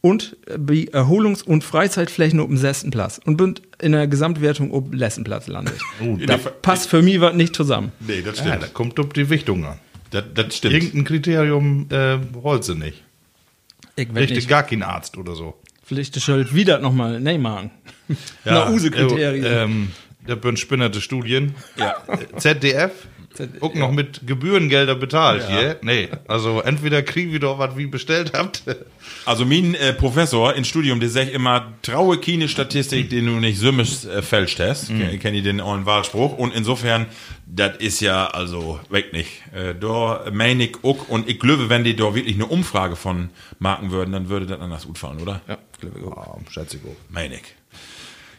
und 0.00 0.37
äh, 0.46 0.56
wie 0.58 0.88
Erholungs- 0.92 1.42
und 1.42 1.64
Freizeitflächen 1.64 2.40
auf 2.40 2.46
dem 2.48 2.56
sechsten 2.56 2.90
Platz 2.90 3.20
und 3.24 3.37
bin 3.37 3.54
in 3.80 3.92
der 3.92 4.06
Gesamtwertung 4.06 4.72
auf 4.72 4.84
dem 4.84 4.92
letzten 4.92 5.24
Platz 5.24 5.46
landet. 5.48 5.74
In 6.00 6.26
da 6.26 6.37
passt 6.37 6.88
für 6.88 7.02
mich 7.02 7.20
was 7.20 7.34
nicht 7.34 7.54
zusammen. 7.54 7.92
nee, 8.00 8.22
das 8.22 8.38
Ja, 8.38 8.44
stimmt. 8.46 8.62
da 8.62 8.66
kommt 8.68 8.98
auf 9.00 9.08
die 9.12 9.28
Wichtung 9.30 9.64
an. 9.64 9.78
das, 10.11 10.24
das 10.34 10.56
stimmt. 10.56 10.74
Irgendein 10.74 11.04
Kriterium 11.04 11.87
äh, 11.90 12.18
rollt 12.37 12.64
sie 12.64 12.74
nicht. 12.74 13.02
Ich 13.96 14.08
Richtig 14.14 14.37
nicht. 14.37 14.48
gar 14.48 14.62
kein 14.62 14.82
Arzt 14.84 15.16
oder 15.16 15.34
so. 15.34 15.54
Vielleicht 15.82 16.16
ist 16.16 16.28
halt 16.28 16.54
wieder 16.54 16.78
nochmal 16.78 17.18
Neymar. 17.20 17.70
Ja, 18.44 18.68
Use-Kriterien. 18.70 19.44
Äh, 19.44 19.62
ähm, 19.64 19.90
da 20.26 20.34
bin 20.37 20.56
spinnerte 20.56 21.00
Studien. 21.00 21.54
Ja. 21.76 21.96
ZDF. 22.37 22.92
Auch 23.61 23.74
noch 23.74 23.92
mit 23.92 24.27
Gebührengelder 24.27 24.94
bezahlt 24.94 25.46
hier. 25.48 25.77
Nee, 25.83 26.09
also 26.27 26.61
entweder 26.61 27.03
kriegen 27.03 27.33
wir 27.33 27.40
doch 27.40 27.59
was 27.59 27.77
wie 27.77 27.87
bestellt 27.87 28.33
habt. 28.35 28.62
Also 29.24 29.44
mein 29.44 29.74
äh, 29.74 29.92
Professor 29.92 30.55
im 30.55 30.64
Studium, 30.64 31.01
der 31.01 31.09
sagt 31.09 31.33
immer, 31.33 31.72
traue 31.83 32.18
keine 32.18 32.48
Statistik, 32.48 33.11
den 33.11 33.27
du 33.27 33.33
nicht 33.33 33.59
sümmisch 33.59 34.05
äh, 34.05 34.22
fälscht 34.22 34.61
hast. 34.61 34.90
Mhm. 34.90 35.18
Kenne 35.18 35.38
ich 35.38 35.42
den 35.44 35.61
ollen 35.61 35.87
Wahlspruch. 35.87 36.37
Und 36.37 36.55
insofern, 36.55 37.07
das 37.46 37.77
ist 37.79 38.01
ja 38.01 38.27
also 38.29 38.81
weg 38.90 39.12
nicht. 39.12 39.42
Äh, 39.55 39.74
da 39.74 40.24
meine 40.33 40.64
ich 40.64 40.77
auch, 40.83 41.09
und 41.09 41.29
ich 41.29 41.38
glaube, 41.38 41.68
wenn 41.68 41.85
die 41.85 41.96
da 41.96 42.14
wirklich 42.14 42.35
eine 42.35 42.46
Umfrage 42.46 42.96
von 42.96 43.31
marken 43.59 43.90
würden, 43.90 44.12
dann 44.12 44.29
würde 44.29 44.46
das 44.46 44.61
anders 44.61 44.87
gut 44.87 44.98
fallen, 44.98 45.20
oder? 45.20 45.40
Ja, 45.48 45.59
glaube 45.81 45.98
ich 45.98 46.05
auch. 46.07 46.37
Oh, 46.37 46.40
schätze 46.51 46.77
ich 46.77 46.83
auch. 46.85 46.96
Meine 47.11 47.37
ich. 47.37 47.42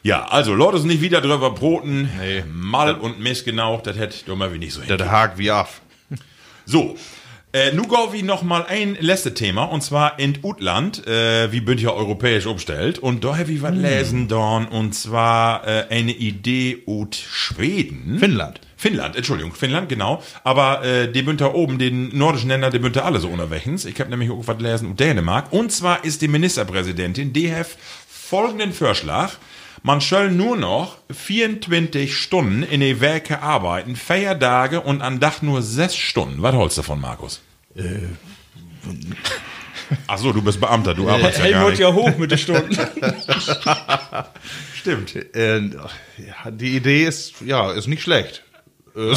Ja, 0.03 0.25
also 0.25 0.53
Leute 0.53 0.79
sind 0.79 0.87
nicht 0.87 1.01
wieder 1.01 1.21
drüber 1.21 1.51
broten. 1.51 2.09
Nee. 2.19 2.43
Mal 2.51 2.95
und 2.95 3.19
missgenaucht, 3.19 3.87
das 3.87 3.97
hätte 3.97 4.17
doch 4.25 4.35
mal 4.35 4.53
wie 4.53 4.57
nicht 4.57 4.73
so 4.73 4.81
hin. 4.81 4.97
Der 4.97 5.11
hakt 5.11 5.37
wie 5.37 5.51
af. 5.51 5.81
So. 6.65 6.95
Äh, 7.51 7.71
nu 7.73 7.81
wie 8.11 8.21
noch 8.21 8.43
mal 8.43 8.63
ein 8.67 8.95
letztes 8.99 9.33
Thema 9.33 9.63
und 9.63 9.81
zwar 9.81 10.19
in 10.19 10.37
Utland, 10.43 11.07
äh, 11.07 11.51
wie 11.51 11.61
bünd 11.61 11.81
ja 11.81 11.89
europäisch 11.89 12.45
umstellt 12.45 12.99
und 12.99 13.23
da 13.23 13.39
habe 13.39 13.51
ich 13.51 13.63
was 13.63 13.73
lesen 13.73 14.27
dorn 14.27 14.67
und 14.67 14.93
zwar 14.93 15.67
äh, 15.67 15.85
eine 15.89 16.11
Idee 16.11 16.83
ut 16.85 17.15
Schweden. 17.15 18.19
Finnland. 18.19 18.61
Finnland, 18.77 19.15
Entschuldigung, 19.15 19.55
Finnland, 19.55 19.89
genau. 19.89 20.21
Aber 20.43 20.85
äh, 20.85 21.11
die 21.11 21.23
bünd 21.23 21.41
da 21.41 21.51
oben, 21.51 21.79
den 21.79 22.15
nordischen 22.15 22.49
Länder, 22.49 22.69
die 22.69 22.77
bünd 22.77 22.95
da 22.95 23.01
alle 23.01 23.19
so 23.19 23.29
unterwegs. 23.29 23.83
Ich 23.85 23.99
habe 23.99 24.11
nämlich 24.11 24.29
auch 24.29 24.43
was 24.45 24.61
lesen 24.61 24.91
ut 24.91 24.99
Dänemark. 24.99 25.51
Und 25.51 25.71
zwar 25.71 26.05
ist 26.05 26.21
die 26.21 26.27
Ministerpräsidentin, 26.27 27.33
die 27.33 27.51
hat 27.51 27.67
folgenden 28.07 28.73
Vorschlag. 28.73 29.31
Man 29.83 30.01
soll 30.01 30.31
nur 30.31 30.57
noch 30.57 30.97
24 31.11 32.15
Stunden 32.15 32.63
in 32.63 32.81
die 32.81 32.99
Werke 33.01 33.41
arbeiten, 33.41 33.95
Feiertage 33.95 34.81
und 34.81 35.01
an 35.01 35.19
Dach 35.19 35.41
nur 35.41 35.61
6 35.61 35.95
Stunden. 35.95 36.41
Was 36.41 36.53
holst 36.55 36.77
du 36.77 36.81
davon, 36.81 36.99
Markus? 36.99 37.41
Ach 40.07 40.17
so, 40.17 40.31
du 40.33 40.41
bist 40.41 40.59
Beamter, 40.59 40.93
du 40.93 41.09
arbeitest 41.09 41.39
ja 41.39 41.45
gar 41.45 41.53
Helmut 41.53 41.69
nicht. 41.71 41.79
ja 41.79 41.93
hoch 41.93 42.17
mit 42.17 42.29
den 42.31 42.37
Stunden. 42.37 42.77
Stimmt. 44.75 45.15
Äh, 45.35 45.59
ja, 45.59 46.51
die 46.51 46.75
Idee 46.75 47.05
ist, 47.05 47.41
ja, 47.41 47.71
ist 47.71 47.87
nicht 47.87 48.01
schlecht. 48.03 48.43
Äh, 48.95 49.13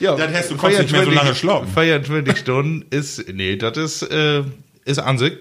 ja, 0.00 0.16
Dann 0.16 0.34
hast 0.34 0.50
du- 0.50 0.54
nicht 0.56 0.92
mehr 0.92 1.04
so 1.04 1.10
lange 1.10 1.34
schlafen. 1.34 1.68
24 1.72 2.36
Stunden 2.36 2.84
ist, 2.90 3.28
nee, 3.32 3.56
das 3.56 3.76
ist, 3.78 4.02
äh, 4.02 4.42
ist 4.86 4.98
an 4.98 5.18
sich, 5.18 5.32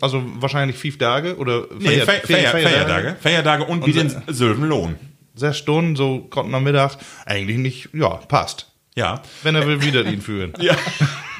also 0.00 0.22
wahrscheinlich 0.40 0.76
fünf 0.78 0.96
Tage 0.98 1.36
oder 1.36 1.66
Nee, 1.78 2.00
Feier- 2.00 2.06
Fe 2.06 2.32
Feier 2.32 2.50
Feier- 2.50 2.68
Feiertage. 2.68 3.16
Feiertage 3.20 3.64
und 3.64 3.84
wie 3.86 3.92
den 3.92 4.10
Und- 4.10 4.34
selben 4.34 4.64
Lohn. 4.64 4.94
Sechs 5.34 5.58
Stunden, 5.58 5.96
so 5.96 6.20
konnten 6.20 6.54
am 6.54 6.62
Mittag, 6.64 6.96
eigentlich 7.26 7.58
nicht, 7.58 7.88
ja, 7.92 8.08
passt. 8.08 8.70
Ja. 8.94 9.20
Wenn 9.42 9.56
er 9.56 9.66
will, 9.66 9.82
wieder 9.82 10.04
ihn 10.06 10.22
führen. 10.22 10.52
Ja. 10.60 10.76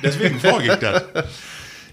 Deswegen 0.03 0.37
ich 0.63 0.73
das. 0.75 1.05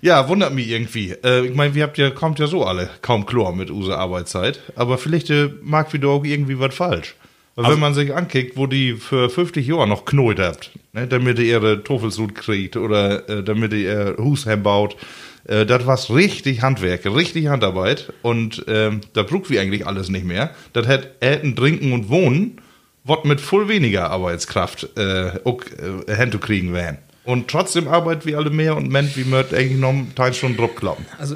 Ja, 0.03 0.27
wundert 0.27 0.51
mich 0.55 0.67
irgendwie. 0.69 1.11
Äh, 1.23 1.45
ich 1.45 1.53
meine, 1.55 1.75
wir 1.75 1.83
habt 1.83 1.99
ja, 1.99 2.09
kommt 2.09 2.39
ja 2.39 2.47
so 2.47 2.65
alle 2.65 2.89
kaum 3.03 3.27
klar 3.27 3.53
mit 3.53 3.69
unserer 3.69 3.99
Arbeitszeit. 3.99 4.59
Aber 4.75 4.97
vielleicht 4.97 5.29
äh, 5.29 5.49
mag 5.61 5.93
wieder 5.93 6.07
auch 6.07 6.23
irgendwie 6.25 6.59
was 6.59 6.73
falsch. 6.73 7.13
Weil 7.53 7.65
Also- 7.65 7.75
wenn 7.75 7.81
man 7.81 7.93
sich 7.93 8.11
ankickt, 8.11 8.57
wo 8.57 8.65
die 8.65 8.93
für 8.93 9.29
50 9.29 9.67
Jahre 9.67 9.87
noch 9.87 10.05
knollt 10.05 10.39
habt, 10.39 10.71
ne, 10.93 11.05
damit 11.05 11.37
ihr 11.37 11.45
ihre 11.45 11.83
Toffelsud 11.83 12.33
kriegt 12.33 12.77
oder 12.77 13.29
äh, 13.29 13.43
damit 13.43 13.73
ihr 13.73 14.15
Husheim 14.17 14.63
baut, 14.63 14.95
äh, 15.45 15.65
das 15.65 15.85
war's 15.85 16.09
richtig 16.09 16.61
Handwerk, 16.61 17.05
richtig 17.05 17.47
Handarbeit. 17.47 18.13
Und 18.21 18.63
ähm, 18.67 19.01
da 19.13 19.23
braucht 19.23 19.49
wir 19.49 19.61
eigentlich 19.61 19.87
alles 19.87 20.09
nicht 20.09 20.25
mehr. 20.25 20.51
Das 20.73 20.87
hat 20.87 21.11
Äten, 21.19 21.55
Trinken 21.55 21.93
und 21.93 22.09
Wohnen, 22.09 22.61
was 23.03 23.23
mit 23.23 23.41
voll 23.41 23.67
weniger 23.67 24.09
Arbeitskraft 24.09 24.89
äh, 24.97 25.39
auch 25.43 25.61
äh, 26.07 26.15
hinzukriegen 26.15 26.73
wären. 26.73 26.97
Und 27.23 27.47
trotzdem 27.49 27.87
arbeiten 27.87 28.25
wir 28.25 28.37
alle 28.37 28.49
mehr 28.49 28.75
und 28.75 28.89
Mensch, 28.89 29.15
wie 29.15 29.23
möcht 29.23 29.53
eigentlich 29.53 29.79
noch 29.79 29.89
einen 29.89 30.15
Teil 30.15 30.33
schon 30.33 30.57
Druck 30.57 30.77
klappen. 30.77 31.05
Also, 31.19 31.35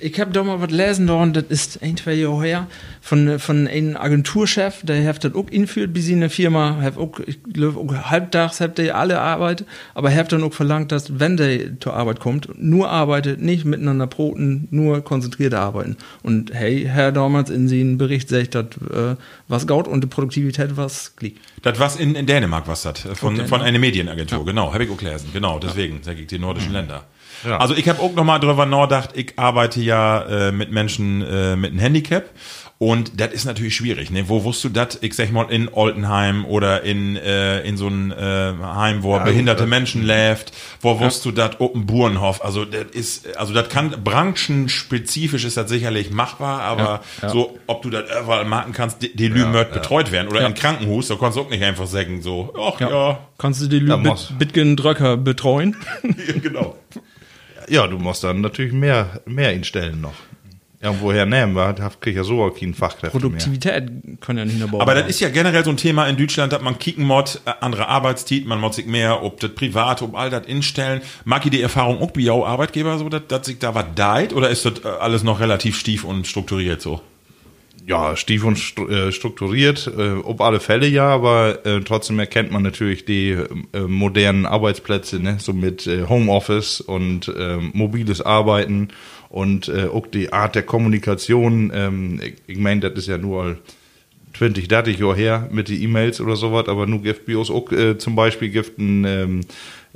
ich 0.00 0.20
habe 0.20 0.30
doch 0.30 0.44
mal 0.44 0.60
was 0.60 0.70
lesen, 0.70 1.06
da, 1.06 1.14
und 1.14 1.36
das 1.36 1.44
ist 1.48 1.82
ein, 1.82 1.96
zwei 1.96 2.14
Jahre 2.14 2.44
her, 2.44 2.66
von, 3.00 3.38
von 3.38 3.66
einem 3.66 3.96
Agenturchef, 3.96 4.82
der 4.82 5.06
hat 5.06 5.24
das 5.24 5.34
auch 5.34 5.48
inführt, 5.48 5.92
bis 5.92 6.08
in 6.08 6.20
der 6.20 6.30
Firma, 6.30 6.78
hat 6.80 6.96
auch, 6.96 7.20
ich 7.20 7.42
glaube, 7.42 7.80
auch 7.80 8.10
halbtags 8.10 8.60
habt 8.60 8.78
ihr 8.78 8.96
alle 8.96 9.20
Arbeit, 9.20 9.64
aber 9.94 10.14
hat 10.14 10.32
dann 10.32 10.42
auch 10.42 10.52
verlangt, 10.52 10.92
dass, 10.92 11.18
wenn 11.18 11.36
der 11.36 11.80
zur 11.80 11.94
Arbeit 11.94 12.20
kommt, 12.20 12.48
nur 12.56 12.88
arbeitet, 12.88 13.40
nicht 13.40 13.64
miteinander 13.64 14.06
broten, 14.06 14.68
nur 14.70 15.02
konzentriert 15.02 15.54
arbeiten. 15.54 15.96
Und 16.22 16.54
hey, 16.54 16.84
Herr 16.88 17.12
damals 17.12 17.50
in 17.50 17.68
seinem 17.68 17.98
Bericht 17.98 18.28
sagt, 18.28 18.54
dass, 18.54 18.66
äh, 18.92 19.16
was 19.48 19.66
gaut 19.66 19.88
und 19.88 20.02
die 20.02 20.08
Produktivität 20.08 20.76
was 20.76 21.16
klick. 21.16 21.36
Das 21.62 21.78
was 21.78 21.96
in, 21.96 22.14
in 22.14 22.26
Dänemark 22.26 22.68
was 22.68 22.82
das 22.82 23.00
von 23.14 23.34
Okay, 23.34 23.48
von 23.48 23.60
ja. 23.60 23.66
einer 23.66 23.78
Medienagentur 23.78 24.44
genau 24.44 24.72
habe 24.72 24.84
ich 24.84 24.90
auch 24.90 24.96
gelesen 24.96 25.30
genau 25.32 25.58
deswegen 25.58 26.02
sage 26.02 26.22
ich 26.22 26.26
die 26.26 26.38
nordischen 26.38 26.72
Länder 26.72 27.04
Ja. 27.44 27.58
also 27.58 27.74
ich 27.74 27.88
habe 27.88 28.00
auch 28.00 28.14
noch 28.14 28.24
mal 28.24 28.38
drüber 28.38 28.66
nachgedacht 28.66 29.10
ich 29.14 29.38
arbeite 29.38 29.80
ja 29.80 30.22
äh, 30.22 30.52
mit 30.52 30.70
Menschen 30.70 31.22
äh, 31.22 31.56
mit 31.56 31.72
einem 31.72 31.80
Handicap. 31.80 32.30
Und 32.78 33.20
das 33.20 33.32
ist 33.32 33.44
natürlich 33.44 33.76
schwierig 33.76 34.10
ne? 34.10 34.28
Wo 34.28 34.42
wusst 34.42 34.64
du 34.64 34.68
das? 34.68 34.98
Ich 35.00 35.14
sag 35.14 35.30
mal 35.30 35.48
in 35.48 35.72
Oltenheim 35.72 36.44
oder 36.44 36.82
in 36.82 37.16
äh, 37.16 37.60
in 37.60 37.76
so 37.76 37.86
ein 37.86 38.10
äh, 38.10 38.52
Heim 38.62 39.04
wo 39.04 39.18
behinderte 39.20 39.66
Menschen 39.66 40.02
läft. 40.02 40.52
Wo 40.80 40.98
wusst 40.98 41.24
du 41.24 41.30
das? 41.30 41.60
Open 41.60 41.86
Burenhof. 41.86 42.44
Also 42.44 42.64
das 42.64 42.86
ist 42.92 43.36
also 43.36 43.54
das 43.54 43.68
kann 43.68 43.90
branchenspezifisch 44.02 45.44
ist 45.44 45.56
das 45.56 45.70
sicherlich 45.70 46.10
machbar 46.10 46.62
aber 46.62 47.00
so 47.28 47.56
ob 47.68 47.82
du 47.82 47.90
das 47.90 48.04
überall 48.22 48.44
machen 48.44 48.72
kannst 48.72 48.98
Lümert 49.14 49.72
betreut 49.72 50.10
werden. 50.10 50.28
Oder 50.28 50.44
im 50.44 50.54
Krankenhaus 50.54 51.08
da 51.08 51.14
kannst 51.14 51.38
du 51.38 51.42
auch 51.42 51.50
nicht 51.50 51.62
einfach 51.62 51.86
sagen 51.86 52.22
so 52.22 52.52
ach 52.58 52.80
ja, 52.80 53.20
Kannst 53.38 53.62
du 53.62 53.68
die 53.68 53.78
Ja, 53.78 53.94
Lü 53.94 54.08
muss. 54.08 54.26
Bit 54.30 54.38
Bitgen 54.38 54.76
Dröcker 54.76 55.16
betreuen? 55.16 55.76
genau 56.42 56.74
Ja, 57.68 57.86
du 57.86 57.98
musst 57.98 58.24
dann 58.24 58.40
natürlich 58.40 58.72
mehr, 58.72 59.20
mehr 59.26 59.52
instellen 59.52 60.00
noch. 60.00 60.14
Ja, 60.84 60.94
woher 61.00 61.24
nehmen 61.24 61.54
wir? 61.54 61.72
Da 61.72 61.88
krieg 61.88 62.10
ich 62.10 62.16
ja 62.16 62.24
so 62.24 62.42
auch 62.42 62.50
keinen 62.50 62.74
Fachkräfte 62.74 63.16
mehr. 63.16 63.22
Produktivität 63.22 63.90
kann 64.20 64.36
ja 64.36 64.44
nicht 64.44 64.58
mehr 64.58 64.68
bauen. 64.68 64.82
Aber 64.82 64.94
das 64.94 65.08
ist 65.08 65.18
ja 65.18 65.30
generell 65.30 65.64
so 65.64 65.70
ein 65.70 65.78
Thema 65.78 66.06
in 66.06 66.18
Deutschland, 66.18 66.52
dass 66.52 66.60
man 66.60 66.78
kicken 66.78 67.06
mod, 67.06 67.40
äh, 67.46 67.52
andere 67.62 67.88
Arbeitszeit, 67.88 68.44
man 68.44 68.60
mod 68.60 68.74
sich 68.74 68.84
mehr, 68.84 69.22
ob 69.22 69.40
das 69.40 69.54
privat, 69.54 70.02
ob 70.02 70.14
all 70.14 70.28
das 70.28 70.46
instellen. 70.46 71.00
Mag 71.24 71.42
ich 71.46 71.52
die 71.52 71.62
Erfahrung 71.62 72.02
auch 72.02 72.10
bei 72.10 72.20
jou 72.20 72.44
Arbeitgeber 72.44 72.98
so, 72.98 73.08
dass, 73.08 73.22
dass 73.28 73.46
sich 73.46 73.58
da 73.58 73.74
was 73.74 73.86
deit 73.94 74.34
oder 74.34 74.50
ist 74.50 74.66
das 74.66 74.84
äh, 74.84 74.88
alles 74.88 75.22
noch 75.22 75.40
relativ 75.40 75.78
stief 75.78 76.04
und 76.04 76.26
strukturiert 76.26 76.82
so? 76.82 77.00
Ja, 77.86 78.16
stief 78.16 78.44
und 78.44 78.58
äh, 78.88 79.12
strukturiert, 79.12 79.92
äh, 79.98 80.12
ob 80.12 80.40
alle 80.40 80.58
Fälle 80.58 80.86
ja, 80.86 81.08
aber 81.08 81.66
äh, 81.66 81.80
trotzdem 81.80 82.18
erkennt 82.18 82.50
man 82.50 82.62
natürlich 82.62 83.04
die 83.04 83.32
äh, 83.32 83.80
modernen 83.80 84.46
Arbeitsplätze, 84.46 85.20
ne? 85.20 85.36
so 85.38 85.52
mit 85.52 85.86
äh, 85.86 86.06
Homeoffice 86.08 86.80
und 86.80 87.28
äh, 87.28 87.58
mobiles 87.58 88.22
Arbeiten 88.22 88.88
und 89.28 89.68
äh, 89.68 89.88
auch 89.92 90.06
die 90.06 90.32
Art 90.32 90.54
der 90.54 90.62
Kommunikation. 90.62 91.70
Ähm, 91.74 92.20
ich 92.22 92.34
ich 92.46 92.58
meine, 92.58 92.80
das 92.80 92.94
ist 92.94 93.08
ja 93.08 93.18
nur 93.18 93.58
20, 94.34 94.66
30 94.66 94.98
Jahre 94.98 95.16
her 95.16 95.48
mit 95.52 95.68
die 95.68 95.82
E-Mails 95.82 96.20
oder 96.22 96.36
sowas, 96.36 96.68
aber 96.68 96.86
nur 96.86 97.02
gibt 97.02 97.26
BIOS 97.26 97.50
auch 97.50 97.70
äh, 97.70 97.98
zum 97.98 98.16
Beispiel 98.16 98.48
gibt 98.48 98.78
ein, 98.78 99.04
ähm, 99.04 99.40
äh, 99.40 99.44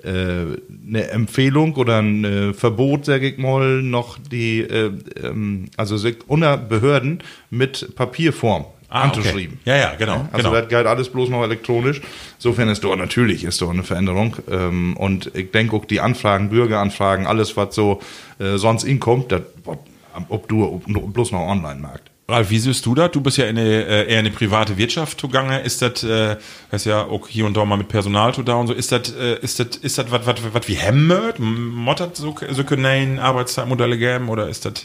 eine 0.04 1.10
Empfehlung 1.10 1.74
oder 1.74 1.98
ein 1.98 2.24
äh, 2.24 2.54
Verbot, 2.54 3.04
sag 3.04 3.22
ich 3.22 3.38
mal, 3.38 3.82
noch 3.82 4.18
die, 4.18 4.60
äh, 4.60 4.92
ähm, 5.22 5.66
also 5.76 5.96
unter 6.26 6.56
Behörden 6.56 7.22
mit 7.50 7.94
Papierform 7.96 8.64
anzuschreiben. 8.88 9.58
Ah, 9.64 9.70
Ja, 9.70 9.76
ja, 9.76 9.94
genau. 9.96 10.28
Also 10.32 10.48
genau. 10.48 10.60
das 10.60 10.68
geht 10.68 10.86
alles 10.86 11.08
bloß 11.10 11.28
noch 11.28 11.42
elektronisch. 11.42 12.00
Insofern 12.36 12.68
ist 12.68 12.84
doch 12.84 12.96
natürlich 12.96 13.44
ist 13.44 13.60
doch 13.60 13.70
eine 13.70 13.82
Veränderung. 13.82 14.36
Ähm, 14.50 14.96
und 14.96 15.30
ich 15.34 15.50
denke 15.50 15.76
auch 15.76 15.84
die 15.84 16.00
Anfragen, 16.00 16.48
Bürgeranfragen, 16.48 17.26
alles 17.26 17.56
was 17.56 17.74
so 17.74 18.00
äh, 18.38 18.56
sonst 18.56 18.84
inkommt, 18.84 19.32
das, 19.32 19.42
ob 20.28 20.48
du 20.48 20.64
ob, 20.64 21.12
bloß 21.12 21.32
noch 21.32 21.46
online 21.46 21.80
magst. 21.80 22.04
Ralf, 22.30 22.50
wie 22.50 22.58
siehst 22.58 22.84
du 22.84 22.94
das? 22.94 23.10
Du 23.12 23.22
bist 23.22 23.38
ja 23.38 23.46
in 23.46 23.56
eine, 23.56 23.86
äh, 23.86 24.06
eher 24.06 24.20
in 24.20 24.26
eine 24.26 24.30
private 24.30 24.76
Wirtschaft 24.76 25.18
zugange. 25.18 25.62
Ist 25.62 25.80
das, 25.80 26.04
äh, 26.04 26.36
hast 26.70 26.84
ja 26.84 27.04
auch 27.04 27.26
hier 27.26 27.46
und 27.46 27.56
da 27.56 27.64
mal 27.64 27.76
mit 27.78 27.88
Personal 27.88 28.34
zu 28.34 28.42
da 28.42 28.56
und 28.56 28.66
so. 28.66 28.74
Ist 28.74 28.92
das, 28.92 29.14
äh, 29.14 29.38
ist 29.40 29.58
das, 29.58 29.68
ist 29.76 29.96
das 29.96 30.10
was, 30.10 30.26
was, 30.26 30.36
was 30.52 30.68
wie 30.68 30.74
Hemmert? 30.74 31.38
Mottert 31.38 32.16
so, 32.16 32.36
so 32.50 32.64
können 32.64 33.18
Arbeitszeitmodelle 33.18 33.96
geben 33.96 34.28
oder 34.28 34.46
ist 34.50 34.66
das? 34.66 34.84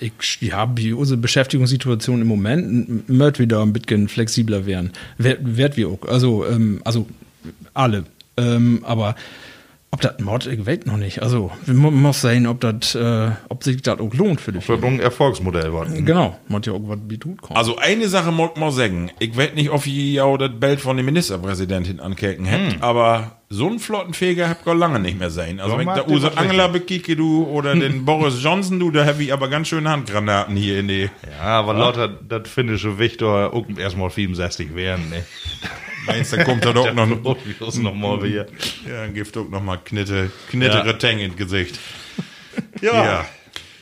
ich, 0.00 0.12
ja, 0.40 0.66
die, 0.66 0.92
unsere 0.92 1.16
Beschäftigungssituation 1.16 2.20
im 2.20 2.28
Moment 2.28 3.04
wird 3.08 3.38
wieder 3.38 3.62
ein 3.62 3.72
bisschen 3.72 4.08
flexibler 4.08 4.66
werden. 4.66 4.92
Werd, 5.16 5.38
werd 5.42 5.78
wir 5.78 5.88
auch. 5.88 6.06
Also, 6.08 6.44
ähm, 6.46 6.82
also 6.84 7.06
alle. 7.72 8.04
Ähm, 8.36 8.80
aber 8.84 9.16
ob 9.92 10.00
das 10.02 10.20
Mord, 10.20 10.46
ich 10.46 10.64
weiß 10.64 10.86
noch 10.86 10.96
nicht. 10.96 11.20
Also, 11.22 11.50
wir 11.66 11.74
mu- 11.74 11.90
muss 11.90 12.20
sehen, 12.20 12.46
ob 12.46 12.60
das, 12.60 12.94
äh, 12.94 13.30
ob 13.48 13.64
sich 13.64 13.82
das 13.82 13.98
auch 13.98 14.14
lohnt 14.14 14.40
für 14.40 14.52
die 14.52 14.58
Das 14.60 14.68
wird 14.68 14.80
Firma. 14.80 14.96
ein 14.96 15.00
Erfolgsmodell 15.00 15.72
werden. 15.72 16.04
Genau, 16.06 16.38
muss 16.48 16.62
ja 16.66 16.72
auch 16.74 16.80
was 16.84 16.98
wie 17.08 17.18
tut 17.18 17.42
kommen. 17.42 17.56
Also 17.56 17.76
eine 17.76 18.08
Sache 18.08 18.30
mag 18.30 18.56
man 18.56 18.70
sagen. 18.70 19.10
Ich 19.18 19.36
weiß 19.36 19.54
nicht, 19.54 19.70
ob 19.70 19.86
ihr 19.86 20.12
ja 20.12 20.36
das 20.36 20.50
Bild 20.60 20.80
von 20.80 20.96
der 20.96 21.04
Ministerpräsidentin 21.04 21.98
ankecken 22.00 22.48
habt, 22.50 22.82
aber 22.82 23.32
so 23.52 23.66
einen 23.66 23.80
Flottenfeger 23.80 24.48
habt 24.48 24.64
ihr 24.64 24.76
lange 24.76 25.00
nicht 25.00 25.18
mehr 25.18 25.30
sein. 25.30 25.58
Also 25.58 25.72
Ja, 25.72 25.78
wenn 25.80 25.88
ich 25.88 25.94
da 25.94 26.04
was 26.06 26.36
Angela 26.36 26.68
bekicke, 26.68 27.16
du, 27.16 27.44
oder 27.48 27.74
den 27.74 28.04
Boris 28.04 28.40
Johnson, 28.40 28.78
du, 28.78 28.92
da 28.92 29.04
habe 29.04 29.24
ich 29.24 29.32
aber 29.32 29.48
ganz 29.48 29.66
schöne 29.66 29.90
Handgranaten 29.90 30.54
hier 30.54 30.78
in 30.78 30.86
die... 30.86 31.10
Ja, 31.42 31.58
aber 31.58 31.74
lauter 31.74 32.06
das 32.06 32.48
finnische 32.48 32.96
auch 33.52 33.66
erstmal 33.76 34.08
65 34.10 34.76
werden, 34.76 35.10
ne? 35.10 35.24
Meinst, 36.12 36.32
da 36.32 36.44
kommt 36.44 36.64
da 36.64 36.72
doch 36.72 36.92
noch, 36.94 37.06
noch 37.08 37.94
mal 37.94 38.22
wieder. 38.22 38.46
ja, 38.88 39.02
dann 39.02 39.14
gibt 39.14 39.36
auch 39.36 39.48
noch 39.48 39.62
mal 39.62 39.78
Knitte, 39.78 40.30
knittere 40.50 40.86
Ja. 40.86 40.92
Tang 40.94 41.18
ins 41.18 41.36
Gesicht. 41.36 41.78
Ja. 42.82 43.24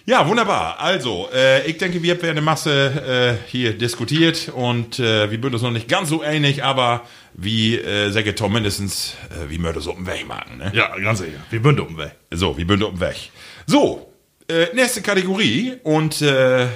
Ja, 0.09 0.27
wunderbar. 0.27 0.81
Also, 0.81 1.29
äh, 1.35 1.67
ich 1.67 1.77
denke, 1.77 2.03
wir 2.03 2.15
haben 2.15 2.25
eine 2.27 2.41
Masse 2.41 3.39
äh, 3.47 3.51
hier 3.51 3.77
diskutiert 3.77 4.51
und 4.55 4.99
äh, 4.99 5.31
wir 5.31 5.39
sind 5.39 5.53
uns 5.53 5.61
noch 5.61 5.71
nicht 5.71 5.87
ganz 5.87 6.09
so 6.09 6.23
ähnlich, 6.23 6.65
aber 6.65 7.03
wie, 7.35 7.77
äh, 7.77 8.11
sage 8.11 8.35
Tom, 8.35 8.55
mindestens, 8.55 9.17
äh, 9.31 9.51
wie 9.51 9.59
wir 9.59 9.79
so 9.81 9.93
um 9.93 10.05
den 10.05 10.07
Weg 10.07 10.27
machen. 10.27 10.57
Ne? 10.57 10.73
Ja, 10.75 10.97
ganz 10.99 11.19
sicher. 11.19 11.39
Wir 11.51 11.61
bünden 11.61 11.83
um 11.83 11.99
weg. 11.99 12.13
So, 12.31 12.57
wir 12.57 12.67
sind 12.67 12.83
um 12.83 12.95
den 12.95 13.01
Weg. 13.01 13.31
So, 13.67 14.11
äh, 14.49 14.75
nächste 14.75 15.03
Kategorie 15.03 15.75
und 15.83 16.23
äh, 16.23 16.69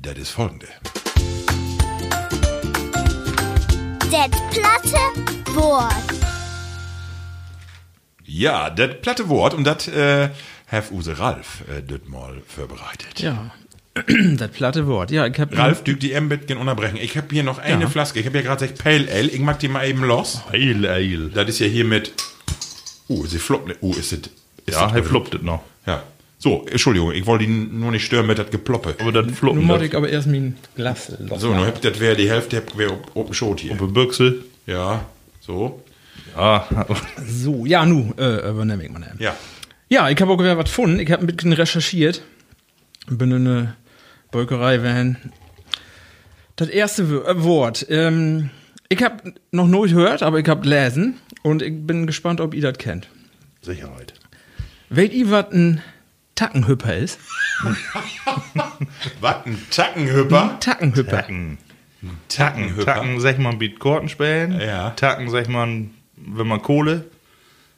das 0.00 0.18
ist 0.18 0.30
folgende. 0.30 0.68
Das 4.10 4.30
platte 4.50 5.54
Wort. 5.54 5.94
Ja, 8.24 8.70
das 8.70 9.00
platte 9.02 9.28
Wort 9.28 9.54
und 9.54 9.64
das 9.64 9.88
äh, 9.88 10.30
hat 10.68 10.90
Use 10.92 11.18
Ralf 11.18 11.62
äh, 11.68 11.82
das 11.82 12.00
mal 12.08 12.40
vorbereitet. 12.46 13.20
ja. 13.20 13.50
das 14.36 14.50
platte 14.52 14.86
Wort. 14.86 15.10
Ja, 15.10 15.26
ich 15.26 15.38
hab 15.40 15.56
Ralf, 15.58 15.82
du 15.82 15.94
die 15.94 16.12
M-Bitgen 16.12 16.58
unterbrechen. 16.58 16.96
Ich 16.96 17.16
habe 17.16 17.26
hier 17.30 17.42
noch 17.42 17.58
eine 17.58 17.82
Ja. 17.82 17.88
Flaske. 17.88 18.20
Ich 18.20 18.26
habe 18.26 18.38
ja 18.38 18.44
gerade 18.44 18.64
gesagt 18.66 18.82
Pale 18.82 19.10
Ale. 19.10 19.28
Ich 19.28 19.40
mag 19.40 19.58
die 19.58 19.66
mal 19.68 19.84
eben 19.86 20.04
los. 20.04 20.42
Eil, 20.52 20.86
eil. 20.86 21.30
Das 21.30 21.48
ist 21.48 21.58
ja 21.58 21.66
hier 21.66 21.84
mit. 21.84 22.12
Uh, 23.08 23.26
sie 23.26 23.40
floppt. 23.40 23.82
Uh, 23.82 23.92
ist 23.94 24.12
es. 24.12 24.20
Ja, 24.20 24.30
das 24.66 24.76
er 24.76 24.88
drin? 24.92 25.04
fluppt 25.04 25.34
es 25.34 25.42
noch. 25.42 25.64
Ja. 25.86 26.04
So, 26.42 26.64
Entschuldigung, 26.70 27.12
ich 27.12 27.26
wollte 27.26 27.44
ihn 27.44 27.78
nur 27.80 27.90
nicht 27.90 28.02
stören 28.06 28.26
mit 28.26 28.38
das 28.38 28.48
Geploppe. 28.50 28.96
Aber 28.98 29.12
das 29.12 29.26
Nun 29.26 29.34
fluppen, 29.34 29.62
muss 29.64 29.76
das 29.78 29.88
ich 29.88 29.94
aber 29.94 30.08
erst 30.08 30.26
mein 30.26 30.56
Glas. 30.74 31.12
So, 31.36 31.52
nur 31.54 31.66
habt 31.66 31.84
das 31.84 32.00
wäre 32.00 32.16
die 32.16 32.30
Hälfte 32.30 32.62
wäre 32.76 32.98
Open 33.12 33.34
Shot 33.34 33.60
hier. 33.60 33.72
auf 33.72 33.78
der 33.78 33.86
Büchse. 33.86 34.36
Ja, 34.66 35.04
so. 35.40 35.82
Ja, 36.34 36.66
So, 37.28 37.66
ja, 37.66 37.84
nu, 37.84 38.14
äh, 38.18 38.48
übernehme 38.50 38.84
ich 38.84 38.90
mal. 38.90 39.14
Ja. 39.18 39.36
Ja, 39.90 40.08
ich 40.08 40.18
habe 40.18 40.32
auch 40.32 40.38
wieder 40.38 40.56
was 40.56 40.64
gefunden. 40.64 40.98
Ich 40.98 41.10
habe 41.12 41.24
ein 41.24 41.26
bisschen 41.26 41.52
recherchiert. 41.52 42.22
Bin 43.08 43.32
in 43.32 43.46
eine 43.46 43.76
Bäukerei, 44.30 44.82
wenn. 44.82 45.18
Das 46.56 46.68
erste 46.68 47.02
äh, 47.02 47.42
Wort. 47.42 47.84
Ähm, 47.90 48.48
ich 48.88 49.02
habe 49.02 49.34
noch 49.50 49.66
nicht 49.66 49.94
gehört, 49.94 50.22
aber 50.22 50.38
ich 50.38 50.48
habe 50.48 50.66
lesen. 50.66 51.18
Und 51.42 51.60
ich 51.60 51.86
bin 51.86 52.06
gespannt, 52.06 52.40
ob 52.40 52.54
ihr 52.54 52.62
das 52.62 52.78
kennt. 52.78 53.08
Sicherheit. 53.60 54.14
Weet 54.88 55.12
ihr, 55.12 55.30
was 55.30 55.52
ein 55.52 55.82
Tackenhüpper 56.40 56.96
ist? 56.96 57.18
Was, 59.20 59.36
ein 59.44 59.58
Tackenhüpper? 59.70 60.56
Tackenhüpper. 60.60 61.10
Tacken. 61.18 61.58
Tackenhüpper. 62.30 62.84
Tacken, 62.86 63.20
sag 63.20 63.34
ich 63.34 63.38
mal, 63.38 63.54
bietet 63.56 63.78
Korten 63.78 64.08
spielen. 64.08 64.58
Ja. 64.58 64.90
Tacken, 64.90 65.28
sag 65.28 65.42
ich 65.42 65.48
mal, 65.48 65.68
wenn 66.16 66.46
man 66.46 66.62
Kohle 66.62 67.04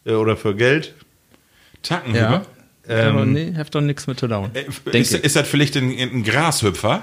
äh, 0.07 0.13
oder 0.13 0.37
für 0.37 0.55
Geld. 0.55 0.95
Tackenhüpper? 1.83 2.47
Ja. 2.89 3.09
aber 3.11 3.27
nee, 3.27 3.53
habt 3.59 3.75
doch 3.75 3.81
nichts 3.81 4.07
mit 4.07 4.21
zu 4.21 4.29
tun. 4.29 4.51
Äh, 4.55 4.97
Ist, 4.97 5.13
ist 5.13 5.35
das 5.35 5.49
vielleicht 5.49 5.77
ein, 5.77 5.91
ein 5.91 6.23
Grashüpfer? 6.23 7.03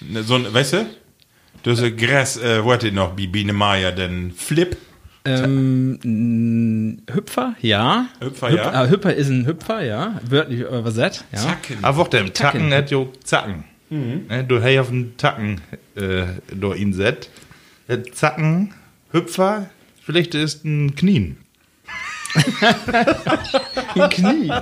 Ne, 0.00 0.22
So 0.22 0.36
ein, 0.36 0.52
weißt 0.54 0.72
du? 0.72 0.86
Das 1.62 1.78
ist 1.80 1.98
Gras, 1.98 2.38
äh, 2.38 2.64
wo 2.64 2.72
hat 2.72 2.84
die 2.84 2.90
noch, 2.90 3.12
Biene 3.16 3.52
Meier, 3.52 3.92
denn 3.92 4.32
Flip? 4.32 4.78
Ähm, 5.26 6.98
Hüpfer, 7.12 7.54
ja. 7.60 8.06
Hüpfer, 8.20 8.48
Hüp- 8.50 8.56
ja. 8.56 8.84
äh, 8.84 8.90
Hüpper 8.90 9.14
ist 9.14 9.28
ein 9.28 9.46
Hüpfer, 9.46 9.82
ja. 9.84 10.20
Wörtlich 10.28 10.60
übersetzt, 10.60 11.24
ja. 11.32 11.38
Zacken. 11.38 11.76
Aber 11.82 12.02
auch 12.02 12.08
dem 12.08 12.32
Tacken. 12.32 12.72
Hat 12.72 12.90
jo 12.90 13.12
Zacken. 13.24 13.64
Ne, 13.88 14.44
du 14.48 14.60
hast 14.62 14.78
auf 14.78 14.88
den 14.88 15.16
Tacken 15.16 15.60
äh, 15.94 16.24
do 16.52 16.74
ihn 16.74 16.92
set. 16.92 17.30
Zacken, 18.12 18.74
Hüpfer, 19.12 19.70
vielleicht 20.02 20.34
ist 20.34 20.64
ein 20.64 20.94
Knien. 20.96 21.36
Ein 23.94 24.10
Knie. 24.10 24.52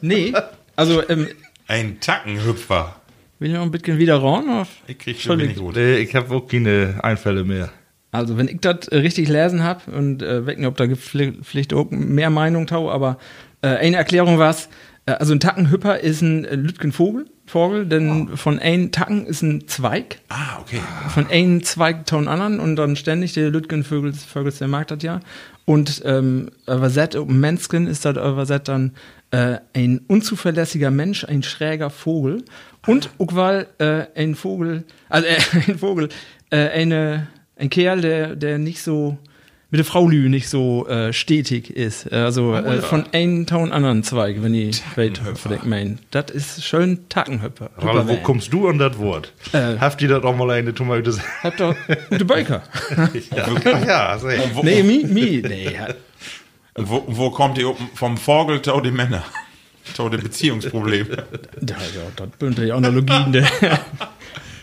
Nee, 0.00 0.32
also, 0.76 1.02
ähm, 1.08 1.28
Ein 1.66 1.98
Tackenhüpfer. 2.00 2.96
will 3.38 3.48
ich 3.48 3.54
noch 3.54 3.62
ein 3.62 3.70
bisschen 3.70 3.98
wieder 3.98 4.22
ran? 4.22 4.48
Auf? 4.48 4.68
Ich 4.86 4.98
krieg 4.98 5.20
schon 5.20 5.38
nicht 5.38 5.48
Entschuldigung. 5.50 5.66
gut. 5.74 5.76
Nee, 5.76 5.96
ich 5.98 6.14
habe 6.14 6.34
auch 6.34 6.46
keine 6.46 7.00
Einfälle 7.02 7.44
mehr. 7.44 7.70
Also, 8.18 8.36
wenn 8.36 8.48
ich 8.48 8.60
das 8.60 8.88
äh, 8.88 8.98
richtig 8.98 9.28
lesen 9.28 9.62
habe 9.62 9.90
und 9.90 10.22
äh, 10.22 10.46
wecken, 10.46 10.66
ob 10.66 10.76
da 10.76 10.86
gibt 10.86 11.02
vielleicht 11.02 11.72
auch 11.72 11.90
mehr 11.90 12.30
Meinung 12.30 12.66
tau, 12.66 12.90
aber 12.90 13.18
äh, 13.62 13.68
eine 13.68 13.96
Erklärung 13.96 14.38
war's. 14.38 14.68
Äh, 15.06 15.12
also 15.12 15.32
ein 15.32 15.40
Tackenhüpper 15.40 16.00
ist 16.00 16.20
ein 16.22 16.44
äh, 16.44 16.54
Lütgenvogel, 16.54 17.26
Vogel, 17.46 17.86
denn 17.86 18.36
von 18.36 18.58
einem 18.58 18.92
Tacken 18.92 19.26
ist 19.26 19.42
ein 19.42 19.66
Zweig, 19.68 20.18
Ah, 20.28 20.58
okay. 20.60 20.80
von 21.08 21.26
einem 21.28 21.62
Zweig 21.64 22.04
ton 22.06 22.28
anderen 22.28 22.60
und 22.60 22.76
dann 22.76 22.94
ständig 22.94 23.32
der 23.32 23.50
Lütgenvögel, 23.50 24.12
Vögel, 24.12 24.52
der 24.52 24.68
mag 24.68 24.88
das 24.88 25.02
ja. 25.02 25.20
Und 25.64 26.02
ähm, 26.04 26.50
übersetzt, 26.66 27.18
Menschen 27.26 27.86
ist 27.86 28.04
das 28.04 28.16
übersetzt 28.16 28.68
dann 28.68 28.92
äh, 29.30 29.58
ein 29.74 30.00
unzuverlässiger 30.08 30.90
Mensch, 30.90 31.24
ein 31.24 31.42
schräger 31.42 31.90
Vogel 31.90 32.44
und 32.86 33.10
auch 33.18 33.34
weil 33.34 33.66
äh, 33.78 34.06
ein 34.14 34.34
Vogel, 34.34 34.84
also 35.08 35.26
äh, 35.26 35.36
ein 35.68 35.78
Vogel, 35.78 36.08
äh, 36.50 36.68
eine, 36.68 37.28
ein 37.58 37.70
Kerl, 37.70 38.00
der, 38.00 38.36
der 38.36 38.58
nicht 38.58 38.82
so 38.82 39.18
mit 39.70 39.78
der 39.78 39.84
Frau 39.84 40.08
Lü 40.08 40.30
nicht 40.30 40.48
so 40.48 40.86
äh, 40.88 41.12
stetig 41.12 41.68
ist. 41.68 42.10
Also 42.10 42.54
äh, 42.54 42.80
von 42.80 43.04
einem 43.12 43.46
Ton 43.46 43.70
anderen 43.70 44.02
Zweig, 44.02 44.42
wenn 44.42 44.54
ich 44.54 44.82
weit 44.96 45.18
verdeckt 45.34 45.66
mein. 45.66 45.98
Das 46.10 46.30
ist 46.30 46.64
schön 46.64 47.06
Tackenhüpper. 47.10 47.70
Ralle, 47.76 48.08
wo 48.08 48.16
kommst 48.16 48.50
du 48.52 48.66
an 48.68 48.78
das 48.78 48.98
Wort? 48.98 49.34
Äh. 49.52 49.76
Habt 49.78 50.00
ihr 50.00 50.08
das 50.08 50.24
auch 50.24 50.34
mal 50.34 50.50
eine 50.50 50.72
Tomate? 50.72 51.12
Habt 51.42 51.60
doch 51.60 51.74
gute 52.08 52.24
Bäuker. 52.24 52.62
ja, 53.36 54.16
ja. 54.16 54.18
Wo, 54.54 54.62
nee, 54.62 54.82
mi, 54.82 55.04
mi, 55.04 55.42
nee. 55.46 55.74
ja. 55.74 55.88
wo, 56.74 57.04
wo 57.06 57.30
kommt 57.30 57.58
ihr 57.58 57.74
vom 57.94 58.16
Vogel 58.16 58.62
zu 58.62 58.80
den 58.80 58.94
Männer? 58.94 59.22
Zu 59.92 60.08
den 60.08 60.22
Beziehungsproblemen. 60.22 61.16
Ja, 61.66 61.76
ja, 61.76 62.02
das 62.16 62.28
sind 62.40 62.58
die 62.58 62.72
Analogien. 62.72 63.46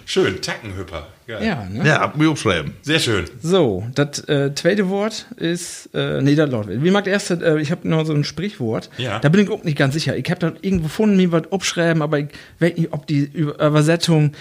Der. 0.05 0.23
Schön, 0.23 0.41
Tackenhüpper. 0.41 1.07
Geil. 1.27 1.43
ja, 1.43 1.65
ne? 1.67 1.87
Ja, 1.87 2.13
mir 2.15 2.29
aufschreiben. 2.29 2.73
Sehr 2.83 2.99
schön. 2.99 3.25
So, 3.41 3.83
das 3.95 4.19
äh, 4.29 4.53
zweite 4.53 4.89
Wort 4.89 5.25
ist, 5.37 5.89
äh, 5.95 6.21
nee, 6.21 6.35
das 6.35 6.49
lautet. 6.51 6.83
Wie 6.83 6.91
mag 6.91 7.07
erst, 7.07 7.31
äh, 7.31 7.57
ich 7.59 7.71
habe 7.71 7.87
noch 7.87 8.05
so 8.05 8.13
ein 8.13 8.23
Sprichwort. 8.23 8.89
Ja. 8.97 9.17
Da 9.19 9.29
bin 9.29 9.41
ich 9.43 9.49
auch 9.49 9.63
nicht 9.63 9.77
ganz 9.77 9.95
sicher. 9.95 10.15
Ich 10.15 10.29
habe 10.29 10.39
da 10.39 10.53
irgendwo 10.61 10.83
gefunden, 10.83 11.17
mir 11.17 11.31
was 11.31 11.51
abschreiben, 11.51 12.01
aber 12.03 12.19
ich 12.19 12.27
weiß 12.59 12.75
nicht, 12.77 12.93
ob 12.93 13.07
die 13.07 13.21
Über- 13.23 13.55
Übersetzung 13.65 14.33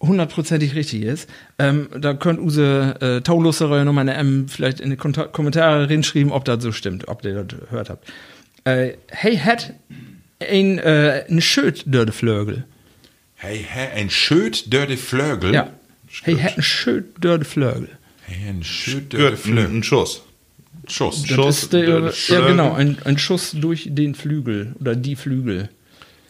hundertprozentig 0.00 0.74
richtig 0.74 1.02
ist. 1.02 1.28
Ähm, 1.58 1.88
da 1.98 2.14
könnt 2.14 2.40
Use 2.40 2.94
äh, 3.02 3.20
Taulusserer 3.20 3.84
nochmal 3.84 4.08
eine 4.08 4.14
M 4.14 4.48
vielleicht 4.48 4.80
in 4.80 4.88
die 4.88 4.96
Konta 4.96 5.24
Kommentare 5.24 5.90
reinschreiben, 5.90 6.32
ob 6.32 6.46
das 6.46 6.62
so 6.62 6.72
stimmt, 6.72 7.08
ob 7.08 7.22
ihr 7.24 7.44
das 7.44 7.58
gehört 7.68 7.90
habt. 7.90 8.10
Äh, 8.64 8.92
hey, 9.08 9.36
hat 9.36 9.74
ein, 10.40 10.78
äh, 10.78 11.24
ein 11.28 11.42
Schild 11.42 11.84
Flögel. 12.12 12.64
Hey, 13.42 13.64
hey, 13.66 13.88
ein 13.98 14.10
Schöt 14.10 14.70
dörde 14.72 14.96
Flögel. 14.98 15.54
Ja. 15.54 15.70
Hey, 16.24 16.36
hat 16.36 16.58
ein 16.58 16.62
Schild 16.62 17.06
dörde 17.24 17.44
Flögel. 17.46 17.88
Hey, 18.26 18.48
ein 18.50 18.62
Schöt 18.62 19.12
dörde 19.14 19.36
Flögel. 19.38 19.64
ein 19.78 19.82
Schuss. 19.82 20.22
Schuss. 20.86 21.22
Das 21.22 21.30
Schuss, 21.30 21.62
ist 21.64 21.72
der, 21.72 22.12
ja, 22.28 22.46
genau, 22.46 22.72
ein, 22.74 22.98
ein 23.04 23.16
Schuss 23.16 23.52
durch 23.52 23.86
den 23.90 24.14
Flügel 24.14 24.74
oder 24.78 24.94
die 24.94 25.16
Flügel. 25.16 25.70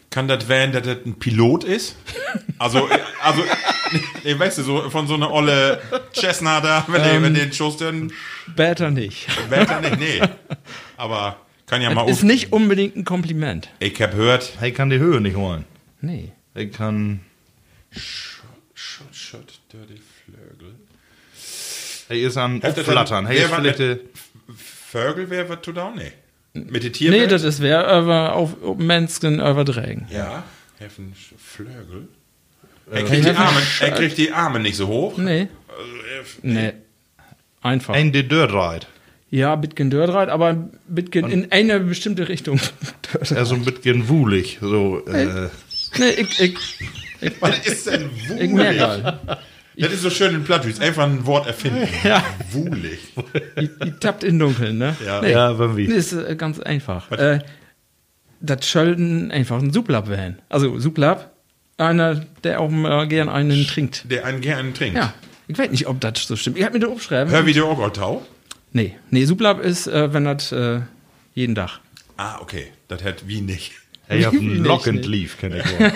Kann 0.09 0.27
das 0.29 0.47
werden, 0.47 0.71
dass 0.71 0.83
das 0.83 0.97
ein 1.05 1.15
Pilot 1.19 1.63
ist? 1.65 1.95
Also, 2.59 2.87
äh, 2.89 2.99
also, 3.23 3.43
nee, 4.23 4.37
weißt 4.39 4.59
du, 4.59 4.63
so 4.63 4.89
von 4.89 5.07
so 5.07 5.15
einer 5.15 5.31
olle 5.31 5.81
Cessna 6.13 6.61
da, 6.61 6.85
wenn, 6.87 7.01
der, 7.03 7.21
wenn 7.23 7.33
den 7.33 7.51
Schuss 7.51 7.75
dann, 7.77 8.11
Später 8.51 8.89
nicht. 8.91 9.27
Wetter 9.49 9.81
nicht, 9.81 9.99
nee. 9.99 10.21
Aber 10.97 11.37
kann 11.65 11.81
ja 11.81 11.93
mal 11.93 12.07
Ist 12.09 12.17
auf- 12.19 12.23
nicht 12.23 12.51
unbedingt 12.53 12.95
ein 12.95 13.03
Kompliment. 13.05 13.69
Ich 13.79 14.01
hab 14.01 14.11
gehört, 14.11 14.53
Er 14.61 14.71
kann 14.71 14.89
die 14.89 14.99
Höhe 14.99 15.19
nicht 15.21 15.35
holen. 15.35 15.65
Nee. 16.01 16.31
Er 16.53 16.67
kann. 16.67 17.21
Schöt 17.93 19.59
dörde 19.71 19.95
Flögel. 20.25 20.75
Er 22.09 22.27
ist 22.27 22.37
an 22.37 22.61
er 22.61 22.73
Flattern. 22.73 23.25
Er 23.25 23.33
ist 23.33 23.53
vielleicht. 23.53 23.79
äh, 23.79 23.99
Vögel 24.55 25.29
wäre 25.29 25.47
was 25.49 25.61
zu 25.61 25.71
down? 25.71 25.95
Nee. 25.95 26.11
Mit 26.53 26.83
den 26.83 26.83
Nee, 26.83 26.89
Tierwelt? 26.89 27.31
das 27.31 27.43
ist 27.43 27.61
wer 27.61 27.87
aber 27.87 28.33
auf 28.33 28.61
auf 28.63 28.77
Menschen 28.77 29.35
übertragen. 29.35 30.07
Ja, 30.11 30.43
helfen 30.79 31.13
Flögel. 31.37 32.07
Äh, 32.91 32.95
Er 32.99 33.03
kriegt, 33.05 33.25
die 33.25 33.29
Arme, 33.31 33.61
er 33.79 33.91
kriegt 33.91 34.17
die 34.17 34.31
Arme 34.33 34.59
nicht 34.59 34.75
so 34.75 34.87
hoch. 34.87 35.17
Nee. 35.17 35.47
Also, 35.69 36.31
Nee. 36.41 36.73
Einfach. 37.61 37.93
Ein 37.93 38.11
de 38.11 38.23
Dörreit. 38.23 38.87
ja, 39.29 39.55
Bitgen 39.55 39.89
Dörreit, 39.91 40.27
aber 40.29 40.69
Bitgen 40.87 41.29
in 41.29 41.51
eine 41.51 41.79
bestimmte 41.79 42.27
Richtung. 42.27 42.59
Er 43.13 43.21
ist 43.43 43.49
so 43.49 43.55
ein 43.55 43.63
bisschen 43.65 44.07
wuhlig. 44.09 44.57
So, 44.61 45.05
äh, 45.05 45.49
nee, 45.99 46.09
ich, 46.09 46.39
ich, 46.39 46.55
Was 47.39 47.59
ist 47.65 47.87
denn 47.87 48.09
ich 48.15 48.29
wuhlig? 48.29 48.51
merke 48.51 48.87
halt. 48.87 49.39
Das 49.77 49.93
ist 49.93 50.01
so 50.01 50.09
schön 50.09 50.35
in 50.35 50.43
Plattdeutsch. 50.43 50.79
Einfach 50.79 51.05
ein 51.05 51.25
Wort 51.25 51.47
erfinden. 51.47 51.87
Ja. 52.03 52.23
Wuhlig. 52.51 52.99
Ich, 53.55 53.69
ich 53.85 53.93
tappt 53.99 54.23
in 54.23 54.37
Dunkeln, 54.37 54.77
ne? 54.77 54.95
Ja. 55.05 55.21
Nee. 55.21 55.31
ja, 55.31 55.57
wenn 55.57 55.77
wie. 55.77 55.87
Das 55.87 56.11
ist 56.11 56.13
äh, 56.13 56.35
ganz 56.35 56.59
einfach. 56.59 57.11
Äh, 57.11 57.39
das 58.41 58.69
sollten 58.69 59.31
einfach 59.31 59.59
ein 59.59 59.71
Suplab 59.71 60.09
werden. 60.09 60.39
Also 60.49 60.77
Suplab, 60.79 61.31
einer, 61.77 62.25
der 62.43 62.59
auch 62.59 62.69
mal 62.69 63.07
gern 63.07 63.29
einen 63.29 63.65
trinkt. 63.65 64.05
Der 64.09 64.25
einen 64.25 64.41
gern 64.41 64.73
trinkt. 64.73 64.97
Ja. 64.97 65.13
Ich 65.47 65.57
weiß 65.57 65.71
nicht, 65.71 65.87
ob 65.87 65.99
das 66.01 66.25
so 66.25 66.35
stimmt. 66.35 66.57
Ich 66.57 66.63
hab 66.63 66.73
mir 66.73 66.79
das 66.79 66.89
aufschreiben. 66.89 67.31
Hör 67.31 67.45
Video 67.45 67.69
auch 67.69 67.89
Tau? 67.91 68.25
Nee, 68.73 68.95
nee, 69.09 69.25
Suplab 69.25 69.59
ist, 69.59 69.87
äh, 69.87 70.13
wenn 70.13 70.25
das 70.25 70.51
äh, 70.51 70.81
jeden 71.33 71.55
Tag. 71.55 71.79
Ah, 72.17 72.39
okay. 72.39 72.67
Das 72.87 73.03
hat 73.03 73.27
wie 73.27 73.41
nicht. 73.41 73.73
Er 74.11 74.27
hat 74.27 74.33
Nicht, 74.33 74.41
einen 74.43 74.63
Lockentlief, 74.65 75.37
kenn 75.39 75.53
ich 75.55 75.63
auch. 75.63 75.91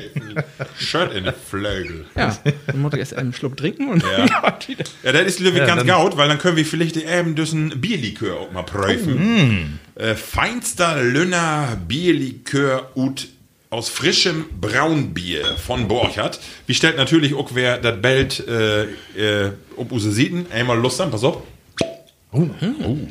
Shirt 0.78 1.14
in 1.14 1.24
den 1.24 1.34
Flögel. 1.34 2.04
Ja, 2.16 2.36
dann 2.66 2.80
muss 2.80 2.92
ich 2.94 2.98
erst 2.98 3.14
einen 3.14 3.32
Schluck 3.32 3.56
trinken 3.56 3.88
und 3.88 4.02
Ja. 4.02 4.26
ja. 4.26 4.58
wieder. 4.66 4.84
Ja, 5.04 5.12
das 5.12 5.22
ist 5.26 5.40
Löwig 5.40 5.58
Ja, 5.60 5.66
ganz 5.66 5.78
dann- 5.80 5.86
gaut, 5.86 6.16
weil 6.16 6.28
dann 6.28 6.38
können 6.38 6.56
wir 6.56 6.66
vielleicht 6.66 6.96
eben 6.96 7.34
diesen 7.36 7.80
Bierlikör 7.80 8.40
auch 8.40 8.52
mal 8.52 8.62
prüfen. 8.64 9.78
Äh, 9.94 10.14
feinster 10.16 11.02
Lünner 11.02 11.78
Bierlikör 11.86 12.90
ut 12.96 13.28
aus 13.70 13.88
frischem 13.88 14.44
Braunbier 14.60 15.44
von 15.64 15.88
Borchardt. 15.88 16.40
Wie 16.66 16.74
stellt 16.74 16.96
natürlich 16.96 17.34
auch 17.34 17.50
wer 17.54 17.78
das 17.78 18.00
Belt 18.00 18.44
äh, 18.48 18.82
äh, 18.84 19.52
ob 19.76 19.90
use 19.92 20.12
Sieten. 20.12 20.46
Einmal 20.52 20.78
Lust 20.78 21.00
an, 21.00 21.10
pass 21.10 21.24
auf. 21.24 21.42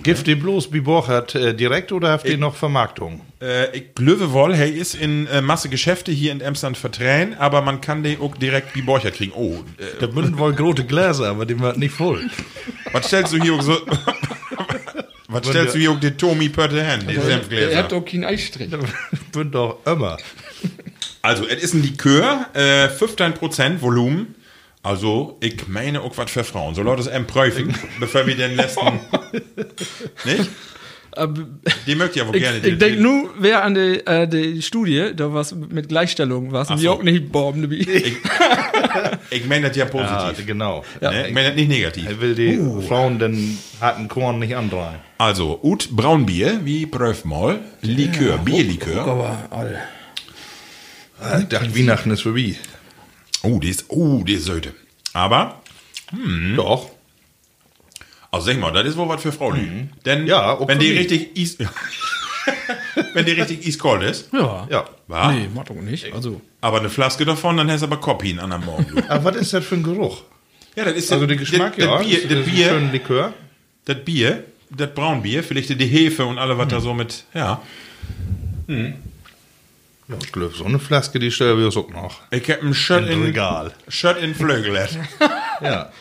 Gift 0.04 0.28
die 0.28 0.36
bloß 0.36 0.74
wie 0.74 0.82
Borchert 0.82 1.36
äh, 1.36 1.54
direkt 1.56 1.92
oder 1.92 2.12
habt 2.12 2.28
ihr 2.28 2.38
noch 2.38 2.56
Vermarktung? 2.56 3.22
Äh, 3.42 3.76
ich 3.78 3.96
glaube 3.96 4.32
wohl, 4.34 4.56
hey, 4.56 4.70
ist 4.72 4.96
in 4.96 5.28
äh, 5.28 5.42
Masse 5.42 5.70
Geschäfte 5.70 6.12
hier 6.12 6.32
in 6.32 6.42
Emsland 6.42 6.78
vertränen, 6.78 7.34
aber 7.38 7.62
man 7.62 7.80
kann 7.82 8.04
den 8.04 8.20
auch 8.20 8.36
direkt 8.36 8.76
wie 8.76 8.82
Borchardt 8.82 9.16
kriegen. 9.16 9.32
Oh, 9.36 9.64
äh, 9.78 9.84
Da 10.00 10.08
münden 10.08 10.38
wohl 10.38 10.54
große 10.54 10.84
Gläser, 10.86 11.30
aber 11.30 11.46
die 11.46 11.60
wird 11.60 11.78
nicht 11.78 11.94
voll. 11.94 12.30
was 12.92 13.08
stellst 13.08 13.34
du 13.34 13.38
hier 13.42 13.54
auch 13.54 13.62
so... 13.62 13.78
Was 15.30 15.48
stellst 15.48 15.74
du 15.74 15.80
hier 15.80 15.90
auch 15.90 16.00
den 16.00 16.16
Tommy 16.16 16.48
Pötte 16.48 16.84
hin, 16.86 17.08
die 17.10 17.16
Er 17.16 17.22
Senfgläser? 17.24 17.76
hat 17.78 17.92
auch 17.92 18.06
keinen 18.06 18.24
Eisstrich. 18.26 18.70
Bünd 19.32 19.56
doch 19.56 19.80
immer. 19.84 20.18
Also, 21.24 21.48
es 21.48 21.64
ist 21.64 21.74
ein 21.74 21.82
Likör, 21.82 22.46
äh, 22.54 22.88
15% 22.88 23.82
Volumen. 23.82 24.36
Also, 24.84 25.38
ich 25.40 25.68
meine 25.68 26.02
auch 26.02 26.18
was 26.18 26.30
für 26.30 26.44
Frauen. 26.44 26.76
So 26.76 26.84
laut 26.84 27.00
es 27.00 27.08
M 27.08 27.26
prüfen, 27.26 27.74
bevor 28.00 28.28
wir 28.28 28.36
den 28.36 28.56
letzten 28.58 28.82
Nicht? 30.26 30.50
Die 31.86 31.94
mögt 31.96 32.16
ja 32.16 32.28
wohl 32.28 32.36
Ich, 32.36 32.42
gerne. 32.42 32.58
ich 32.58 32.78
denke 32.80 33.00
nur, 33.02 33.30
wer 33.38 33.64
an 33.64 33.76
die, 33.76 34.02
äh, 34.06 34.28
die 34.28 34.64
Studie, 34.64 35.12
da 35.16 35.32
was 35.32 35.54
mit 35.54 35.88
Gleichstellung 35.88 36.52
was, 36.52 36.70
Ach 36.72 36.76
die 36.76 36.82
so. 36.86 36.94
auch 36.94 37.04
nicht 37.04 37.32
bomben, 37.32 37.70
wie. 37.70 37.88
Ich 39.30 39.46
meine 39.48 39.68
das 39.70 39.78
ja 39.78 39.86
Ja, 39.86 39.90
positiv. 39.90 40.46
genau. 40.46 40.84
ne? 41.02 41.28
Ich 41.28 41.34
meine 41.34 41.48
das 41.50 41.56
nicht 41.56 41.70
negativ. 41.70 42.06
Er 42.08 42.22
will 42.22 42.36
die 42.36 42.60
Frauen 42.88 43.18
den 43.20 43.58
harten 43.82 44.08
Korn 44.08 44.38
nicht 44.40 44.56
andrehen. 44.56 44.96
Also, 45.18 45.60
Ut 45.64 45.90
Braunbier, 45.92 46.60
wie 46.64 46.86
prüf 46.86 47.26
mal. 47.26 47.60
Likör, 47.82 48.38
Bierlikör. 48.40 49.02
Aber, 49.08 49.38
alle. 49.50 49.80
Ich 51.42 51.48
dachte, 51.48 51.76
Weihnachten 51.76 52.12
ist 52.12 52.22
vorbei. 52.22 52.56
Oh, 53.44 53.60
die 53.60 53.70
ist, 53.70 53.86
oh, 53.90 54.24
die 54.24 54.34
ist 54.34 54.46
Söte. 54.46 54.74
Aber, 55.14 55.62
Doch. 56.56 56.90
also 58.32 58.46
sag 58.48 58.60
mal, 58.60 58.72
das 58.72 58.88
ist 58.88 58.98
wohl 58.98 59.08
was 59.10 59.22
für 59.22 59.32
Frauen. 59.32 59.92
Denn, 60.06 60.26
Ja, 60.28 60.54
auch 60.54 60.68
wenn 60.68 60.80
für 60.80 60.86
die 60.86 60.90
mich. 60.92 61.00
richtig 61.12 61.38
is 61.38 61.58
wenn 63.14 63.26
die 63.26 63.32
richtig 63.34 63.66
iskalt 63.68 64.04
ist, 64.04 64.30
Ja. 64.34 64.68
Ja. 64.70 64.86
war, 65.08 65.32
Nee, 65.32 65.48
macht 65.54 65.70
doch 65.70 65.76
nicht. 65.76 66.12
Also, 66.14 66.42
aber 66.62 66.80
eine 66.80 66.90
Flaske 66.90 67.26
davon, 67.26 67.58
dann 67.58 67.70
hast 67.72 67.82
du 67.82 67.86
aber 67.88 67.98
Kopien 67.98 68.40
an 68.40 68.52
am 68.52 68.66
Morgen. 68.66 68.86
du. 68.96 69.04
Aber 69.10 69.26
was 69.26 69.36
ist 69.42 69.54
das 69.54 69.66
für 69.66 69.76
ein 69.76 69.84
Geruch? 69.84 70.24
ja, 70.76 70.86
das 70.86 70.94
ist 70.96 71.12
Also 71.12 71.26
der 71.28 71.38
Geschmack, 71.38 71.76
das, 71.78 71.86
ja. 71.86 71.98
Das 71.98 72.06
Bier, 72.08 72.28
das 72.28 72.46
Bier, 72.46 72.70
schöner 72.70 72.92
Likör. 72.92 73.34
das 73.86 73.98
Bier, 74.04 74.44
das 74.70 74.94
Braunbier, 74.94 75.44
vielleicht 75.44 75.70
die 75.70 75.86
Hefe 75.86 76.26
und 76.26 76.38
alle, 76.38 76.58
was 76.58 76.68
da 76.70 76.80
so 76.82 76.94
mit, 76.94 77.26
ja. 77.34 77.62
Ja, 80.08 80.16
ich 80.22 80.32
glaube, 80.32 80.54
so 80.54 80.66
eine 80.66 80.80
Flaske, 80.80 81.20
die 81.20 81.32
stellen 81.32 81.58
wir 81.58 81.66
uns 81.66 81.78
auch 81.78 81.90
noch. 81.90 82.22
Ich 82.32 82.50
hab 82.50 82.62
ein 82.62 82.74
Shirt 82.74 83.10
in, 83.10 83.24
Regal. 83.24 83.74
Shirt 83.88 84.18
in 84.18 84.36
Flögel. 84.36 84.74
Ja. 85.62 85.92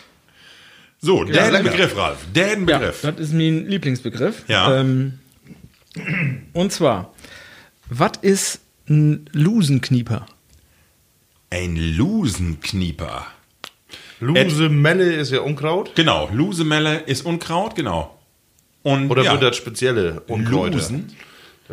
So, 0.99 1.25
der 1.25 1.51
lecker. 1.53 1.71
Begriff, 1.71 1.97
Ralf. 1.97 2.19
Der 2.35 2.59
ja, 2.59 2.65
Begriff. 2.65 3.03
das 3.03 3.17
ist 3.17 3.33
mein 3.33 3.67
Lieblingsbegriff. 3.67 4.45
Ja. 4.49 4.81
Ähm, 4.81 5.19
und 6.53 6.73
zwar, 6.73 7.13
was 7.91 8.13
ist 8.23 8.61
ein 8.89 9.29
Lusenknieper? 9.33 10.27
Ein 11.51 11.77
Lusenknieper. 11.77 13.27
Luse 14.21 14.69
Melle 14.69 15.13
ist 15.13 15.33
ja 15.33 15.41
Unkraut. 15.41 15.95
Genau, 15.97 16.29
Lusemelle 16.33 17.01
ist 17.01 17.27
Unkraut, 17.27 17.75
genau. 17.75 18.19
Und 18.83 19.11
Oder 19.11 19.25
ja, 19.25 19.33
wird 19.33 19.43
das 19.43 19.57
spezielle 19.57 20.21
Unkräuter? 20.29 20.77
Lusen? 20.77 21.13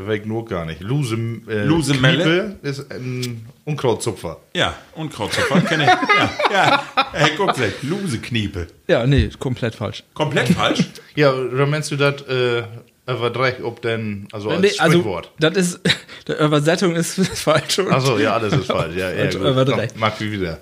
Weg 0.07 0.25
nur 0.25 0.45
gar 0.45 0.65
nicht. 0.65 0.81
Luse, 0.81 1.15
äh, 1.47 1.63
Luse 1.63 1.93
Melle? 1.95 2.23
Kniepe 2.23 2.67
ist 2.67 2.91
ein 2.91 3.45
Unkrautzupfer. 3.65 4.37
Ja, 4.55 4.75
Unkrautzupfer 4.95 5.61
kenne 5.61 5.83
ich. 5.83 5.89
Ja, 5.89 6.29
ja. 6.51 6.83
Hey, 7.13 7.31
guck 7.37 7.57
mal, 7.57 7.71
Lusekniepe. 7.81 8.67
Ja, 8.87 9.05
nee, 9.05 9.29
komplett 9.39 9.75
falsch. 9.75 10.03
Komplett 10.13 10.49
falsch. 10.49 10.85
Ja, 11.15 11.31
oder 11.33 11.65
meinst 11.65 11.91
du 11.91 11.95
das 11.95 12.21
äh, 12.23 12.63
überdreht, 13.07 13.61
ob 13.63 13.81
denn, 13.81 14.27
also 14.31 14.49
als 14.49 14.61
Nee, 14.61 14.71
also, 14.77 14.99
Sprichwort? 14.99 15.31
das 15.39 15.55
ist, 15.57 15.79
die 16.27 16.33
Übersetzung 16.33 16.95
ist 16.95 17.15
falsch. 17.39 17.79
Achso, 17.79 18.17
ja, 18.17 18.33
alles 18.33 18.53
ist 18.53 18.67
falsch. 18.67 18.95
Ja, 18.95 19.09
ja, 19.11 19.29
gut. 19.29 19.97
Mag 19.97 20.19
wie 20.19 20.31
wieder. 20.31 20.59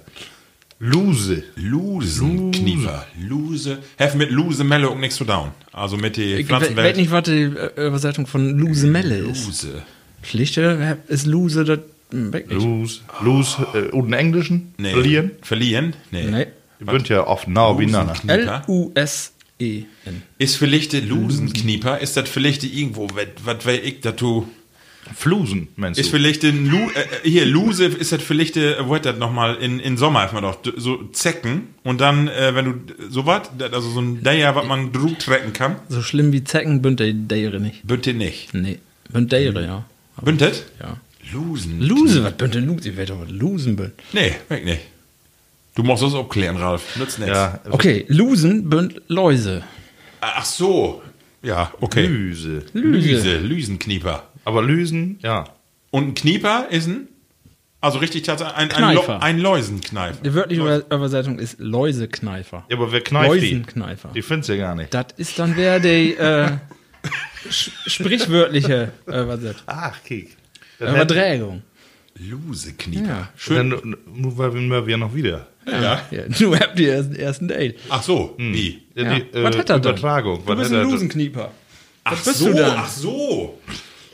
Luse. 0.79 1.43
Lusenknieper. 1.55 3.05
Luse. 3.19 3.79
Hef 3.97 4.13
mit 4.15 4.29
Lusemelle 4.31 4.89
und 4.89 4.99
nichts 4.99 5.15
zu 5.15 5.25
down. 5.25 5.51
Also 5.71 5.97
mit 5.97 6.17
die 6.17 6.33
Ich 6.35 6.39
we- 6.39 6.43
Pflanzenwelt. 6.45 6.89
weiß 6.89 6.97
nicht, 6.97 7.11
was 7.11 7.23
die 7.23 7.41
äh, 7.43 7.87
Übersetzung 7.87 8.27
von 8.27 8.57
Lusemelle 8.57 9.17
ist. 9.17 9.45
Luse. 9.45 9.81
Schlichte 10.21 10.97
ist 11.07 11.25
Luse, 11.25 11.63
das 11.63 11.79
hm, 12.11 12.31
weg 12.33 12.47
nicht. 12.49 12.61
Lose. 12.61 12.99
Lose. 13.21 13.67
Äh, 13.73 13.89
und 13.91 14.05
im 14.07 14.13
Englischen? 14.13 14.73
Nee. 14.77 14.91
Verlieren. 14.91 15.31
Verlieren? 15.41 15.93
Nee. 16.11 16.25
Nee. 16.29 16.47
Die 16.79 16.91
sind 16.91 17.09
ja 17.09 17.25
oft 17.25 17.47
nah 17.47 17.71
beieinander. 17.73 18.13
L-U-S-E-N. 18.27 20.21
Ist 20.37 20.55
vielleicht 20.57 20.93
der 20.93 21.01
Lusenknieper, 21.01 21.99
ist 21.99 22.17
das 22.17 22.29
vielleicht 22.29 22.63
irgendwo, 22.63 23.07
was 23.43 23.65
weiß 23.65 23.79
ich 23.83 24.01
dazu. 24.01 24.47
Flusen, 25.15 25.67
meinst 25.75 25.99
Ist 25.99 26.07
du? 26.07 26.17
vielleicht 26.17 26.43
ein 26.43 26.67
Lu, 26.69 26.77
äh, 26.77 27.27
hier, 27.29 27.45
Luse 27.45 27.85
ist 27.85 28.11
das 28.11 28.21
vielleicht, 28.21 28.57
äh, 28.57 28.75
wo 28.87 28.95
hat 28.95 29.05
das 29.05 29.17
nochmal, 29.17 29.55
in, 29.55 29.79
in 29.79 29.97
Sommer 29.97 30.21
hat 30.21 30.33
man 30.33 30.43
doch 30.43 30.59
so 30.77 31.03
Zecken 31.13 31.69
und 31.83 32.01
dann, 32.01 32.27
äh, 32.27 32.53
wenn 32.55 32.65
du 32.65 32.93
so 33.09 33.25
was, 33.25 33.49
also 33.59 33.89
so 33.89 33.99
ein 34.01 34.23
Deier, 34.23 34.55
was 34.55 34.65
man 34.65 34.91
drüber 34.91 35.17
trecken 35.17 35.53
kann, 35.53 35.75
So 35.89 36.01
schlimm 36.01 36.31
wie 36.31 36.43
Zecken 36.43 36.81
bünd 36.81 36.99
der 36.99 37.13
Deiere 37.13 37.59
nicht. 37.59 37.85
bündte 37.87 38.13
nicht. 38.13 38.53
Nee, 38.53 38.79
bünd 39.09 39.31
Deiere, 39.31 39.63
ja. 39.63 39.85
Aber, 40.17 40.25
Bündet? 40.25 40.65
ja. 40.79 40.97
Lusen. 41.33 41.81
Luse, 41.81 42.23
was 42.23 42.33
bünd 42.37 42.55
denn 42.55 42.65
Luse? 42.65 42.89
Ich 42.89 42.97
weiß 42.97 43.09
doch, 43.09 43.19
was 43.21 43.29
Lusen 43.29 43.75
bünd. 43.75 43.91
Nee, 44.13 44.33
weg 44.49 44.63
nicht. 44.65 44.81
Du 45.75 45.83
musst 45.83 46.01
das 46.01 46.15
abklären, 46.15 46.55
Ralf. 46.57 46.95
Nützt 46.97 47.19
nichts. 47.19 47.35
Ja, 47.35 47.59
Okay, 47.69 48.05
Lusen 48.07 48.69
bünd 48.69 49.01
Läuse. 49.09 49.63
Ach 50.21 50.43
so. 50.45 51.01
Ja, 51.43 51.71
okay. 51.81 52.05
Lüse. 52.07 52.63
Lüse, 52.73 53.37
Lüsenknieper. 53.39 54.23
Aber 54.47 54.61
Lüsen, 54.63 55.19
ja. 55.21 55.43
Und 55.91 56.07
ein 56.07 56.13
Knieper 56.15 56.67
ist 56.69 56.87
ein, 56.87 57.09
also 57.81 57.99
richtig 57.99 58.23
tatsächlich, 58.23 58.55
ein, 58.57 58.71
ein, 58.71 58.95
Lo, 58.95 59.01
ein 59.05 59.39
Läusenkneifer. 59.39 60.21
Die 60.23 60.33
wörtliche 60.33 60.61
Über- 60.61 60.85
Übersetzung 60.95 61.37
ist 61.37 61.59
Läusekneifer. 61.59 62.63
Ja, 62.69 62.77
aber 62.77 62.93
wer 62.93 63.01
kneift 63.01 63.33
die? 63.35 63.39
Läusenkneifer. 63.51 64.09
Die 64.15 64.21
findest 64.21 64.47
du 64.49 64.53
ja 64.53 64.67
gar 64.67 64.75
nicht. 64.75 64.93
Das 64.93 65.07
ist 65.17 65.37
dann 65.37 65.57
wer 65.57 65.81
die 65.81 66.13
äh, 66.15 66.51
sch- 67.49 67.71
sprichwörtliche 67.87 68.93
Übersetzung. 69.05 69.63
Ach. 69.65 69.99
Das 69.99 70.09
hätte- 70.09 70.33
Übertragung. 70.79 71.63
Luseknieper. 72.17 73.07
Ja. 73.07 73.29
Schön. 73.35 73.69
Dann, 73.69 73.97
nur 74.15 74.37
weil 74.37 74.53
wir 74.53 74.87
ja 74.87 74.97
noch 74.97 75.13
wieder. 75.13 75.47
Ja. 75.65 76.01
Ja, 76.09 76.21
du 76.29 76.55
habt 76.55 76.79
die 76.79 76.87
ersten, 76.87 77.15
ersten 77.15 77.47
Date. 77.49 77.77
Ach 77.89 78.01
so, 78.01 78.33
wie? 78.37 78.81
Ja, 78.95 79.03
Ja. 79.03 79.15
die, 79.15 79.21
äh, 79.37 79.43
was 79.43 79.57
hat 79.57 79.69
er 79.69 79.79
dann? 79.79 79.81
Übertragung. 79.81 80.39
Du 80.45 80.47
Was 80.47 80.57
bist 80.57 80.71
ein 80.71 80.77
er- 80.77 80.83
Lusenknieper. 80.83 81.51
Ach 82.05 82.15
so, 82.23 82.47
du 82.47 82.53
dann? 82.55 82.77
ach 82.77 82.89
so. 82.89 83.59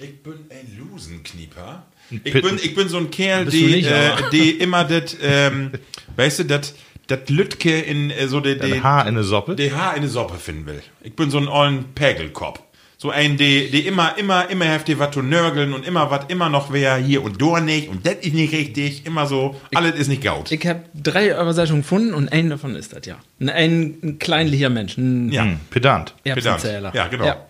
Ich 0.04 0.22
bin 0.22 0.34
ein 0.50 0.78
Lusenknieper. 0.78 1.86
Ich 2.10 2.34
bin, 2.34 2.60
ich 2.62 2.76
bin 2.76 2.90
so 2.90 2.98
ein 2.98 3.10
Kerl, 3.10 3.46
die, 3.46 3.66
nicht, 3.68 3.90
äh, 3.90 4.12
die 4.32 4.52
immer 4.52 4.84
das, 4.84 5.16
ähm, 5.22 5.72
weißt 6.18 6.40
du, 6.40 6.46
das 6.46 6.76
das 7.08 7.30
Lütke 7.30 7.80
in 7.80 8.12
äh, 8.12 8.28
so 8.28 8.40
der 8.40 8.84
Haar 8.84 9.08
in 9.08 9.16
der 9.16 9.24
Suppe? 9.24 9.56
der 9.56 9.76
Haar 9.76 9.94
in 9.96 10.02
eine 10.02 10.10
Suppe 10.10 10.36
finden 10.36 10.66
will. 10.66 10.82
Ich 11.02 11.16
bin 11.16 11.30
so 11.30 11.38
ein 11.38 11.48
ollen 11.48 11.94
Pägelkopf. 11.96 12.62
So 12.98 13.10
ein, 13.10 13.36
der 13.36 13.68
der 13.68 13.86
immer, 13.86 14.18
immer, 14.18 14.50
immer 14.50 14.66
heftig 14.66 15.00
was 15.00 15.12
zu 15.12 15.22
nörgeln 15.22 15.74
und 15.74 15.86
immer 15.86 16.10
was, 16.10 16.26
immer 16.30 16.48
noch 16.48 16.72
wer 16.72 16.96
hier 16.96 17.22
und 17.22 17.42
da 17.42 17.60
nicht 17.60 17.90
und 17.90 18.06
das 18.06 18.16
ist 18.22 18.34
nicht 18.34 18.54
richtig. 18.54 19.06
Immer 19.06 19.26
so, 19.26 19.60
alles 19.74 19.96
ist 19.96 20.08
nicht 20.08 20.24
gaut. 20.24 20.52
Ich 20.52 20.66
habe 20.66 20.84
drei 20.94 21.32
Übersetzungen 21.32 21.82
gefunden 21.82 22.14
und 22.14 22.32
ein 22.32 22.50
davon 22.50 22.76
ist 22.76 22.94
das, 22.94 23.06
ja. 23.06 23.18
Ein, 23.42 23.50
ein, 23.50 23.98
ein 24.04 24.20
kleinlicher 24.20 24.70
Mensch, 24.70 24.98
ein 24.98 25.32
Ja. 25.32 25.44
Hm, 25.44 25.60
Pedant. 25.70 26.14
Erbsenzähler. 26.24 26.94
Ja, 26.96 27.08
genau. 27.08 27.26
Ja. 27.26 27.46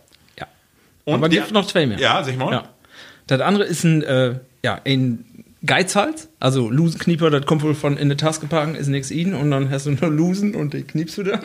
Und 1.05 1.15
Aber 1.15 1.29
der- 1.29 1.41
gibt 1.41 1.53
noch 1.53 1.67
zwei 1.67 1.85
mehr. 1.85 1.99
Ja, 1.99 2.23
sag 2.23 2.37
mal. 2.37 2.51
Ja. 2.51 2.63
Das 3.27 3.41
andere 3.41 3.63
ist 3.65 3.83
ein, 3.83 4.03
äh, 4.03 4.35
ja, 4.63 4.79
ein 4.85 5.25
Geizhals, 5.65 6.29
also 6.39 6.69
Lusenknieper, 6.69 7.29
das 7.29 7.45
kommt 7.45 7.63
wohl 7.63 7.73
von 7.75 7.95
in 7.97 8.09
der 8.09 8.17
Taske 8.17 8.47
packen, 8.47 8.75
ist 8.75 8.87
nix 8.87 9.11
ihn 9.11 9.33
und 9.33 9.49
dann 9.51 9.69
hast 9.69 9.85
du 9.85 9.91
nur 9.91 10.09
Lusen 10.09 10.55
und 10.55 10.73
die 10.73 10.83
kniepst 10.83 11.17
du 11.17 11.23
dann. 11.23 11.39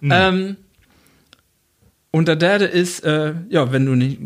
Mhm. 0.00 0.10
Ähm, 0.12 0.56
und 2.16 2.28
der 2.28 2.36
dritte 2.36 2.64
ist, 2.64 3.00
äh, 3.04 3.34
ja, 3.50 3.72
wenn 3.72 3.84
du 3.84 3.94
nicht, 3.94 4.18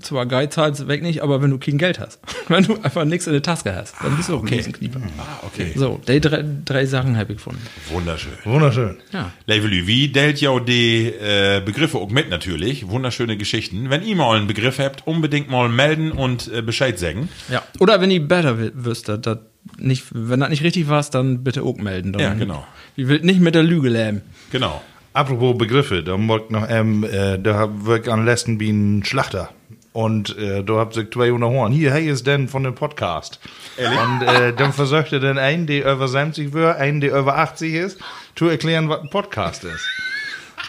zwar 0.00 0.26
Geizhals 0.26 0.86
weg 0.86 1.00
nicht, 1.00 1.22
aber 1.22 1.40
wenn 1.40 1.48
du 1.48 1.56
kein 1.56 1.78
Geld 1.78 1.98
hast. 1.98 2.20
wenn 2.48 2.64
du 2.64 2.76
einfach 2.82 3.06
nichts 3.06 3.26
in 3.26 3.32
der 3.32 3.40
Taske 3.40 3.74
hast, 3.74 3.94
dann 4.02 4.14
bist 4.18 4.28
du 4.28 4.36
auch 4.36 4.42
ein 4.42 4.54
Lusenknieper. 4.54 5.00
Ah, 5.16 5.46
okay. 5.46 5.72
So, 5.74 5.98
die 6.06 6.20
drei, 6.20 6.44
drei 6.66 6.84
Sachen 6.84 7.16
habe 7.16 7.32
ich 7.32 7.38
gefunden. 7.38 7.62
Wunderschön. 7.88 8.34
Wunderschön. 8.44 8.98
Ja. 9.14 9.32
Levelü, 9.46 9.86
wie 9.86 10.08
delt 10.08 10.42
ja 10.42 10.60
die 10.60 11.06
äh, 11.06 11.62
Begriffe 11.64 11.96
auch 11.96 12.10
mit 12.10 12.28
natürlich. 12.28 12.86
Wunderschöne 12.90 13.38
Geschichten. 13.38 13.88
Wenn 13.88 14.02
ihr 14.02 14.14
mal 14.14 14.36
einen 14.36 14.46
Begriff 14.46 14.78
habt, 14.78 15.06
unbedingt 15.06 15.48
mal 15.48 15.70
melden 15.70 16.12
und 16.12 16.52
äh, 16.52 16.60
Bescheid 16.60 16.98
sagen. 16.98 17.30
Ja. 17.50 17.62
Oder 17.78 18.02
wenn 18.02 18.10
ihr 18.10 18.28
besser 18.28 18.58
dass 18.76 19.22
das 19.22 19.38
nicht, 19.78 20.04
wenn 20.10 20.40
das 20.40 20.50
nicht 20.50 20.62
richtig 20.62 20.88
war, 20.88 21.02
dann 21.10 21.44
bitte 21.44 21.62
auch 21.62 21.78
melden. 21.78 22.12
Dann 22.12 22.20
Ja, 22.20 22.34
genau. 22.34 22.66
Ich 22.94 23.08
will 23.08 23.20
nicht 23.20 23.40
mit 23.40 23.54
der 23.54 23.62
Lüge 23.62 23.88
lähmen. 23.88 24.20
Genau. 24.52 24.82
Apropos 25.12 25.56
Begriffe, 25.56 26.02
da 26.02 26.16
mag 26.16 26.50
noch, 26.50 26.68
ähm, 26.68 27.04
äh, 27.04 27.38
da 27.38 27.68
wirkt 27.84 28.08
an 28.08 28.24
letzten 28.24 28.60
wie 28.60 28.70
ein 28.70 29.04
Schlachter. 29.04 29.50
Und 29.92 30.36
äh, 30.38 30.62
da 30.62 30.74
habt 30.74 30.96
ihr 30.96 31.10
zwei 31.10 31.32
unter 31.32 31.48
Horn. 31.48 31.72
Hier, 31.72 31.92
hey, 31.92 32.08
ist 32.08 32.26
denn 32.26 32.46
von 32.46 32.62
dem 32.62 32.74
Podcast. 32.74 33.40
Und 33.78 34.28
äh, 34.28 34.52
dann 34.52 34.72
versucht 34.72 35.12
er 35.12 35.20
dann 35.20 35.38
einen, 35.38 35.66
der 35.66 35.92
über 35.92 36.06
70 36.06 36.52
wird, 36.52 36.76
einen, 36.76 37.00
der 37.00 37.18
über 37.18 37.38
80 37.38 37.74
ist, 37.74 37.98
zu 38.36 38.46
erklären, 38.46 38.88
was 38.88 39.00
ein 39.00 39.10
Podcast 39.10 39.64
ist. 39.64 39.84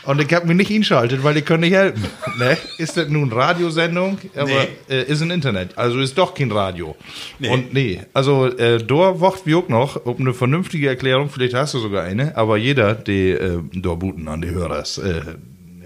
Und 0.09 0.19
ich 0.21 0.33
hab 0.33 0.45
mich 0.45 0.57
nicht 0.57 0.71
einschaltet, 0.71 1.23
weil 1.23 1.37
ich 1.37 1.45
kann 1.45 1.59
nicht 1.59 1.73
helfen. 1.73 2.03
Ne? 2.39 2.57
Ist 2.79 2.97
das 2.97 3.09
nun 3.09 3.31
Radiosendung? 3.31 4.17
Aber 4.35 4.47
Nee. 4.47 4.67
äh, 4.89 5.03
ist 5.03 5.21
ein 5.21 5.29
Internet, 5.29 5.77
also 5.77 5.99
ist 5.99 6.17
doch 6.17 6.33
kein 6.33 6.51
Radio. 6.51 6.95
Nee. 7.37 7.49
Und 7.49 7.73
nee, 7.73 8.01
also 8.13 8.47
äh, 8.47 8.79
da 8.83 9.21
wacht 9.21 9.45
wir 9.45 9.57
auch 9.59 9.67
noch, 9.69 10.05
ob 10.07 10.19
eine 10.19 10.33
vernünftige 10.33 10.87
Erklärung, 10.89 11.29
vielleicht 11.29 11.53
hast 11.53 11.75
du 11.75 11.79
sogar 11.79 12.03
eine, 12.05 12.35
aber 12.35 12.57
jeder, 12.57 12.95
der 12.95 13.39
äh, 13.41 13.59
da 13.73 13.93
buten 13.93 14.27
an 14.27 14.41
die 14.41 14.49
Hörers 14.49 14.97
äh, 14.97 15.19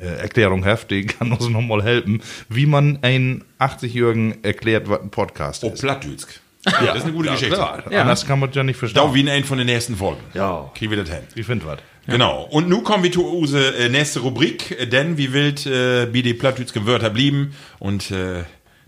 äh, 0.01 0.21
Erklärung 0.21 0.63
hat, 0.63 0.89
die 0.89 1.05
kann 1.05 1.31
uns 1.33 1.49
nochmal 1.49 1.83
helfen, 1.83 2.21
wie 2.47 2.65
man 2.65 2.99
einen 3.01 3.43
80-Jährigen 3.59 4.43
erklärt, 4.43 4.87
was 4.89 5.01
ein 5.01 5.09
Podcast 5.09 5.63
Oh, 5.65 5.69
ist. 5.71 5.81
Plattdütsk. 5.81 6.39
Ja, 6.65 6.85
das 6.85 6.97
ist 6.99 7.03
eine 7.03 7.11
gute 7.13 7.29
Geschichte. 7.31 7.55
Klar, 7.55 7.83
Ja. 7.91 8.01
anders 8.03 8.25
kann 8.25 8.39
man 8.39 8.49
ja 8.53 8.63
nicht 8.63 8.77
Da 8.77 8.79
verstehen. 8.87 9.13
wie 9.13 9.19
in 9.19 9.27
einer 9.27 9.43
von 9.45 9.57
den 9.57 9.67
nächsten 9.67 9.97
Folgen. 9.97 10.21
Ja. 10.33 10.71
Kriegen 10.75 10.91
wir 10.91 11.03
das 11.03 11.09
hin. 11.13 11.23
Wie 11.35 11.43
findet 11.43 11.67
Genau. 12.05 12.43
Und 12.43 12.67
nun 12.67 12.83
kommen 12.83 13.03
wir 13.03 13.11
zu 13.11 13.25
unsere 13.25 13.75
äh, 13.77 13.89
nächste 13.89 14.19
Rubrik, 14.19 14.71
äh, 14.71 14.87
denn 14.87 15.17
wie 15.17 15.31
wild 15.31 15.65
äh, 15.65 16.11
wie 16.13 16.21
die 16.21 16.33
Plattdütschen 16.33 16.85
Wörter 16.85 17.09
blieben. 17.09 17.55
Und 17.79 18.11
äh, 18.11 18.43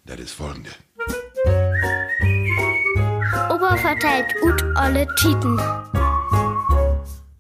das 0.05 0.19
ist 0.19 0.33
folgende. 0.33 0.69
Opa 3.49 3.77
verteilt 3.77 4.35
ut 4.43 4.63
alle 4.75 5.07
Titen. 5.15 5.59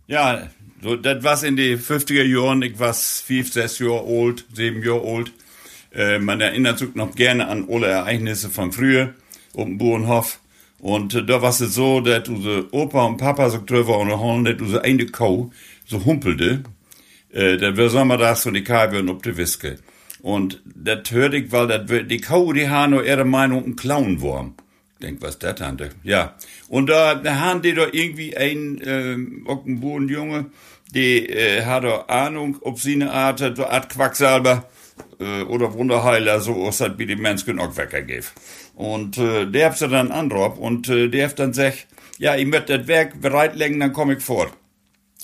Ja, 0.07 0.47
so, 0.81 0.95
das 0.95 1.23
was 1.23 1.43
in 1.43 1.57
die 1.57 1.77
50er 1.77 2.23
Jahren, 2.23 2.61
ich 2.61 2.79
war 2.79 2.93
5, 2.93 3.51
6 3.51 3.79
Jahre 3.79 4.05
alt, 4.07 4.45
7 4.53 4.83
Jahre 4.83 5.01
alt. 5.01 5.31
Äh, 5.93 6.19
man 6.19 6.39
erinnert 6.41 6.79
sich 6.79 6.93
noch 6.95 7.15
gerne 7.15 7.47
an 7.47 7.67
alle 7.69 7.87
Ereignisse 7.87 8.49
von 8.49 8.71
früher, 8.71 9.13
auf 9.55 9.65
dem 9.65 9.77
Bauernhof. 9.77 10.39
Und 10.85 11.15
äh, 11.15 11.25
da 11.25 11.41
war 11.41 11.49
es 11.49 11.57
so, 11.57 11.99
dass 11.99 12.29
unsere 12.29 12.71
Opa 12.71 13.05
und 13.05 13.17
Papa 13.17 13.49
so 13.49 13.59
drüber 13.65 13.97
und 13.97 14.19
holen, 14.19 14.45
dass 14.45 14.61
unsere 14.61 14.83
eine 14.83 15.07
Kuh 15.07 15.49
so 15.87 16.05
humpelte. 16.05 16.61
Äh, 17.31 17.57
dann 17.57 17.75
wir 17.75 17.89
sagen 17.89 18.07
wir 18.07 18.19
das 18.19 18.43
so 18.43 18.51
die 18.51 18.63
Kalbe 18.63 19.03
auf 19.11 19.23
die 19.23 19.35
Wiske. 19.35 19.79
Und 20.21 20.61
das 20.63 21.09
hörte 21.09 21.37
ich, 21.37 21.51
weil 21.51 21.65
das, 21.65 22.07
die 22.07 22.21
Kuh, 22.21 22.53
die 22.53 22.69
haben 22.69 22.91
nur 22.91 23.03
ihre 23.03 23.25
Meinung 23.25 23.65
ein 23.65 23.75
Clownwurm. 23.75 24.53
Denk, 25.01 25.23
was 25.23 25.39
der 25.39 25.55
Tante? 25.55 25.89
Ja. 26.03 26.35
Und 26.67 26.87
da, 26.87 27.19
haben 27.39 27.63
die 27.63 27.73
doch 27.73 27.91
irgendwie 27.91 28.37
ein, 28.37 28.79
ähm, 28.85 29.43
auch 29.47 29.65
ein 29.65 29.79
Bodenjunge, 29.79 30.51
die 30.93 31.27
äh, 31.27 31.65
hat 31.65 31.83
doch 31.83 32.07
Ahnung, 32.09 32.59
ob 32.61 32.79
sie 32.79 32.93
eine 32.93 33.11
Art, 33.11 33.39
so 33.39 33.65
Art 33.65 33.89
Quacksalber 33.89 34.69
äh, 35.19 35.41
oder 35.41 35.73
Wunderheiler, 35.73 36.39
so 36.41 36.53
das 36.67 36.99
wie 36.99 37.07
die 37.07 37.15
Menschen 37.15 37.59
auch 37.59 37.75
weggegeben. 37.75 38.27
Und 38.75 39.17
äh, 39.17 39.45
der 39.45 39.67
hat 39.67 39.77
sie 39.77 39.87
dann 39.87 40.11
andrauf 40.11 40.57
und 40.57 40.89
äh, 40.89 41.07
der 41.07 41.29
hat 41.29 41.39
dann 41.39 41.51
gesagt, 41.51 41.87
ja, 42.17 42.35
ich 42.35 42.45
möchte 42.45 42.77
das 42.77 42.87
Werk 42.87 43.21
bereitlegen, 43.21 43.79
dann 43.79 43.93
komme 43.93 44.15
ich 44.15 44.23
fort. 44.23 44.51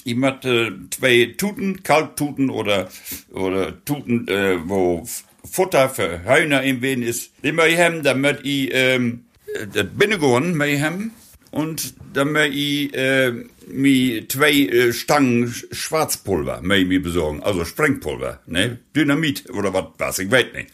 Ich 0.03 0.15
möchte 0.15 0.49
äh, 0.67 0.89
zwei 0.89 1.33
Tuten, 1.37 1.83
Kalktuten 1.83 2.49
oder, 2.49 2.89
oder 3.31 3.83
Tuten, 3.85 4.27
äh, 4.27 4.57
wo 4.65 5.05
Futter 5.49 5.89
für 5.89 6.23
Hühner 6.23 6.63
im 6.63 6.81
Wen 6.81 7.01
ist, 7.03 7.31
die 7.43 7.51
möchte 7.51 7.73
ich 7.73 7.79
haben, 7.79 8.03
dann 8.03 8.21
möchte 8.21 8.43
ich, 8.47 8.69
ähm, 8.73 9.25
äh, 9.53 9.67
das 9.73 9.85
Binnegorn 9.97 10.55
möchte 10.55 10.75
ich 10.75 10.81
haben 10.81 11.11
und 11.51 11.93
dann 12.13 12.31
möchte 12.31 12.55
ich, 12.55 12.93
äh, 12.93 13.33
mir 13.67 14.27
zwei 14.29 14.51
äh, 14.51 14.93
Stangen 14.93 15.47
Sch- 15.47 15.73
Schwarzpulver 15.73 16.61
möchte 16.61 16.83
ich 16.83 16.87
mir 16.89 17.01
besorgen, 17.01 17.43
also 17.43 17.65
Sprengpulver, 17.65 18.39
ne, 18.47 18.79
Dynamit 18.95 19.49
oder 19.49 19.73
was, 19.73 19.85
was, 19.97 20.19
ich 20.19 20.31
weiß 20.31 20.45
nicht. 20.53 20.69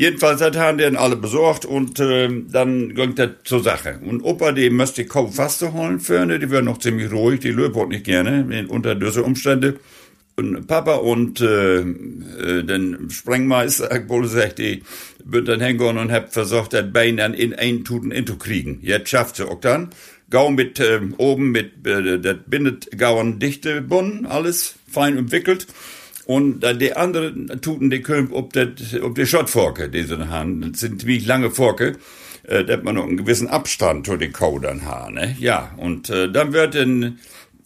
Jedenfalls 0.00 0.40
hat 0.40 0.56
haben 0.56 0.78
den 0.78 0.96
alle 0.96 1.14
besorgt 1.14 1.66
und 1.66 2.00
ähm, 2.00 2.46
dann 2.50 2.94
ging 2.94 3.14
das 3.16 3.32
zur 3.44 3.62
Sache. 3.62 4.00
Und 4.02 4.22
Opa, 4.22 4.52
die 4.52 4.70
müsste 4.70 5.04
kaum 5.04 5.30
Faste 5.30 5.74
holen 5.74 6.00
für, 6.00 6.24
ne? 6.24 6.38
die 6.38 6.50
wäre 6.50 6.62
noch 6.62 6.78
ziemlich 6.78 7.12
ruhig, 7.12 7.40
die 7.40 7.50
löbt 7.50 7.76
nicht 7.90 8.04
gerne 8.04 8.66
unter 8.70 8.94
diese 8.94 9.22
Umstände. 9.22 9.78
Und 10.36 10.66
Papa 10.66 10.94
und 10.94 11.42
äh, 11.42 11.80
äh, 11.80 12.64
den 12.64 13.10
Sprengmeister, 13.10 13.90
wohl 14.08 14.26
sagt, 14.26 14.58
die 14.58 14.84
wird 15.22 15.48
dann 15.48 15.60
hängen 15.60 15.98
und 15.98 16.10
hab 16.10 16.32
versucht, 16.32 16.72
das 16.72 16.90
Bein 16.90 17.18
dann 17.18 17.34
in 17.34 17.52
ein 17.52 17.84
Tuten 17.84 18.10
into. 18.10 18.38
Jetzt 18.80 19.10
schafft 19.10 19.36
sie 19.36 19.46
auch 19.46 19.60
dann. 19.60 19.90
Gau 20.30 20.50
mit 20.50 20.80
äh, 20.80 21.00
oben 21.18 21.50
mit, 21.50 21.86
äh, 21.86 22.18
das 22.18 22.36
bindet 22.46 22.96
Gauen 22.96 23.38
dichte 23.38 23.82
Bunnen, 23.82 24.24
alles 24.24 24.76
fein 24.90 25.18
umwickelt. 25.18 25.66
Und 26.30 26.60
die 26.80 26.94
anderen 26.94 27.60
Tuten, 27.60 27.90
die 27.90 28.02
können 28.02 28.28
ob 28.30 28.52
das, 28.52 28.68
ob 29.02 29.16
die 29.16 29.26
Schottforke, 29.26 29.88
die 29.88 30.04
sie 30.04 30.28
haben. 30.28 30.60
Das 30.60 30.78
sind 30.78 31.04
wie 31.04 31.18
lange 31.18 31.50
Forke, 31.50 31.96
äh, 32.44 32.64
dass 32.64 32.84
man 32.84 32.94
noch 32.94 33.08
einen 33.08 33.16
gewissen 33.16 33.48
Abstand 33.48 34.06
zu 34.06 34.16
den 34.16 34.32
Kau 34.32 34.60
dann 34.60 34.84
haben, 34.84 35.14
ne? 35.14 35.36
Ja, 35.40 35.74
und 35.76 36.08
äh, 36.08 36.30
dann 36.30 36.52
wird 36.52 36.76
dann 36.76 37.18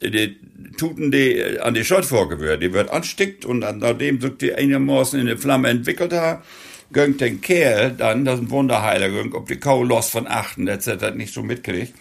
die 0.03 0.39
Tuten, 0.79 1.13
die 1.13 1.33
äh, 1.33 1.59
an 1.59 1.75
die 1.75 1.85
Schottforke 1.85 2.41
wird, 2.41 2.63
die 2.63 2.73
wird 2.73 2.89
anstickt 2.89 3.45
und 3.45 3.61
dann, 3.61 3.81
nachdem 3.81 4.23
sich 4.23 4.39
die 4.39 4.55
einigermaßen 4.55 5.21
in 5.21 5.27
der 5.27 5.37
Flamme 5.37 5.69
entwickelt 5.69 6.15
hat, 6.15 6.43
gönnt 6.91 7.21
den 7.21 7.43
Kerl 7.43 7.91
dann, 7.91 8.25
das 8.25 8.37
ist 8.37 8.47
ein 8.47 8.51
Wunderheiler, 8.51 9.11
gönnt, 9.11 9.35
ob 9.35 9.47
die 9.47 9.61
Kau 9.61 9.85
los 9.85 10.09
von 10.09 10.27
achten, 10.27 10.65
das 10.65 10.87
nicht 11.17 11.35
so 11.35 11.43
mitkriegt. 11.43 11.93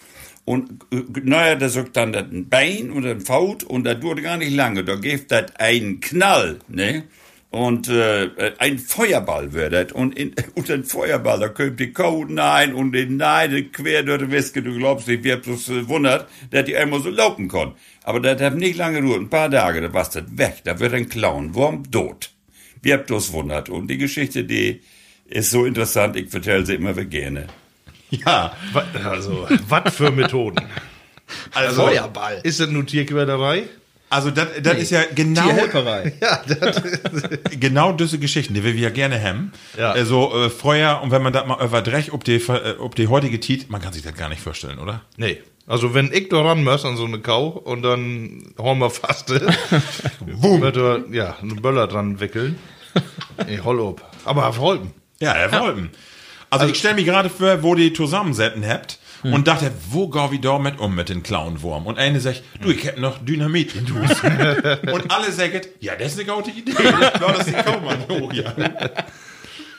Und 0.44 0.84
äh, 0.92 1.02
naja, 1.22 1.54
da 1.54 1.68
sagt 1.68 1.96
dann 1.96 2.12
das 2.12 2.24
ein 2.24 2.48
Bein 2.48 2.90
und 2.90 3.06
ein 3.06 3.20
Faut 3.20 3.64
und 3.64 3.84
das 3.84 4.00
dauert 4.00 4.22
gar 4.22 4.36
nicht 4.36 4.54
lange. 4.54 4.84
Da 4.84 4.96
gibt 4.96 5.32
das 5.32 5.56
einen 5.56 6.00
Knall, 6.00 6.58
ne? 6.68 7.04
Und 7.54 7.88
äh, 7.88 8.30
ein 8.58 8.80
Feuerball 8.80 9.52
wird 9.52 9.72
das. 9.72 9.92
Und 9.92 10.18
in, 10.18 10.34
und 10.56 10.68
ein 10.70 10.82
Feuerball, 10.82 11.38
da 11.38 11.48
kommt 11.48 11.78
die 11.78 11.92
Kuh 11.92 12.24
nein 12.28 12.74
und 12.74 12.90
den 12.90 13.16
Neide 13.16 13.64
quer 13.64 14.02
durch 14.02 14.22
die 14.22 14.30
Wiske. 14.32 14.60
Du 14.60 14.76
glaubst 14.76 15.06
nicht, 15.06 15.24
habt 15.30 15.44
bloß 15.44 15.68
äh, 15.68 15.88
wundert, 15.88 16.28
dass 16.50 16.64
die 16.64 16.76
einmal 16.76 17.00
so 17.00 17.10
laufen 17.10 17.46
kann. 17.46 17.74
Aber 18.02 18.18
das 18.18 18.42
hat 18.42 18.56
nicht 18.56 18.76
lange 18.76 19.00
gedauert. 19.00 19.20
Ein 19.20 19.30
paar 19.30 19.50
Tage, 19.50 19.80
da 19.80 19.92
war's 19.92 20.10
das 20.10 20.24
weg. 20.36 20.62
Da 20.64 20.80
wird 20.80 20.94
ein 20.94 21.08
Clown, 21.08 21.54
Wurm, 21.54 21.88
tot. 21.90 22.32
Wir 22.82 22.94
habt 22.94 23.06
bloß 23.06 23.32
wundert. 23.32 23.68
Und 23.68 23.88
die 23.88 23.98
Geschichte, 23.98 24.42
die 24.42 24.80
ist 25.26 25.52
so 25.52 25.64
interessant, 25.64 26.16
ich 26.16 26.30
vertelle 26.30 26.66
sie 26.66 26.74
immer 26.74 26.96
wieder 26.96 27.06
gerne. 27.06 27.46
Ja, 28.26 28.52
Also, 29.04 29.48
was 29.68 29.94
für 29.94 30.10
Methoden? 30.10 30.64
Also, 31.54 31.82
Feuerball. 31.86 32.40
Ist 32.42 32.60
das 32.60 32.68
nur 32.68 32.86
Tierquälerei? 32.86 33.64
also 34.10 34.30
das 34.30 34.48
das 34.62 34.78
ist 34.78 34.90
ja 34.90 35.02
genau, 35.14 35.42
Tierhelferei. 35.42 36.12
Ja, 36.20 36.40
das, 36.46 36.82
genau 37.58 37.92
diese 37.92 38.18
Geschichten, 38.18 38.54
die 38.54 38.62
wir 38.62 38.72
ja 38.74 38.90
gerne 38.90 39.20
haben. 39.20 39.52
Ja. 39.76 39.90
Also 39.92 40.32
äh, 40.44 40.50
Feuer 40.50 41.00
und 41.02 41.10
wenn 41.10 41.22
man 41.22 41.32
das 41.32 41.46
mal 41.46 41.64
überdrecht, 41.64 42.12
ob 42.12 42.22
die, 42.24 42.36
äh, 42.36 42.76
ob 42.78 42.94
die 42.94 43.08
heutige 43.08 43.40
Tiet, 43.40 43.70
man 43.70 43.80
kann 43.80 43.92
sich 43.92 44.02
das 44.02 44.14
gar 44.14 44.28
nicht 44.28 44.40
vorstellen, 44.40 44.78
oder? 44.78 45.02
nee. 45.16 45.38
Also, 45.66 45.94
wenn 45.94 46.12
ich 46.12 46.28
da 46.28 46.42
ran 46.42 46.62
muss 46.62 46.84
an 46.84 46.98
so 46.98 47.06
eine 47.06 47.20
Kau 47.20 47.46
und 47.48 47.80
dann 47.80 48.52
hauen 48.58 48.78
wir 48.80 48.90
fast, 48.90 49.30
wird 50.20 50.76
er, 50.76 51.04
ja, 51.10 51.38
einen 51.40 51.62
Böller 51.62 51.86
dran 51.86 52.20
wickeln. 52.20 52.58
Ich 53.48 53.64
hol 53.64 53.80
ob. 53.80 54.02
Aber 54.26 54.46
auf 54.46 54.58
Holpen. 54.58 54.92
Ja, 55.20 55.32
Herr 55.32 55.58
Wolpen. 55.58 55.88
Also, 56.60 56.72
ich 56.72 56.78
stelle 56.78 56.94
mich 56.94 57.04
gerade 57.04 57.30
vor, 57.30 57.62
wo 57.62 57.74
die 57.74 57.92
zusammensetzen 57.92 58.66
habt 58.66 58.98
und 59.22 59.48
dachte, 59.48 59.70
wo 59.90 60.08
gau 60.08 60.30
wie 60.32 60.38
da 60.38 60.58
mit 60.58 60.78
um 60.78 60.94
mit 60.94 61.08
den 61.08 61.22
Clownwurm? 61.22 61.86
Und 61.86 61.98
eine 61.98 62.20
sagt, 62.20 62.42
du, 62.60 62.70
ich 62.70 62.86
hab 62.86 62.98
noch 62.98 63.18
Dynamit 63.18 63.74
in 63.74 63.86
und 64.92 65.10
alle 65.10 65.32
sagen, 65.32 65.60
ja, 65.80 65.94
das 65.96 66.14
ist 66.14 66.20
eine 66.20 66.30
gute 66.30 66.50
Idee. 66.50 66.72
Das 67.00 67.20
war 67.20 67.32
das 67.32 67.46
die 67.46 67.52
Kaumann. 67.52 68.04
Oh, 68.08 68.30
ja. 68.32 68.52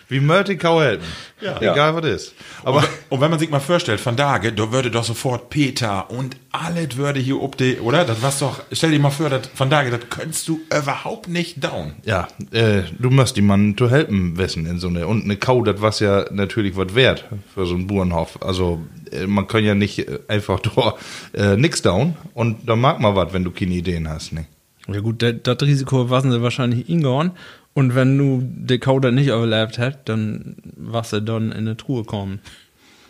Wie 0.07 0.55
Kau 0.57 0.81
helfen? 0.81 1.05
Ja. 1.41 1.59
Egal, 1.59 1.95
was 1.95 2.05
ist. 2.05 2.33
Aber, 2.63 2.77
Und, 2.77 2.89
und 3.09 3.21
wenn 3.21 3.31
man 3.31 3.39
sich 3.39 3.49
mal 3.49 3.59
vorstellt, 3.59 3.99
von 3.99 4.15
Dage, 4.15 4.53
da 4.53 4.71
würde 4.71 4.91
doch 4.91 5.03
sofort 5.03 5.49
Peter 5.49 6.09
und 6.11 6.37
alles 6.51 6.97
würde 6.97 7.19
hier 7.19 7.41
ob 7.41 7.57
die, 7.57 7.79
oder? 7.79 8.05
Das 8.05 8.21
war's 8.21 8.39
doch, 8.39 8.61
stell 8.71 8.91
dir 8.91 8.99
mal 8.99 9.09
vor, 9.09 9.29
das, 9.29 9.49
von 9.53 9.69
Dage, 9.69 9.91
das 9.91 10.01
könntest 10.09 10.47
du 10.47 10.61
überhaupt 10.75 11.27
nicht 11.27 11.63
down. 11.63 11.93
ja, 12.05 12.27
äh, 12.51 12.83
du 12.97 13.09
musst 13.09 13.35
die 13.35 13.41
Mann 13.41 13.75
zu 13.77 13.89
helfen 13.89 14.37
wissen 14.37 14.65
in 14.65 14.79
so 14.79 14.87
eine. 14.87 15.07
Und 15.07 15.23
eine 15.23 15.37
Kau, 15.37 15.61
das 15.63 15.81
was 15.81 15.99
ja 15.99 16.25
natürlich 16.31 16.75
was 16.77 16.93
wert 16.95 17.25
für 17.53 17.65
so 17.65 17.75
einen 17.75 17.87
Bauernhof. 17.87 18.39
Also, 18.41 18.81
äh, 19.11 19.25
man 19.27 19.47
kann 19.47 19.63
ja 19.63 19.75
nicht 19.75 19.99
äh, 19.99 20.19
einfach 20.27 20.59
da 20.75 20.95
äh, 21.33 21.57
nix 21.57 21.81
down. 21.81 22.15
Und 22.33 22.69
da 22.69 22.75
mag 22.75 22.99
man 22.99 23.15
was, 23.15 23.33
wenn 23.33 23.43
du 23.43 23.51
keine 23.51 23.73
Ideen 23.73 24.07
hast, 24.07 24.33
ne? 24.33 24.45
Ja 24.87 24.99
gut, 24.99 25.23
das 25.23 25.61
Risiko 25.61 26.11
waren 26.11 26.31
sie 26.31 26.41
wahrscheinlich 26.43 26.87
ingehauen. 26.89 27.31
Und 27.75 27.93
wenn 27.93 28.17
du 28.17 28.39
die 28.41 28.79
Kau 28.79 28.99
dann 29.01 29.15
nicht 29.15 29.27
überlebt 29.27 29.77
hätt, 29.77 29.99
dann 30.05 30.55
warst 30.77 31.11
du 31.11 31.19
dann 31.19 31.51
in 31.51 31.57
eine 31.57 31.75
Truhe 31.75 32.05
kommen. 32.05 32.39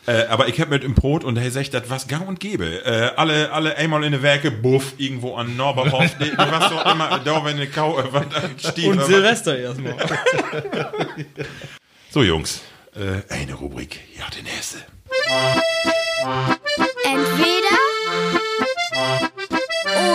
Äh, 0.08 0.26
aber 0.26 0.48
ich 0.48 0.60
hab 0.60 0.70
mit 0.70 0.84
im 0.84 0.96
Brot 0.96 1.24
und 1.24 1.38
er 1.38 1.50
sagt, 1.52 1.76
das 1.76 1.88
was 1.90 2.08
gang 2.08 2.28
und 2.28 2.40
gäbe. 2.40 2.84
Äh, 2.84 3.12
alle, 3.16 3.52
alle 3.52 3.78
einmal 3.78 4.04
in 4.04 4.12
der 4.12 4.24
Werke, 4.24 4.50
buff, 4.50 4.94
irgendwo 4.98 5.36
an 5.36 5.56
Norberhof. 5.56 6.16
Du 6.20 6.38
warst 6.38 6.72
doch 6.72 6.92
immer 6.92 7.20
da, 7.24 7.46
wenn 7.46 7.58
eine 7.58 7.68
Kau 7.68 8.00
über 8.00 8.26
Stief. 8.58 8.88
Und 8.88 9.04
Silvester 9.04 9.58
erstmal. 9.58 9.96
So, 12.10 12.24
Jungs, 12.24 12.62
äh, 12.96 13.22
eine 13.32 13.54
Rubrik. 13.54 14.00
Ja, 14.18 14.26
die 14.36 14.42
nächste. 14.42 14.78
Entweder 17.04 17.78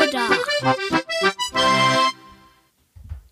oder. 0.00 0.28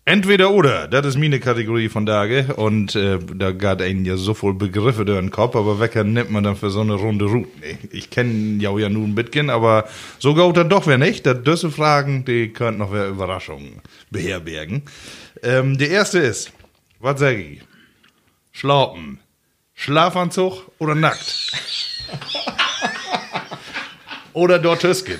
Entweder 0.09 0.49
oder, 0.49 0.87
das 0.87 1.05
ist 1.05 1.19
meine 1.19 1.39
Kategorie 1.39 1.87
von 1.87 2.07
Tage 2.07 2.55
und 2.55 2.95
äh, 2.95 3.19
da 3.19 3.51
geht 3.51 3.79
einen 3.79 4.05
ja 4.05 4.17
so 4.17 4.33
voll 4.33 4.55
Begriffe 4.55 5.05
durch 5.05 5.19
den 5.19 5.29
Kopf, 5.29 5.55
aber 5.55 5.79
wecker 5.79 6.03
nimmt 6.03 6.31
man 6.31 6.43
dann 6.43 6.55
für 6.55 6.71
so 6.71 6.81
eine 6.81 6.95
Runde 6.95 7.25
Route. 7.25 7.51
Nee, 7.61 7.77
ich 7.91 8.09
kenne 8.09 8.59
ja 8.59 8.75
ja 8.79 8.89
nun 8.89 9.11
ein 9.11 9.13
bisschen, 9.13 9.51
aber 9.51 9.87
so 10.17 10.33
geht 10.33 10.57
dann 10.57 10.67
doch 10.67 10.87
wer 10.87 10.97
nicht. 10.97 11.27
Da 11.27 11.35
diese 11.35 11.69
Fragen, 11.69 12.25
die 12.25 12.49
könnten 12.49 12.79
noch 12.79 12.91
wer 12.91 13.07
Überraschungen 13.07 13.83
beherbergen. 14.09 14.81
Ähm, 15.43 15.77
die 15.77 15.89
erste 15.89 16.17
ist, 16.17 16.53
was 16.99 17.19
sag 17.19 17.37
ich? 17.37 17.61
Schlaupen, 18.51 19.19
Schlafanzug 19.75 20.71
oder 20.79 20.95
nackt? 20.95 21.51
oder 24.33 24.57
dort 24.57 24.81
Tüsken? 24.81 25.19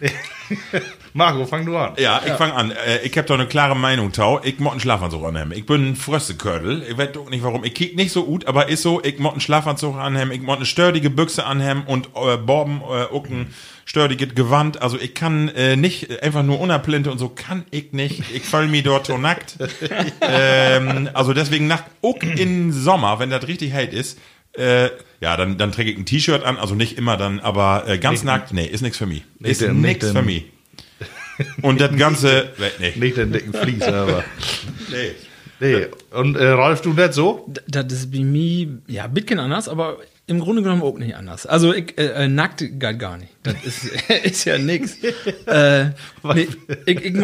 Marco, 1.12 1.46
fang 1.46 1.64
du 1.64 1.76
an. 1.76 1.94
Ja, 1.96 2.20
ich 2.24 2.32
fang 2.32 2.52
an. 2.52 2.70
Äh, 2.70 2.98
ich 3.04 3.16
hab 3.16 3.26
doch 3.26 3.34
eine 3.34 3.46
klare 3.46 3.76
Meinung, 3.76 4.12
Tau. 4.12 4.40
Ich 4.42 4.58
mott 4.58 4.72
einen 4.72 4.80
Schlafanzug 4.80 5.24
anhaben. 5.24 5.52
Ich 5.52 5.66
bin 5.66 5.90
ein 5.90 5.96
Fröstekördel. 5.96 6.84
Ich 6.88 6.98
weiß 6.98 7.12
doch 7.12 7.30
nicht 7.30 7.42
warum. 7.42 7.64
Ich 7.64 7.74
kick 7.74 7.96
nicht 7.96 8.12
so 8.12 8.24
gut, 8.24 8.46
aber 8.46 8.68
ist 8.68 8.82
so, 8.82 9.02
ich 9.02 9.18
mott 9.18 9.32
einen 9.32 9.40
Schlafanzug 9.40 9.96
anhaben. 9.96 10.32
Ich 10.32 10.42
mott 10.42 10.56
eine 10.56 10.66
stördige 10.66 11.10
Büchse 11.10 11.46
anhaben 11.46 11.84
und 11.86 12.08
äh, 12.14 12.36
Borben, 12.36 12.80
äh, 12.80 13.04
auch 13.14 13.26
ein 13.28 13.54
stördiges 13.84 14.34
Gewand. 14.34 14.82
Also 14.82 14.98
ich 14.98 15.14
kann 15.14 15.48
äh, 15.50 15.76
nicht 15.76 16.22
einfach 16.22 16.42
nur 16.42 16.60
unerplinte 16.60 17.10
und 17.10 17.18
so 17.18 17.28
kann 17.28 17.64
ich 17.70 17.92
nicht. 17.92 18.22
Ich 18.34 18.44
fall 18.44 18.66
mir 18.68 18.82
dort 18.82 19.06
so 19.06 19.18
nackt. 19.18 19.58
ähm, 20.20 21.08
also 21.14 21.32
deswegen 21.32 21.66
nackt, 21.66 21.90
auch 22.02 22.20
im 22.22 22.72
Sommer, 22.72 23.18
wenn 23.18 23.30
das 23.30 23.46
richtig 23.46 23.72
heiß 23.72 23.92
ist, 23.92 24.18
äh, 24.56 24.90
ja, 25.20 25.36
dann, 25.36 25.56
dann 25.58 25.72
träge 25.72 25.90
ich 25.90 25.98
ein 25.98 26.04
T-Shirt 26.06 26.44
an, 26.44 26.56
also 26.58 26.74
nicht 26.74 26.98
immer 26.98 27.16
dann, 27.16 27.40
aber 27.40 27.84
äh, 27.86 27.98
ganz 27.98 28.24
nackt, 28.24 28.52
nee, 28.52 28.66
ist 28.66 28.82
nix 28.82 28.96
für 28.98 29.06
mich. 29.06 29.24
Ist 29.40 29.60
den- 29.60 29.80
nix 29.80 30.04
nicht 30.04 30.16
für 30.16 30.22
mich. 30.22 30.44
Und 31.62 31.80
das 31.80 31.96
Ganze, 31.96 32.50
nee, 32.78 32.92
Nicht 32.96 33.16
den 33.16 33.32
dicken 33.32 33.52
Fließ, 33.52 33.82
aber. 33.82 34.24
nee. 34.90 35.12
Nee. 35.60 35.86
Und 36.10 36.36
äh, 36.36 36.46
Ralf, 36.48 36.82
du 36.82 36.94
nicht 36.96 37.14
so? 37.14 37.50
Das 37.66 37.86
ist 37.92 38.10
bei 38.12 38.18
mir, 38.20 38.78
ja, 38.86 39.04
ein 39.04 39.14
bisschen 39.14 39.38
anders, 39.38 39.68
aber 39.68 39.98
im 40.26 40.40
Grunde 40.40 40.62
genommen 40.62 40.82
auch 40.82 40.98
nicht 40.98 41.14
anders. 41.16 41.46
Also, 41.46 41.72
ich, 41.72 41.96
äh, 41.98 42.24
äh, 42.24 42.28
nackt 42.28 42.58
geht 42.58 42.98
gar 42.98 43.16
nicht. 43.16 43.32
Das 43.44 43.54
ist, 43.64 43.84
ist 44.24 44.44
ja 44.44 44.58
nix. 44.58 44.96
äh, 45.46 45.86
nee, 46.34 46.48
ich, 46.86 47.04
ich 47.04 47.20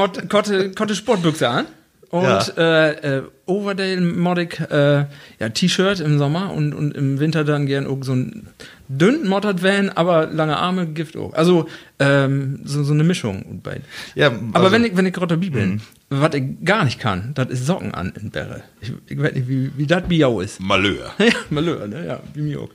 konnte 0.74 0.94
Sportbüchse 0.94 1.48
an. 1.48 1.66
Und 2.11 2.22
Ja. 2.24 2.42
äh, 2.58 3.18
äh, 3.18 3.22
Overdale 3.46 4.00
mod 4.00 4.38
ich 4.38 4.58
äh, 4.58 5.06
ja, 5.38 5.48
T-Shirt 5.48 6.00
im 6.00 6.18
Sommer 6.18 6.52
und, 6.52 6.72
und 6.74 6.96
im 6.96 7.20
Winter 7.20 7.44
dann 7.44 7.66
gern 7.66 7.86
auch 7.86 7.98
so 8.02 8.12
ein 8.14 8.48
dünn 8.88 9.28
moddert 9.28 9.62
Van, 9.62 9.90
aber 9.90 10.26
lange 10.26 10.56
Arme, 10.56 10.86
Gift 10.88 11.16
auch. 11.16 11.32
Also 11.34 11.68
ähm, 12.00 12.61
so, 12.64 12.82
so 12.82 12.92
eine 12.92 13.04
Mischung. 13.04 13.42
Und 13.42 13.62
bei. 13.62 13.80
Ja, 14.16 14.26
aber 14.26 14.38
also- 14.54 14.68
Mhm. 14.68 14.72
wenn 14.72 14.84
ich, 14.90 14.96
wenn 14.96 15.06
ich 15.06 15.12
gerade 15.12 15.36
dabei 15.36 15.50
bin, 15.50 15.80
was 16.08 16.34
ich 16.34 16.42
gar 16.64 16.84
nicht 16.84 16.98
kann, 16.98 17.30
das 17.34 17.48
ist 17.50 17.66
Socken 17.66 17.94
an 17.94 18.12
in 18.20 18.30
Bäre. 18.30 18.64
Ich, 18.80 18.92
ich 19.06 19.16
weiß 19.22 19.32
nicht, 19.34 19.48
wie, 19.48 19.70
wie 19.76 19.86
das 19.86 20.02
Biau 20.08 20.40
ist. 20.40 20.58
Malheur. 20.61 21.12
Ja, 21.18 21.26
Malheur, 21.50 21.86
ne? 21.86 22.06
Ja, 22.06 22.20
wie 22.34 22.42
mir 22.42 22.61
auch. 22.62 22.70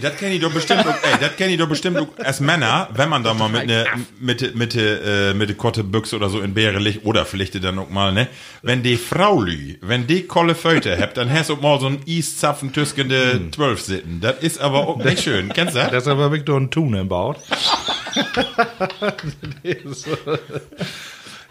Das 0.00 0.16
kenne 0.16 0.34
ich 0.34 0.40
doch 0.40 0.52
bestimmt, 0.52 0.86
ey, 0.86 1.18
das 1.20 1.36
kenne 1.36 1.52
ich 1.52 1.58
doch 1.58 1.68
bestimmt 1.68 1.98
als 2.18 2.40
Männer, 2.40 2.88
wenn 2.94 3.10
man 3.10 3.22
da 3.22 3.34
mal 3.34 3.50
mit 3.50 3.66
ne, 3.66 3.84
mit, 4.18 4.56
mit, 4.56 4.74
äh, 4.74 5.34
mit 5.34 5.50
de 5.50 5.54
Kotte 5.56 5.84
Büchse 5.84 6.16
oder 6.16 6.30
so 6.30 6.40
in 6.40 6.54
Bäre 6.54 6.78
liegt, 6.78 7.04
oder 7.04 7.26
vielleicht 7.26 7.62
dann 7.62 7.78
auch 7.78 7.90
mal, 7.90 8.10
ne, 8.10 8.28
wenn 8.62 8.82
die 8.82 8.96
Frau 8.96 9.42
lü, 9.42 9.76
wenn 9.82 10.06
die 10.06 10.26
kolle 10.26 10.54
Föte 10.54 10.98
habt, 10.98 11.18
dann 11.18 11.30
hast 11.30 11.50
du 11.50 11.54
auch 11.54 11.60
mal 11.60 11.78
so 11.78 11.88
ein 11.88 12.00
Eiszapfen 12.08 12.72
tüskende 12.72 13.50
zwölf 13.54 13.82
sitten. 13.82 14.22
Das 14.22 14.38
ist 14.38 14.62
aber 14.62 14.88
auch 14.88 14.96
nicht 14.96 15.22
schön. 15.22 15.50
Kennst 15.50 15.74
du 15.74 15.80
das? 15.80 15.90
Das 15.90 16.08
aber 16.08 16.32
Victor 16.32 16.58
ein 16.58 16.70
Thun 16.70 16.94
im 16.94 17.08
Baut. 17.08 17.36
nee, 19.62 19.76
so. 19.84 20.16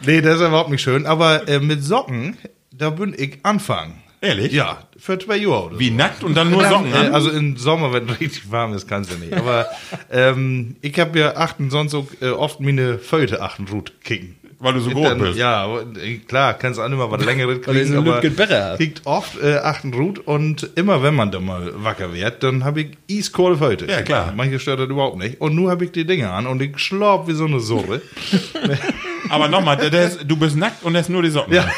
nee, 0.03 0.21
das 0.21 0.41
ist 0.41 0.47
überhaupt 0.47 0.71
nicht 0.71 0.81
schön. 0.81 1.05
Aber 1.05 1.47
äh, 1.47 1.59
mit 1.59 1.83
Socken, 1.83 2.37
da 2.71 2.89
bin 2.89 3.13
ich 3.15 3.37
anfangen. 3.43 4.00
Ehrlich? 4.21 4.53
Ja, 4.53 4.83
für 4.97 5.17
zwei 5.17 5.37
Jahre. 5.37 5.65
Oder 5.65 5.79
Wie 5.79 5.89
so. 5.89 5.95
nackt 5.95 6.23
und 6.23 6.35
dann 6.35 6.51
nur 6.51 6.63
Socken 6.67 6.93
an? 6.93 7.11
also 7.13 7.31
im 7.31 7.57
Sommer, 7.57 7.91
wenn 7.91 8.07
es 8.07 8.19
richtig 8.19 8.51
warm 8.51 8.73
ist, 8.73 8.87
kannst 8.87 9.11
du 9.11 9.17
nicht. 9.17 9.33
Aber 9.33 9.65
ähm, 10.11 10.75
ich 10.81 10.99
habe 10.99 11.17
ja 11.19 11.35
achten 11.37 11.71
sonst 11.71 11.95
auch, 11.95 12.05
äh, 12.21 12.29
oft 12.29 12.59
meine 12.59 12.99
Föte 12.99 13.41
achten 13.41 13.67
Rut 13.67 13.93
kicken. 14.03 14.35
Weil 14.61 14.73
du 14.73 14.79
so 14.79 14.91
groß 14.91 15.09
Dann- 15.09 15.17
bist. 15.19 15.37
Ja, 15.39 15.67
klar, 16.27 16.53
kannst 16.53 16.77
du 16.77 16.83
auch 16.83 16.85
immer 16.85 17.09
was 17.09 17.25
längeres 17.25 17.61
kriegen, 17.61 17.97
aber 17.97 18.21
kriegt 18.21 19.01
oft 19.05 19.41
äh, 19.41 19.55
achten 19.55 19.91
Rut 19.91 20.19
und 20.19 20.69
immer 20.75 21.01
wenn 21.01 21.15
man 21.15 21.31
da 21.31 21.39
mal 21.39 21.71
wacker 21.83 22.13
wird, 22.13 22.43
dann 22.43 22.63
habe 22.63 22.81
ich 22.81 22.87
eiskohle 23.09 23.57
Föte. 23.57 23.87
Ja, 23.87 24.03
klar. 24.03 24.33
Manche 24.35 24.59
stört 24.59 24.79
das 24.79 24.87
überhaupt 24.87 25.17
nicht. 25.17 25.41
Und 25.41 25.55
nun 25.55 25.69
habe 25.69 25.85
ich 25.85 25.91
die 25.91 26.05
Dinge 26.05 26.31
an 26.31 26.45
und 26.45 26.61
ich 26.61 26.77
schlapp 26.77 27.27
wie 27.27 27.33
so 27.33 27.45
eine 27.45 27.59
Surre. 27.59 28.01
Aber 29.29 29.47
nochmal, 29.47 29.77
du 29.77 30.37
bist 30.37 30.55
nackt 30.55 30.83
und 30.83 30.93
ist 30.93 31.09
nur 31.09 31.23
die 31.23 31.29
Socken. 31.29 31.53
Ja. 31.53 31.65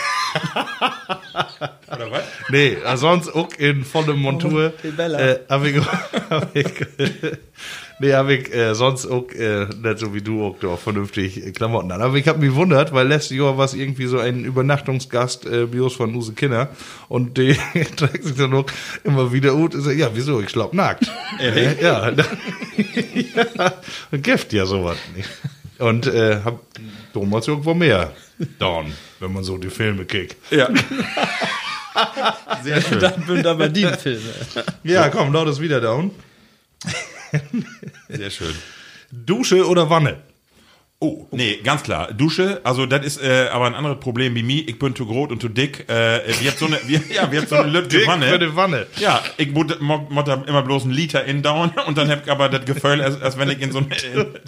Oder 1.96 2.12
was? 2.12 2.24
Nee, 2.50 2.78
äh, 2.86 2.98
sonst 2.98 3.30
auch 3.34 3.50
in 3.58 3.84
vollem 3.86 4.20
Montur. 4.20 4.74
Bella. 4.98 5.20
Äh, 5.20 5.40
hab 5.50 5.64
ich, 5.64 5.78
hab 6.30 6.56
ich, 6.56 6.66
nee, 8.00 8.14
hab 8.14 8.30
ich 8.30 8.54
äh, 8.54 8.74
sonst 8.76 9.06
auch, 9.06 9.30
äh, 9.32 9.66
nicht 9.66 10.00
so 10.00 10.14
wie 10.14 10.22
du 10.22 10.44
auch, 10.44 10.58
doch 10.60 10.80
vernünftig 10.80 11.46
äh, 11.46 11.52
Klamotten 11.52 11.92
an. 11.92 12.02
Aber 12.02 12.16
ich 12.16 12.28
hab 12.28 12.38
mich 12.38 12.54
wundert, 12.54 12.94
weil 12.94 13.08
letztes 13.08 13.38
Jahr 13.38 13.58
war 13.58 13.66
es 13.66 13.74
irgendwie 13.74 14.06
so 14.06 14.20
ein 14.20 14.44
Übernachtungsgast, 14.46 15.46
äh, 15.46 15.66
Bios 15.66 15.96
von 15.96 16.16
Use 16.16 16.34
Kinder. 16.34 16.70
Und 17.10 17.38
die 17.38 17.54
trägt 17.96 18.24
sich 18.24 18.36
dann 18.36 18.54
auch 18.54 18.66
immer 19.04 19.32
wieder 19.32 19.52
gut. 19.54 19.76
und 19.76 19.82
sagt, 19.82 19.98
Ja, 19.98 20.10
wieso? 20.14 20.42
Ich 20.42 20.50
schlapp 20.50 20.74
nackt. 20.74 21.10
Ehrlich? 21.40 21.80
Äh, 21.80 21.84
ja, 21.84 22.10
ja. 23.56 23.74
Und 24.12 24.24
Gift 24.24 24.54
ja 24.54 24.66
sowas 24.66 24.98
nicht. 25.16 25.30
Und 25.80 26.08
äh, 26.08 26.42
hab 26.44 26.60
damals 27.14 27.48
irgendwo 27.48 27.74
mehr 27.74 28.14
down, 28.60 28.94
wenn 29.20 29.34
man 29.34 29.44
so 29.44 29.58
die 29.58 29.70
Filme 29.70 30.06
kickt. 30.06 30.36
Ja. 30.52 30.70
Sehr 32.64 32.82
schön. 32.82 33.00
Dann 33.00 33.26
bin 33.26 33.46
aber 33.46 33.70
die 33.70 33.86
Filme. 33.86 34.22
Ja, 34.84 35.10
komm, 35.10 35.34
laut 35.34 35.48
ist 35.48 35.60
wieder 35.62 35.82
down. 35.82 36.12
Sehr 38.10 38.30
schön. 38.30 38.56
Dusche 39.12 39.68
oder 39.68 39.90
Wanne? 39.90 40.18
Oh, 41.00 41.28
nee, 41.32 41.60
ganz 41.62 41.84
klar. 41.84 42.14
Dusche, 42.14 42.62
also 42.64 42.86
das 42.86 43.06
ist 43.06 43.22
äh, 43.22 43.50
aber 43.52 43.66
ein 43.66 43.76
anderes 43.76 44.00
Problem 44.00 44.36
wie 44.36 44.44
mir. 44.44 44.66
Ich 44.66 44.80
bin 44.80 44.96
zu 44.96 45.06
groß 45.06 45.32
und 45.32 45.42
zu 45.42 45.50
dick. 45.50 45.90
Äh, 45.90 46.22
wir 46.40 46.52
haben 46.52 46.58
so 46.58 46.66
eine, 46.66 46.80
wir, 46.86 47.02
ja, 47.14 47.30
wir 47.30 47.42
haben 47.42 47.48
so 47.48 47.56
eine 47.58 47.84
Dick 47.88 48.08
Wanne. 48.08 48.40
die 48.40 48.56
Wanne. 48.56 48.88
Ja, 48.96 49.22
ich 49.36 49.52
muss 49.52 49.68
da 49.68 50.44
immer 50.48 50.62
bloß 50.62 50.84
einen 50.84 50.94
Liter 50.94 51.26
in 51.26 51.42
down 51.42 51.72
und 51.88 51.98
dann 51.98 52.10
hab 52.10 52.24
ich 52.24 52.32
aber 52.32 52.48
das 52.48 52.64
Gefühl, 52.64 53.02
als, 53.02 53.22
als 53.22 53.38
wenn 53.38 53.50
ich 53.50 53.62
in 53.62 53.74
so 53.74 53.80
einen, 53.80 53.92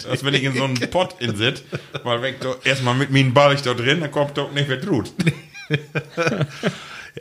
als 0.08 0.24
wenn 0.24 0.32
ich 0.32 0.44
in 0.44 0.54
so 0.54 0.64
einen 0.64 0.76
Pott 0.90 1.16
in 1.20 1.36
sit, 1.36 1.62
weil 2.04 2.22
wenn 2.22 2.36
ich 2.36 2.66
erstmal 2.66 2.94
mit 2.94 3.10
meinen 3.10 3.34
Ball 3.34 3.52
ich 3.52 3.60
da 3.60 3.74
drin, 3.74 4.00
dann 4.00 4.10
kommt 4.10 4.38
doch 4.38 4.50
nicht 4.52 4.66
mehr 4.66 4.80
Trut. 4.80 5.12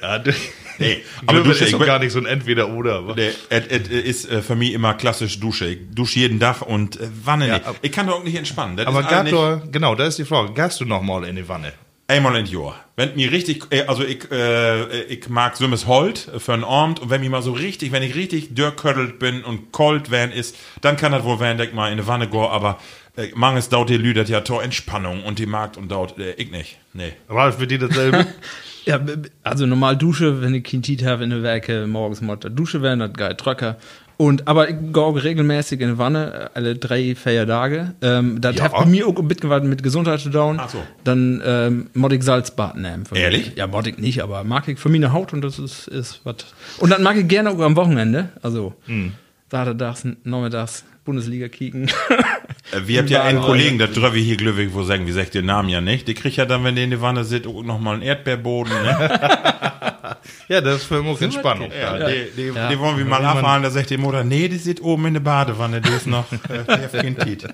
Ja, 0.02 0.20
du, 0.20 0.32
Nee, 0.78 1.04
aber 1.26 1.40
Dusche 1.42 1.64
ist 1.66 1.78
bin- 1.78 1.88
gar 1.88 2.00
nicht 2.00 2.12
so 2.12 2.20
ein 2.20 2.26
Entweder-Oder. 2.26 3.16
Nee, 3.16 3.30
es 3.50 3.66
ist 3.88 4.30
äh, 4.30 4.42
für 4.42 4.56
mich 4.56 4.74
immer 4.74 4.94
klassisch 4.94 5.40
Dusche. 5.40 5.68
Ich 5.68 5.80
dusche 5.94 6.20
jeden 6.20 6.40
Tag 6.40 6.62
und 6.64 7.00
äh, 7.00 7.08
Wanne 7.24 7.48
nicht. 7.50 7.66
ab- 7.66 7.78
Ich 7.82 7.92
kann 7.94 8.08
doch 8.08 8.16
auch 8.20 8.24
nicht 8.24 8.36
entspannen. 8.36 8.76
Das 8.76 8.86
Aber 8.88 9.00
nicht- 9.00 9.10
Gator, 9.10 9.64
genau, 9.72 9.96
da 9.96 10.06
ist 10.06 10.20
die 10.20 10.26
Frage. 10.26 10.52
Gehst 10.54 10.82
du 10.82 10.86
noch 10.86 11.02
mal 11.02 11.24
in 11.24 11.38
die 11.38 11.48
Wanne? 11.48 11.72
Einmal 12.08 12.36
in 12.36 12.46
Jahr. 12.46 12.76
Wenn 12.98 13.16
mir 13.16 13.32
richtig, 13.32 13.64
äh, 13.72 13.84
also 13.88 14.04
ich, 14.04 14.30
äh, 14.32 15.04
ich 15.06 15.28
mag 15.30 15.56
Sümmes 15.56 15.88
Holt 15.88 16.30
für 16.40 16.54
einen 16.54 16.64
Abend 16.66 17.00
und 17.00 17.10
wenn 17.10 17.22
mir 17.22 17.30
mal 17.30 17.42
so 17.42 17.54
richtig, 17.54 17.92
wenn 17.94 18.04
ich 18.04 18.14
richtig 18.16 18.54
dürrkördelt 18.54 19.18
bin 19.18 19.44
und 19.46 19.72
kalt 19.72 20.12
werden 20.12 20.32
ist, 20.34 20.56
dann 20.82 20.98
kann 20.98 21.14
das 21.14 21.24
wohl 21.24 21.38
dass 21.40 21.60
ich 21.68 21.74
mal 21.74 21.88
in 21.88 21.94
eine 21.94 22.06
Wanne 22.06 22.28
go, 22.28 22.48
aber 22.48 22.80
äh, 23.16 23.30
manches 23.34 23.70
dauert 23.70 23.90
die 23.90 23.98
Lüdert 23.98 24.28
ja 24.30 24.42
Tor 24.42 24.62
Entspannung 24.62 25.24
und 25.24 25.40
die 25.40 25.46
Markt 25.48 25.78
und 25.78 25.90
dauert, 25.90 26.20
äh, 26.20 26.34
ich 26.34 26.52
nicht. 26.52 26.78
Nee. 26.94 27.14
Ralf, 27.30 27.60
wird 27.60 27.72
dir 27.72 27.80
dasselbe? 27.80 28.28
Ja, 28.86 29.00
also 29.44 29.66
normal 29.66 29.98
Dusche, 29.98 30.42
wenn 30.42 30.54
ich 30.54 30.64
kein 30.64 30.82
Tiet 30.84 31.04
habe 31.06 31.24
in 31.24 31.32
der 31.32 31.42
Werke, 31.44 31.88
morgens 31.88 32.22
mal 32.22 32.36
der 32.38 32.52
Dusche 32.52 32.82
werden, 32.82 33.00
das 33.00 33.14
geil 33.14 33.36
Tröcker. 33.36 33.78
Und, 34.18 34.48
aber 34.48 34.70
ich 34.70 34.76
gehe 34.94 35.04
auch 35.04 35.12
regelmäßig 35.16 35.82
in 35.82 35.90
die 35.90 35.98
Wanne, 35.98 36.50
alle 36.54 36.76
drei, 36.76 37.16
vier 37.16 37.46
Tage. 37.46 37.96
Ähm, 38.02 38.40
das 38.40 38.56
Ja. 38.56 38.64
hat 38.66 38.72
bei 38.72 38.86
mir 38.86 39.08
auch 39.08 39.18
ein 39.18 39.28
bisschen 39.28 39.68
mit 39.70 39.84
Gesundheit 39.84 40.22
zu 40.22 40.30
tun. 40.30 40.58
Ach 40.58 40.70
so. 40.70 40.78
Dann 41.04 41.42
ähm, 41.46 41.90
mod 41.94 42.14
ich 42.14 42.24
Salzbad 42.24 42.78
nehmen. 42.78 43.06
für 43.06 43.16
mich. 43.16 43.24
Ehrlich? 43.24 43.52
Ja, 43.58 43.68
mod 43.68 43.88
ich 43.88 43.98
nicht, 43.98 44.22
aber 44.24 44.44
mag 44.46 44.68
ich 44.70 44.80
für 44.80 44.88
meine 44.88 45.12
Haut 45.12 45.34
und 45.34 45.42
das 45.42 45.60
ist, 45.60 45.88
ist 45.90 46.22
was. 46.24 46.36
Und 46.78 46.92
dann 46.92 47.04
mag 47.04 47.18
ich 47.18 47.28
gerne 47.28 47.50
auch 47.50 47.60
am 47.60 47.76
Wochenende, 47.76 48.30
also 48.42 48.74
Hm. 48.86 49.12
Saturdags, 49.52 50.08
Nachmittags, 50.24 50.86
Bundesliga 51.06 51.48
kicken. 51.48 51.90
Äh, 52.72 52.88
wir 52.88 53.00
habt 53.00 53.10
ja 53.12 53.24
einen. 53.24 53.42
Kollegen, 53.42 53.78
der 53.78 53.88
drüber 53.88 54.12
hier 54.12 54.38
glücklich, 54.38 54.74
wo 54.74 54.84
sagen, 54.84 55.06
wie 55.06 55.12
sagt 55.12 55.36
den 55.36 55.46
Namen 55.46 55.70
ja 55.70 55.82
nicht. 55.82 56.08
Die 56.08 56.16
kriegt 56.16 56.36
ja 56.36 56.46
dann, 56.46 56.64
wenn 56.64 56.76
der 56.76 56.84
in 56.84 56.92
die 56.92 57.00
Wanne 57.02 57.24
sitzt, 57.24 57.48
auch 57.48 57.64
noch 57.64 57.80
mal 57.80 57.94
einen 57.94 58.02
Erdbeerboden, 58.02 58.74
ne? 58.74 59.20
ja, 60.50 60.62
das 60.62 60.78
ist 60.78 60.84
für 60.86 61.04
mich 61.04 61.22
Entspannung. 61.22 61.70
Ja, 61.80 62.08
Die, 62.10 62.32
die, 62.36 62.48
Ja. 62.56 62.70
die 62.70 62.80
wollen 62.80 62.98
wir 62.98 63.06
mal 63.06 63.24
abfahren, 63.24 63.62
da 63.64 63.70
sagt 63.70 63.92
die 63.92 63.98
Mutter, 63.98 64.24
nee, 64.24 64.48
die 64.48 64.58
sitzt 64.58 64.82
oben 64.82 65.06
in 65.06 65.14
der 65.14 65.22
Badewanne, 65.22 65.80
die 65.82 65.90
ist 65.92 66.08
noch, 66.08 66.26
äh, 66.50 67.14
Tiet. 67.14 67.48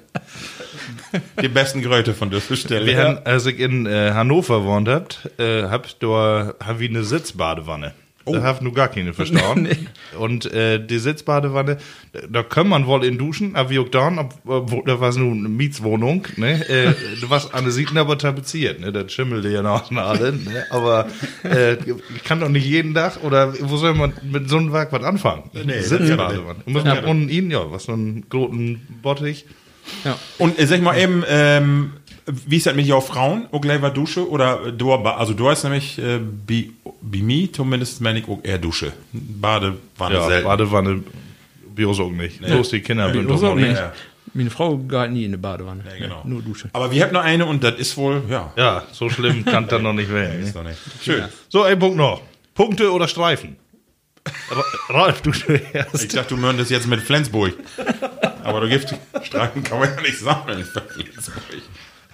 Die 1.42 1.48
besten 1.50 1.82
Gröte 1.82 2.14
von 2.14 2.30
dieser 2.30 2.56
Stelle. 2.56 2.86
Wir 2.86 2.98
haben, 2.98 3.20
als 3.26 3.46
ich 3.46 3.60
in 3.60 3.86
äh, 3.86 4.12
Hannover 4.14 4.64
wohnt 4.64 4.88
habt, 4.88 5.30
äh, 5.38 5.64
hab 5.64 5.88
da 6.00 6.54
hab 6.64 6.80
ich 6.80 6.90
eine 6.90 7.04
Sitzbadewanne. 7.04 7.94
Da 8.26 8.44
hab 8.44 8.62
nur 8.62 8.74
gar 8.74 8.88
keine 8.88 9.14
verstanden. 9.14 9.88
Und 10.18 10.52
äh, 10.52 10.86
die 10.86 11.00
Sitzbadewanne, 11.00 11.78
da, 12.14 12.20
da 12.30 12.44
kann 12.44 12.68
man 12.68 12.86
wohl 12.86 13.04
in 13.04 13.18
duschen, 13.18 13.56
aber 13.56 13.70
wie 13.70 13.80
auch 13.80 13.90
dann, 13.90 14.20
ob, 14.20 14.34
obwohl 14.46 14.84
da 14.86 15.00
war 15.00 15.14
nur 15.18 15.32
eine 15.32 15.50
Mietswohnung, 15.50 16.28
ne? 16.38 16.68
Äh, 16.70 16.94
du 17.20 17.30
warst 17.30 17.54
an 17.54 17.64
der 17.64 17.74
Seiten 17.74 17.98
aber 17.98 18.18
tapeziert, 18.18 18.80
ne? 18.80 18.92
Das 18.92 19.12
schimmelte 19.12 19.50
ja 19.50 19.62
noch 19.62 19.90
nach 19.92 20.10
alle, 20.10 20.34
ne? 20.34 20.66
Aber 20.70 21.08
äh, 21.44 21.74
ich 21.74 22.24
kann 22.24 22.40
doch 22.40 22.50
nicht 22.50 22.66
jeden 22.66 22.94
Tag 22.94 23.24
oder 23.24 23.54
wo 23.60 23.78
soll 23.78 23.94
man 23.94 24.14
mit 24.24 24.50
so 24.50 24.58
einem 24.58 24.72
Werk 24.74 24.92
was 24.92 25.04
anfangen? 25.04 25.44
Nee, 25.54 25.82
Sitzbadewanne. 25.82 26.62
Und 26.66 26.74
muss 26.74 26.84
man 26.84 27.04
unten 27.06 27.30
ihn, 27.30 27.52
ja, 27.52 27.72
was 27.72 27.86
so 27.86 27.94
ein 27.94 28.26
großen 28.30 29.00
Bottich. 29.02 29.46
ja. 30.04 30.18
Und 30.38 30.60
äh, 30.60 30.68
sag 30.68 30.82
mal 30.82 30.98
eben, 30.98 31.24
ähm, 31.28 31.94
wie 32.26 32.58
ist 32.58 32.66
das 32.66 32.76
mit 32.76 32.92
auch 32.92 33.06
Frauen? 33.06 33.48
Auch 33.52 33.62
gleich 33.62 33.82
war 33.82 33.92
Dusche 33.92 34.30
oder 34.30 34.72
du, 34.72 34.92
also 34.94 35.34
du 35.34 35.50
hast 35.50 35.64
nämlich 35.64 35.98
äh, 35.98 36.20
bei 37.02 37.20
mir 37.20 37.52
zumindest 37.52 38.02
meine 38.02 38.20
ich 38.20 38.28
auch 38.28 38.40
eher 38.44 38.58
Dusche. 38.58 38.94
Badewanne 39.14 40.16
Ja, 40.16 40.28
selten. 40.28 40.46
Badewanne, 40.48 41.04
Bios 41.76 42.00
auch 42.00 42.10
nicht. 42.12 42.42
Bloß 42.42 42.70
die 42.70 42.82
Kinder. 42.82 43.10
Bios 43.10 43.42
doch 43.42 43.50
auch 43.50 43.56
mal- 43.56 43.62
nicht. 43.68 43.78
Ja. 43.78 43.94
Meine 44.34 44.50
Frau 44.50 44.78
geht 44.78 45.12
nie 45.12 45.26
in 45.26 45.32
die 45.32 45.38
Badewanne. 45.38 45.84
Ja, 45.86 45.98
genau. 45.98 46.22
Nur 46.26 46.42
Dusche. 46.42 46.70
Aber 46.72 46.90
wir 46.92 47.04
haben 47.04 47.12
noch 47.14 47.24
eine 47.24 47.46
und 47.46 47.64
das 47.64 47.76
ist 47.78 47.98
wohl, 47.98 48.22
ja. 48.30 48.54
Ja, 48.56 48.84
so 48.94 49.10
schlimm 49.10 49.44
kann 49.44 49.68
das 49.68 49.82
noch 49.82 49.92
nicht 49.94 50.10
werden. 50.12 50.40
Ist 50.44 50.56
Ne? 50.56 50.62
doch 50.62 50.70
nicht. 50.70 50.80
Schön. 51.04 51.26
So, 51.50 51.64
ein 51.64 51.78
Punkt 51.78 51.98
noch. 51.98 52.22
Punkte 52.54 52.92
oder 52.94 53.10
Streifen? 53.10 53.58
Ra- 54.52 54.64
Ralf, 54.90 55.22
du 55.22 55.32
Ich 55.34 55.44
zuerst. 55.46 56.16
dachte, 56.16 56.36
du 56.36 56.38
mörntest 56.40 56.72
jetzt 56.72 56.88
mit 56.88 57.02
Flensburg. 57.02 57.54
Aber 58.44 58.62
du 58.62 58.70
Gift 58.70 58.96
Streifen 59.24 59.64
kann 59.64 59.80
man 59.80 59.90
ja 59.96 60.02
nicht 60.02 60.20
sammeln. 60.20 60.66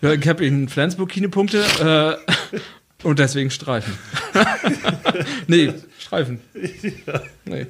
Ja, 0.02 0.14
ich 0.14 0.28
habe 0.28 0.46
in 0.46 0.70
Flensburg 0.70 1.10
keine 1.12 1.30
Punkte 1.30 1.60
äh, 1.80 2.58
und 3.04 3.20
deswegen 3.20 3.50
Streifen. 3.52 3.98
nee, 5.48 5.74
Streifen. 6.00 6.42
Nee. 7.46 7.68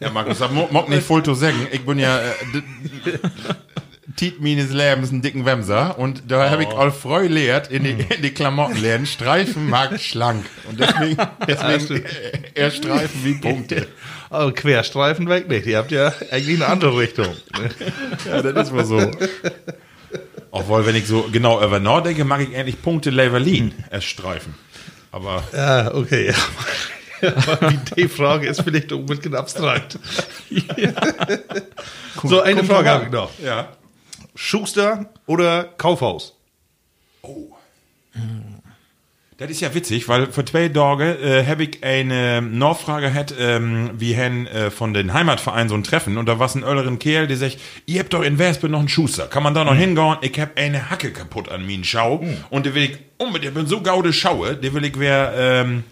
Ja, 0.00 0.10
Markus, 0.10 0.38
das 0.38 0.50
mo- 0.50 0.68
mag 0.70 0.88
nicht 0.88 1.02
voll 1.02 1.22
zu 1.22 1.34
sagen. 1.34 1.66
Ich 1.72 1.84
bin 1.84 1.98
ja 1.98 2.18
äh, 2.20 2.32
Tiet 4.16 4.40
meines 4.40 4.72
Lebens 4.72 5.12
ein 5.12 5.22
dicken 5.22 5.44
Wemser 5.44 5.98
und 5.98 6.22
da 6.28 6.50
habe 6.50 6.62
ich 6.62 6.68
all 6.70 6.90
freu 6.90 7.26
lehrt 7.26 7.70
in 7.70 7.84
die, 7.84 7.90
in 7.90 8.22
die 8.22 8.30
Klamotten 8.30 8.80
lernen. 8.80 9.06
Streifen 9.06 9.68
mag 9.68 9.98
schlank. 10.00 10.44
Und 10.68 10.80
deswegen, 10.80 11.16
deswegen 11.46 12.04
äh, 12.04 12.32
eher 12.54 12.70
Streifen 12.70 13.24
wie 13.24 13.34
Punkte. 13.34 13.86
Also 14.32 14.52
Querstreifen 14.52 15.28
weg 15.28 15.48
nicht. 15.48 15.66
Ihr 15.66 15.76
habt 15.78 15.90
ja 15.90 16.14
eigentlich 16.30 16.54
eine 16.62 16.68
andere 16.68 16.96
Richtung. 16.96 17.26
Ja, 18.26 18.40
das 18.42 18.68
ist 18.68 18.72
wohl 18.72 18.84
so. 18.84 19.10
Obwohl, 20.50 20.84
wenn 20.86 20.96
ich 20.96 21.06
so 21.06 21.28
genau 21.30 21.62
über 21.62 21.78
Nord 21.78 22.06
denke, 22.06 22.24
mag 22.24 22.40
ich 22.40 22.56
eigentlich 22.56 22.82
Punkte 22.82 23.10
Leverlin 23.10 23.72
als 23.90 24.04
Streifen. 24.04 24.54
Aber 25.12 25.44
Ja, 25.52 25.94
okay. 25.94 26.32
Ja. 27.22 27.34
Aber 27.36 27.70
die 27.98 28.08
Frage 28.08 28.48
ist 28.48 28.62
vielleicht 28.62 28.90
ein 28.94 29.04
bisschen 29.04 29.34
abstrakt. 29.34 29.98
so, 32.24 32.40
eine 32.40 32.64
Frage 32.64 32.88
habe 32.88 33.04
ich 33.04 33.10
noch. 33.10 33.30
ja. 33.44 33.68
Schuster 34.34 35.04
oder 35.26 35.64
Kaufhaus? 35.64 36.34
Das 39.40 39.48
ist 39.48 39.62
ja 39.62 39.74
witzig, 39.74 40.06
weil 40.06 40.26
vor 40.26 40.44
zwei 40.44 40.68
Tagen 40.68 41.16
äh, 41.22 41.46
habe 41.46 41.62
ich 41.62 41.82
eine 41.82 42.42
Nachfrage 42.42 43.10
gehabt, 43.10 43.34
ähm, 43.40 43.88
wie 43.94 44.12
hen 44.12 44.46
äh, 44.46 44.70
von 44.70 44.92
den 44.92 45.14
Heimatverein 45.14 45.70
so 45.70 45.74
ein 45.74 45.82
Treffen. 45.82 46.18
Und 46.18 46.26
da 46.26 46.38
war 46.38 46.54
ein 46.54 46.62
älteren 46.62 46.98
Kerl, 46.98 47.26
der 47.26 47.38
sagt, 47.38 47.56
ihr 47.86 48.00
habt 48.00 48.12
doch 48.12 48.20
in 48.20 48.38
Wespe 48.38 48.68
noch 48.68 48.80
einen 48.80 48.90
Schuster, 48.90 49.28
kann 49.28 49.42
man 49.42 49.54
da 49.54 49.64
noch 49.64 49.74
hingehen? 49.74 50.16
Ich 50.20 50.38
hab 50.38 50.58
eine 50.58 50.90
Hacke 50.90 51.10
kaputt 51.10 51.48
an 51.48 51.64
mir 51.64 51.82
Schau. 51.84 52.22
Und 52.50 52.66
der 52.66 52.74
will 52.74 52.82
ich 52.82 52.98
unbedingt, 53.16 53.52
ich 53.52 53.54
bin 53.54 53.66
so 53.66 53.80
gaude 53.80 54.12
Schaue, 54.12 54.56
der 54.56 54.74
will 54.74 54.84
ich 54.84 54.98
wer 54.98 55.32
ähm, 55.34 55.84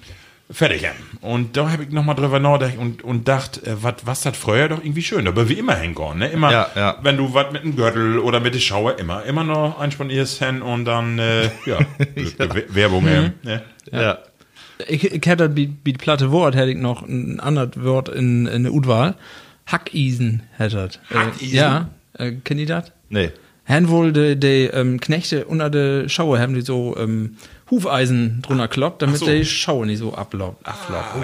fertig. 0.51 0.87
Und 1.21 1.57
da 1.57 1.71
habe 1.71 1.83
ich 1.85 1.91
nochmal 1.91 2.15
drüber 2.15 2.39
nachgedacht 2.41 2.79
und, 2.79 3.03
und 3.05 3.29
dacht, 3.29 3.67
äh, 3.67 3.83
wat, 3.83 4.07
was 4.07 4.23
das 4.23 4.37
früher 4.37 4.69
doch 4.69 4.79
irgendwie 4.83 5.03
schön, 5.03 5.27
aber 5.29 5.49
wie 5.49 5.55
immer 5.55 5.75
hingehen, 5.77 6.19
ne? 6.19 6.29
Immer, 6.29 6.51
Ja, 6.53 6.67
ja. 6.77 6.99
wenn 7.03 7.17
du 7.17 7.33
was 7.35 7.53
mit 7.53 7.65
dem 7.65 7.77
Gürtel 7.77 8.19
oder 8.19 8.41
mit 8.41 8.55
der 8.55 8.61
Schauer, 8.61 8.99
immer, 8.99 9.25
immer 9.25 9.45
noch 9.45 9.79
einspannierst 9.79 10.43
hin 10.43 10.63
und 10.63 10.85
dann, 10.85 11.19
äh, 11.19 11.45
ja, 11.67 11.79
W- 12.15 12.65
Werbung, 12.69 13.07
ähm, 13.09 13.33
ne? 13.43 13.63
Ja. 13.93 14.19
Ich, 14.87 15.03
ich 15.05 15.27
hätte 15.27 15.57
wie, 15.57 15.75
wie 15.85 15.93
die 15.93 15.99
platte 15.99 16.31
Wort, 16.31 16.55
hätte 16.55 16.71
ich 16.71 16.77
noch 16.79 17.03
ein 17.03 17.41
anderes 17.41 17.83
Wort 17.83 18.09
in, 18.09 18.47
in 18.47 18.63
der 18.63 18.73
Udwahl. 18.73 19.17
Hackisen 19.67 20.43
hätte 20.57 20.77
das. 20.77 21.01
Hackisen? 21.13 21.53
Äh, 21.55 21.57
ja, 21.57 21.91
äh, 22.15 22.33
kennt 22.45 22.61
ihr 22.61 22.67
das? 22.67 22.93
Nee. 23.11 23.31
Haben 23.67 23.89
wohl 23.91 24.13
die, 24.13 24.37
die 24.39 24.65
ähm, 24.73 24.99
Knechte 25.01 25.45
unter 25.45 25.69
der 25.69 26.09
Schaue 26.09 26.39
haben 26.41 26.55
die 26.55 26.63
so 26.63 26.97
ähm, 26.97 27.37
Hufeisen 27.71 28.41
drunter 28.43 28.69
kloppt, 28.69 29.03
damit 29.03 29.19
so. 29.19 29.27
die 29.27 29.45
Schaue 29.45 29.87
nicht 29.87 29.99
so 29.99 30.15
ablaubt. 30.15 30.67
Ah, 30.67 30.75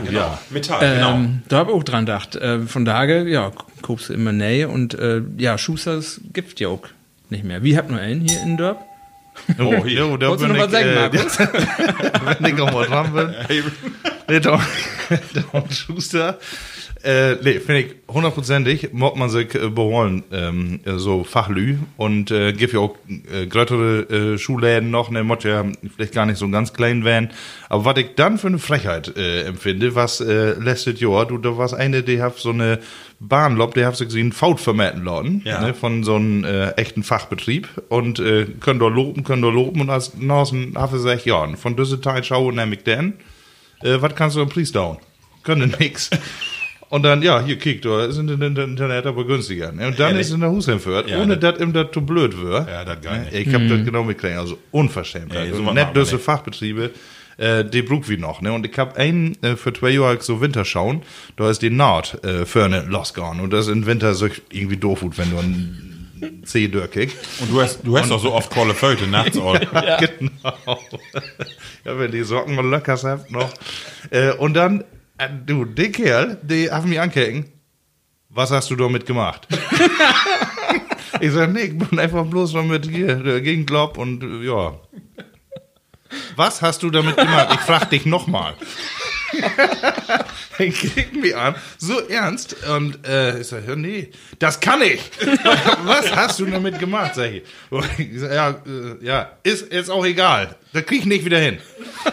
genau. 0.04 0.38
Metall, 0.50 0.94
genau. 0.96 1.14
Ähm, 1.14 1.42
da 1.48 1.58
hab 1.58 1.68
ich 1.68 1.74
auch 1.74 1.84
dran 1.84 2.04
gedacht. 2.04 2.36
Äh, 2.36 2.60
von 2.60 2.84
daher, 2.84 3.26
ja, 3.26 3.50
guckst 3.82 4.10
du 4.10 4.12
immer 4.12 4.32
näher 4.32 4.70
und 4.70 4.94
äh, 4.94 5.22
ja, 5.38 5.56
Schusters 5.56 6.20
gibt 6.32 6.60
ja 6.60 6.68
auch 6.68 6.82
nicht 7.30 7.44
mehr. 7.44 7.62
Wie 7.62 7.76
habt 7.76 7.90
nur 7.90 8.00
einen 8.00 8.20
hier 8.28 8.42
in 8.42 8.56
Dörp? 8.56 8.84
Oh, 9.58 9.84
hier. 9.84 10.08
Wolltest 10.08 10.42
du 10.42 10.48
bin 10.48 10.56
noch 10.56 10.58
was 10.58 10.66
ich, 10.66 10.72
sagen, 10.72 10.88
äh, 10.88 10.94
Markus? 10.94 11.38
wenn 12.40 12.54
ich 12.54 12.60
auch 12.60 12.72
mal 12.72 12.86
dran 12.86 13.12
bin. 13.12 13.34
Nee, 14.28 14.40
Tom, 14.40 14.60
Tom 15.50 15.70
Schuster. 15.70 16.38
Äh, 17.04 17.34
nee, 17.42 17.60
finde 17.60 17.80
ich 17.82 17.94
hundertprozentig, 18.08 18.94
mag 18.94 19.14
man 19.16 19.28
sich 19.28 19.54
äh, 19.54 19.68
beholen, 19.68 20.24
ähm, 20.32 20.80
äh, 20.86 20.96
so 20.96 21.22
Fachlü 21.22 21.76
und 21.98 22.30
äh, 22.30 22.54
gibt 22.54 22.72
ja 22.72 22.80
auch 22.80 22.96
äh, 23.30 23.46
größere 23.46 24.34
äh, 24.34 24.38
Schuhläden 24.38 24.90
noch, 24.90 25.10
ne, 25.10 25.22
mod 25.22 25.44
ja 25.44 25.66
vielleicht 25.94 26.14
gar 26.14 26.24
nicht 26.24 26.38
so 26.38 26.48
ganz 26.48 26.72
klein 26.72 27.04
werden. 27.04 27.28
Aber 27.68 27.84
was 27.84 27.98
ich 27.98 28.14
dann 28.16 28.38
für 28.38 28.46
eine 28.46 28.58
Frechheit 28.58 29.14
äh, 29.18 29.42
empfinde, 29.42 29.94
was 29.94 30.20
äh, 30.22 30.52
letztes 30.58 30.98
Jahr, 30.98 31.26
du, 31.26 31.36
da 31.36 31.58
war 31.58 31.70
eine, 31.74 32.02
die 32.02 32.22
hat 32.22 32.38
so 32.38 32.50
eine 32.50 32.78
Bahnlob, 33.20 33.74
die 33.74 33.84
hat 33.84 33.96
sich 33.96 34.08
gesehen, 34.08 34.32
Faut 34.32 34.58
vermetten 34.58 35.04
lassen, 35.04 35.42
Ja. 35.44 35.60
ne, 35.60 35.74
von 35.74 36.04
so 36.04 36.14
einem 36.14 36.42
äh, 36.44 36.70
echten 36.70 37.02
Fachbetrieb 37.02 37.68
und 37.90 38.18
äh, 38.18 38.46
können 38.60 38.80
da 38.80 38.88
loben, 38.88 39.24
können 39.24 39.42
da 39.42 39.48
loben 39.50 39.82
und 39.82 39.90
als 39.90 40.14
Nasen 40.16 40.72
habe 40.74 40.96
ich 41.14 41.24
ja, 41.26 41.46
von 41.56 41.76
dieser 41.76 42.00
Teil 42.00 42.24
schaue 42.24 42.54
nämlich 42.54 42.82
denn, 42.84 43.12
äh, 43.82 43.96
was 44.00 44.14
kannst 44.14 44.36
du 44.36 44.40
im 44.40 44.48
Preis 44.48 44.72
down? 44.72 44.96
Können 45.42 45.74
nix. 45.78 46.08
Und 46.90 47.02
dann, 47.02 47.22
ja, 47.22 47.42
hier, 47.42 47.58
kick, 47.58 47.82
da 47.82 48.04
ist 48.04 48.18
in 48.18 48.26
der 48.26 48.40
Internet 48.64 49.06
aber 49.06 49.24
günstiger. 49.26 49.72
Ne? 49.72 49.88
Und 49.88 49.98
dann 49.98 50.10
Ehrlich? 50.12 50.26
ist 50.28 50.32
in 50.32 50.40
der 50.40 50.50
Husheimfurt, 50.50 51.08
Ja, 51.10 51.20
ohne 51.20 51.36
das- 51.36 51.54
dass 51.54 51.62
ihm 51.62 51.72
das 51.72 51.88
zu 51.92 52.00
blöd 52.02 52.40
wird. 52.40 52.68
Ja, 52.68 52.84
das 52.84 53.00
gar 53.00 53.18
nicht. 53.18 53.32
Ich 53.32 53.52
hab 53.54 53.62
das 53.68 53.84
genau 53.84 54.04
mitgekriegt, 54.04 54.38
also 54.38 54.58
unverschämt. 54.70 55.32
Nee, 55.32 55.38
also, 55.38 55.56
sowas 55.56 55.74
nicht 55.74 55.96
diese. 55.96 56.18
Fachbetriebe, 56.18 56.90
äh, 57.36 57.64
die 57.64 57.82
brug 57.82 58.08
wie 58.08 58.16
noch. 58.16 58.40
Ne? 58.42 58.52
Und 58.52 58.64
ich 58.66 58.78
hab 58.78 58.96
einen 58.96 59.36
äh, 59.42 59.56
für 59.56 59.72
zwei 59.72 59.90
Jahre 59.90 60.20
so 60.20 60.40
Winter 60.40 60.64
schauen, 60.64 61.02
da 61.36 61.50
ist 61.50 61.62
die 61.62 61.70
Naht 61.70 62.22
äh, 62.24 62.44
für 62.46 62.64
eine 62.64 62.82
losgegangen. 62.82 63.40
Und 63.40 63.52
das 63.52 63.66
ist 63.66 63.72
im 63.72 63.86
Winter 63.86 64.14
so 64.14 64.28
irgendwie 64.52 64.76
doof, 64.76 65.00
gut, 65.00 65.18
wenn 65.18 65.30
du 65.30 65.38
einen 65.38 66.42
C-Dörr 66.44 66.86
kickst. 66.88 67.16
Und 67.40 67.50
du 67.50 67.60
hast, 67.60 67.80
du 67.84 67.98
hast 67.98 68.10
doch 68.10 68.20
so 68.22 68.32
oft 68.32 68.50
Kolle 68.50 68.72
Föte 68.74 69.06
nachts 69.08 69.36
all. 69.38 69.58
genau. 70.18 70.78
ja, 71.84 71.98
wenn 71.98 72.12
die 72.12 72.22
Socken 72.22 72.54
mal 72.54 72.64
locker 72.64 72.96
habt 73.02 73.30
noch. 73.30 73.50
Äh, 74.10 74.32
und 74.32 74.54
dann, 74.54 74.84
du, 75.46 75.64
der 75.64 75.92
Kerl, 75.92 76.38
die 76.42 76.70
haben 76.70 76.88
mich 76.88 77.00
ankecken. 77.00 77.52
Was 78.28 78.50
hast 78.50 78.70
du 78.70 78.76
damit 78.76 79.06
gemacht? 79.06 79.46
ich 81.20 81.30
sag, 81.30 81.52
nee, 81.52 81.60
ich 81.60 81.78
bin 81.78 81.98
einfach 81.98 82.26
bloß 82.26 82.54
noch 82.54 82.64
mit 82.64 82.90
hier 82.90 83.40
gegen 83.40 83.64
Glob 83.64 83.96
und 83.96 84.24
äh, 84.24 84.46
ja. 84.46 84.80
Was 86.36 86.62
hast 86.62 86.82
du 86.82 86.90
damit 86.90 87.16
gemacht? 87.16 87.48
Ich 87.54 87.60
frag 87.60 87.90
dich 87.90 88.06
nochmal. 88.06 88.54
Er 90.58 90.70
kriegt 90.70 91.16
mich 91.16 91.36
an, 91.36 91.54
so 91.78 91.98
ernst. 92.08 92.56
Und 92.68 93.06
äh, 93.06 93.40
ich 93.40 93.48
sag, 93.48 93.66
ja, 93.66 93.74
nee, 93.74 94.10
das 94.38 94.60
kann 94.60 94.82
ich. 94.82 95.00
Was 95.84 96.14
hast 96.14 96.38
du 96.38 96.46
damit 96.46 96.78
gemacht, 96.78 97.14
sag 97.14 97.32
ich. 97.32 97.42
Ich 97.98 98.20
sag, 98.20 98.32
ja, 98.32 98.50
äh, 98.50 99.04
ja, 99.04 99.32
ist 99.42 99.72
jetzt 99.72 99.90
auch 99.90 100.04
egal. 100.04 100.54
Das 100.72 100.86
krieg 100.86 101.00
ich 101.00 101.06
nicht 101.06 101.24
wieder 101.24 101.38
hin. 101.38 101.58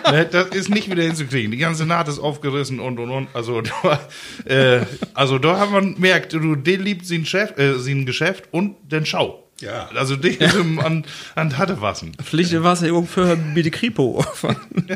Ne, 0.09 0.25
das 0.25 0.47
ist 0.49 0.69
nicht 0.69 0.89
wieder 0.89 1.03
hinzukriegen. 1.03 1.51
Die 1.51 1.57
ganze 1.57 1.85
Naht 1.85 2.07
ist 2.07 2.19
aufgerissen 2.19 2.79
und 2.79 2.99
und 2.99 3.09
und. 3.09 3.27
Also, 3.33 3.61
da, 3.83 3.99
äh, 4.45 4.85
also 5.13 5.37
da 5.37 5.59
haben 5.59 5.73
wir 5.73 5.99
merkt, 5.99 6.33
du, 6.33 6.55
den 6.55 6.81
liebt 6.81 7.05
sie 7.05 7.19
ein 7.19 7.25
Chef, 7.25 7.57
äh, 7.57 7.77
sie 7.79 7.93
ein 7.93 8.05
Geschäft 8.05 8.45
und 8.51 8.75
den 8.91 9.05
Schau. 9.05 9.40
Ja. 9.61 9.89
Also 9.95 10.15
ihm 10.15 10.79
an, 10.83 11.05
an 11.35 11.57
Hatte 11.57 11.79
wassen. 11.81 12.11
Pflicht 12.21 12.51
was 12.63 12.81
ja 12.81 13.01
für 13.03 13.35
bitte 13.35 13.71
Kripo. 13.71 14.25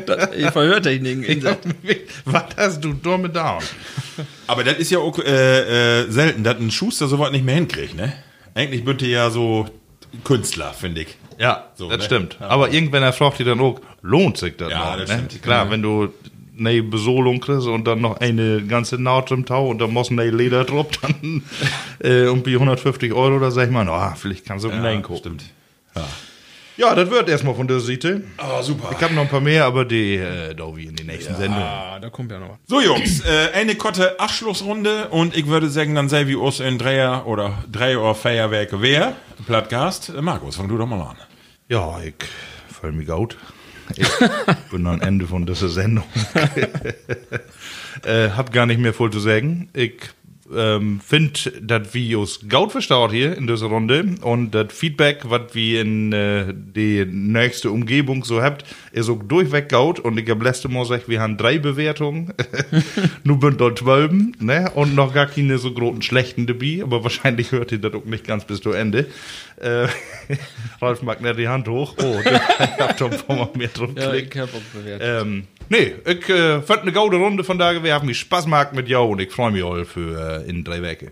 Das- 0.06 0.30
Ich 0.36 0.50
verhört 0.50 0.84
dich 0.86 1.00
nicht. 1.00 1.40
Was 2.24 2.44
hast 2.56 2.84
du 2.84 2.92
damit 2.92 3.34
down? 3.36 3.62
Aber 4.46 4.64
das 4.64 4.76
ist 4.78 4.90
ja 4.90 4.98
auch 4.98 5.18
äh, 5.18 6.02
äh, 6.02 6.10
selten, 6.10 6.44
dass 6.44 6.56
ein 6.58 6.70
Schuster 6.70 7.08
sowas 7.08 7.30
nicht 7.32 7.44
mehr 7.44 7.54
hinkriegt, 7.54 7.94
ne? 7.96 8.12
Eigentlich 8.54 8.84
bitte 8.84 9.06
ja 9.06 9.30
so 9.30 9.66
Künstler, 10.24 10.72
finde 10.72 11.02
ich. 11.02 11.16
Ja, 11.38 11.66
So, 11.74 11.88
das 11.90 11.98
ne? 11.98 12.04
stimmt. 12.04 12.36
Aber 12.40 12.72
irgendwann 12.72 13.02
erfragt 13.02 13.38
die 13.38 13.44
dann 13.44 13.60
auch, 13.60 13.80
lohnt 14.02 14.38
sich 14.38 14.56
das 14.56 14.70
Ja, 14.70 14.90
noch, 14.92 14.98
das 14.98 15.08
ne? 15.10 15.14
stimmt. 15.26 15.42
Klar, 15.42 15.66
Ja. 15.66 15.70
wenn 15.70 15.82
du 15.82 16.08
eine 16.58 16.82
Besolung 16.82 17.40
kriegst 17.40 17.66
und 17.66 17.86
dann 17.86 18.00
noch 18.00 18.20
eine 18.20 18.62
ganze 18.64 18.96
Naht 19.00 19.30
im 19.30 19.44
Tau 19.44 19.68
und 19.68 19.78
dann 19.78 19.92
muss 19.92 20.10
ein 20.10 20.18
Leder 20.18 20.64
drauf, 20.64 20.86
dann 21.02 21.42
äh, 22.02 22.24
irgendwie 22.24 22.54
150 22.54 23.12
Euro, 23.12 23.38
da 23.38 23.50
sag 23.50 23.66
ich 23.66 23.70
mal, 23.72 23.88
oh, 23.88 24.16
vielleicht 24.16 24.44
kannst 24.44 24.64
du 24.64 24.70
ja, 24.70 25.00
gucken. 25.00 25.18
stimmt. 25.18 25.44
Ja, 26.76 26.94
das 26.94 27.08
wird 27.08 27.30
erstmal 27.30 27.54
von 27.54 27.66
der 27.66 27.80
Seite. 27.80 28.22
Oh, 28.36 28.60
super. 28.60 28.90
Ich 28.92 29.02
habe 29.02 29.14
noch 29.14 29.22
ein 29.22 29.28
paar 29.28 29.40
mehr, 29.40 29.64
aber 29.64 29.86
die, 29.86 30.16
äh, 30.16 30.54
da 30.54 30.76
wie 30.76 30.84
in 30.84 30.94
die 30.94 31.04
nächsten 31.04 31.34
Sendungen. 31.34 31.64
Ah, 31.66 31.98
da 31.98 32.10
kommt 32.10 32.30
ja 32.30 32.38
noch 32.38 32.50
was. 32.50 32.58
So, 32.66 32.82
Jungs, 32.82 33.20
äh, 33.20 33.52
eine 33.54 33.76
kotte 33.76 34.20
Abschlussrunde 34.20 35.08
und 35.08 35.34
ich 35.34 35.46
würde 35.46 35.70
sagen, 35.70 35.94
dann 35.94 36.10
sei 36.10 36.26
wie 36.26 36.34
uns 36.34 36.60
in 36.60 36.76
Dreier 36.76 37.26
oder 37.26 37.64
drei 37.72 37.96
Uhr 37.96 38.14
Feierwerke 38.14 38.82
wer? 38.82 39.14
Plattgast. 39.46 40.12
Markus, 40.20 40.56
fang 40.56 40.68
du 40.68 40.76
doch 40.76 40.86
mal 40.86 41.00
an. 41.00 41.16
Ja, 41.68 41.98
ich 42.04 42.14
fühle 42.78 42.92
mich 42.92 43.06
gut. 43.08 43.38
Ich 43.94 44.08
bin 44.70 44.86
am 44.86 45.00
Ende 45.00 45.26
von 45.26 45.46
dieser 45.46 45.68
Sendung. 45.68 46.04
äh, 48.04 48.30
hab 48.30 48.52
gar 48.52 48.66
nicht 48.66 48.80
mehr 48.80 48.92
voll 48.92 49.12
zu 49.12 49.20
sagen. 49.20 49.68
Ich 49.72 50.00
ähm, 50.54 51.00
find, 51.00 51.52
dass 51.60 51.92
wir 51.94 52.18
uns 52.18 52.40
gut 52.48 52.72
verstaut 52.72 53.12
hier 53.12 53.36
in 53.36 53.46
dieser 53.46 53.66
Runde 53.66 54.04
und 54.22 54.52
das 54.52 54.72
Feedback, 54.72 55.22
was 55.24 55.54
wir 55.54 55.80
in 55.80 56.12
äh, 56.12 56.52
die 56.54 57.04
nächste 57.04 57.70
Umgebung 57.70 58.24
so 58.24 58.42
habt, 58.42 58.64
ist 58.92 59.08
auch 59.08 59.22
durchweg 59.22 59.68
gut 59.70 59.98
und 60.00 60.18
ich 60.18 60.28
habe 60.28 60.44
letzte 60.44 60.68
Mal 60.68 60.82
gesagt, 60.82 61.08
wir 61.08 61.20
haben 61.20 61.36
drei 61.36 61.58
Bewertungen, 61.58 62.32
nur 63.24 63.40
bin 63.40 63.56
dort 63.56 63.78
zwölf, 63.78 64.12
ne, 64.38 64.70
und 64.74 64.94
noch 64.94 65.12
gar 65.14 65.26
keine 65.26 65.58
so 65.58 65.72
großen 65.72 66.02
schlechten 66.02 66.46
dabei, 66.46 66.80
aber 66.82 67.02
wahrscheinlich 67.02 67.52
hört 67.52 67.72
ihr 67.72 67.78
das 67.78 67.94
auch 67.94 68.04
nicht 68.04 68.26
ganz 68.26 68.44
bis 68.44 68.60
zu 68.60 68.72
Ende. 68.72 69.06
Äh, 69.60 69.88
Ralf 70.80 71.02
mag 71.02 71.20
nicht 71.20 71.38
die 71.38 71.48
Hand 71.48 71.68
hoch, 71.68 71.94
oh, 71.98 72.20
der 72.24 72.88
hat 72.88 73.00
doch 73.00 73.10
ein 73.10 73.18
paar 73.18 73.36
Mal 73.36 73.48
mehr 73.56 73.68
drum 73.68 73.94
Ja, 73.96 74.10
geklickt. 74.10 74.34
ich 74.34 74.40
hab 74.40 74.54
auch 74.54 74.60
bewertet. 74.74 75.22
Ähm, 75.26 75.44
nee, 75.68 75.94
ich 76.04 76.28
äh, 76.28 76.62
fand 76.62 76.82
eine 76.82 76.92
gute 76.92 77.16
Runde 77.16 77.44
von 77.44 77.58
da. 77.58 77.82
Wir 77.82 77.94
haben 77.94 78.06
mich 78.06 78.18
Spaß 78.20 78.44
gemacht 78.44 78.72
mit 78.74 78.88
jou 78.88 79.10
und 79.10 79.20
ich 79.20 79.30
freue 79.30 79.50
mich 79.50 79.64
all 79.64 79.84
für 79.84 80.44
äh, 80.44 80.48
in 80.48 80.64
drei 80.64 80.82
Wochen. 80.82 81.10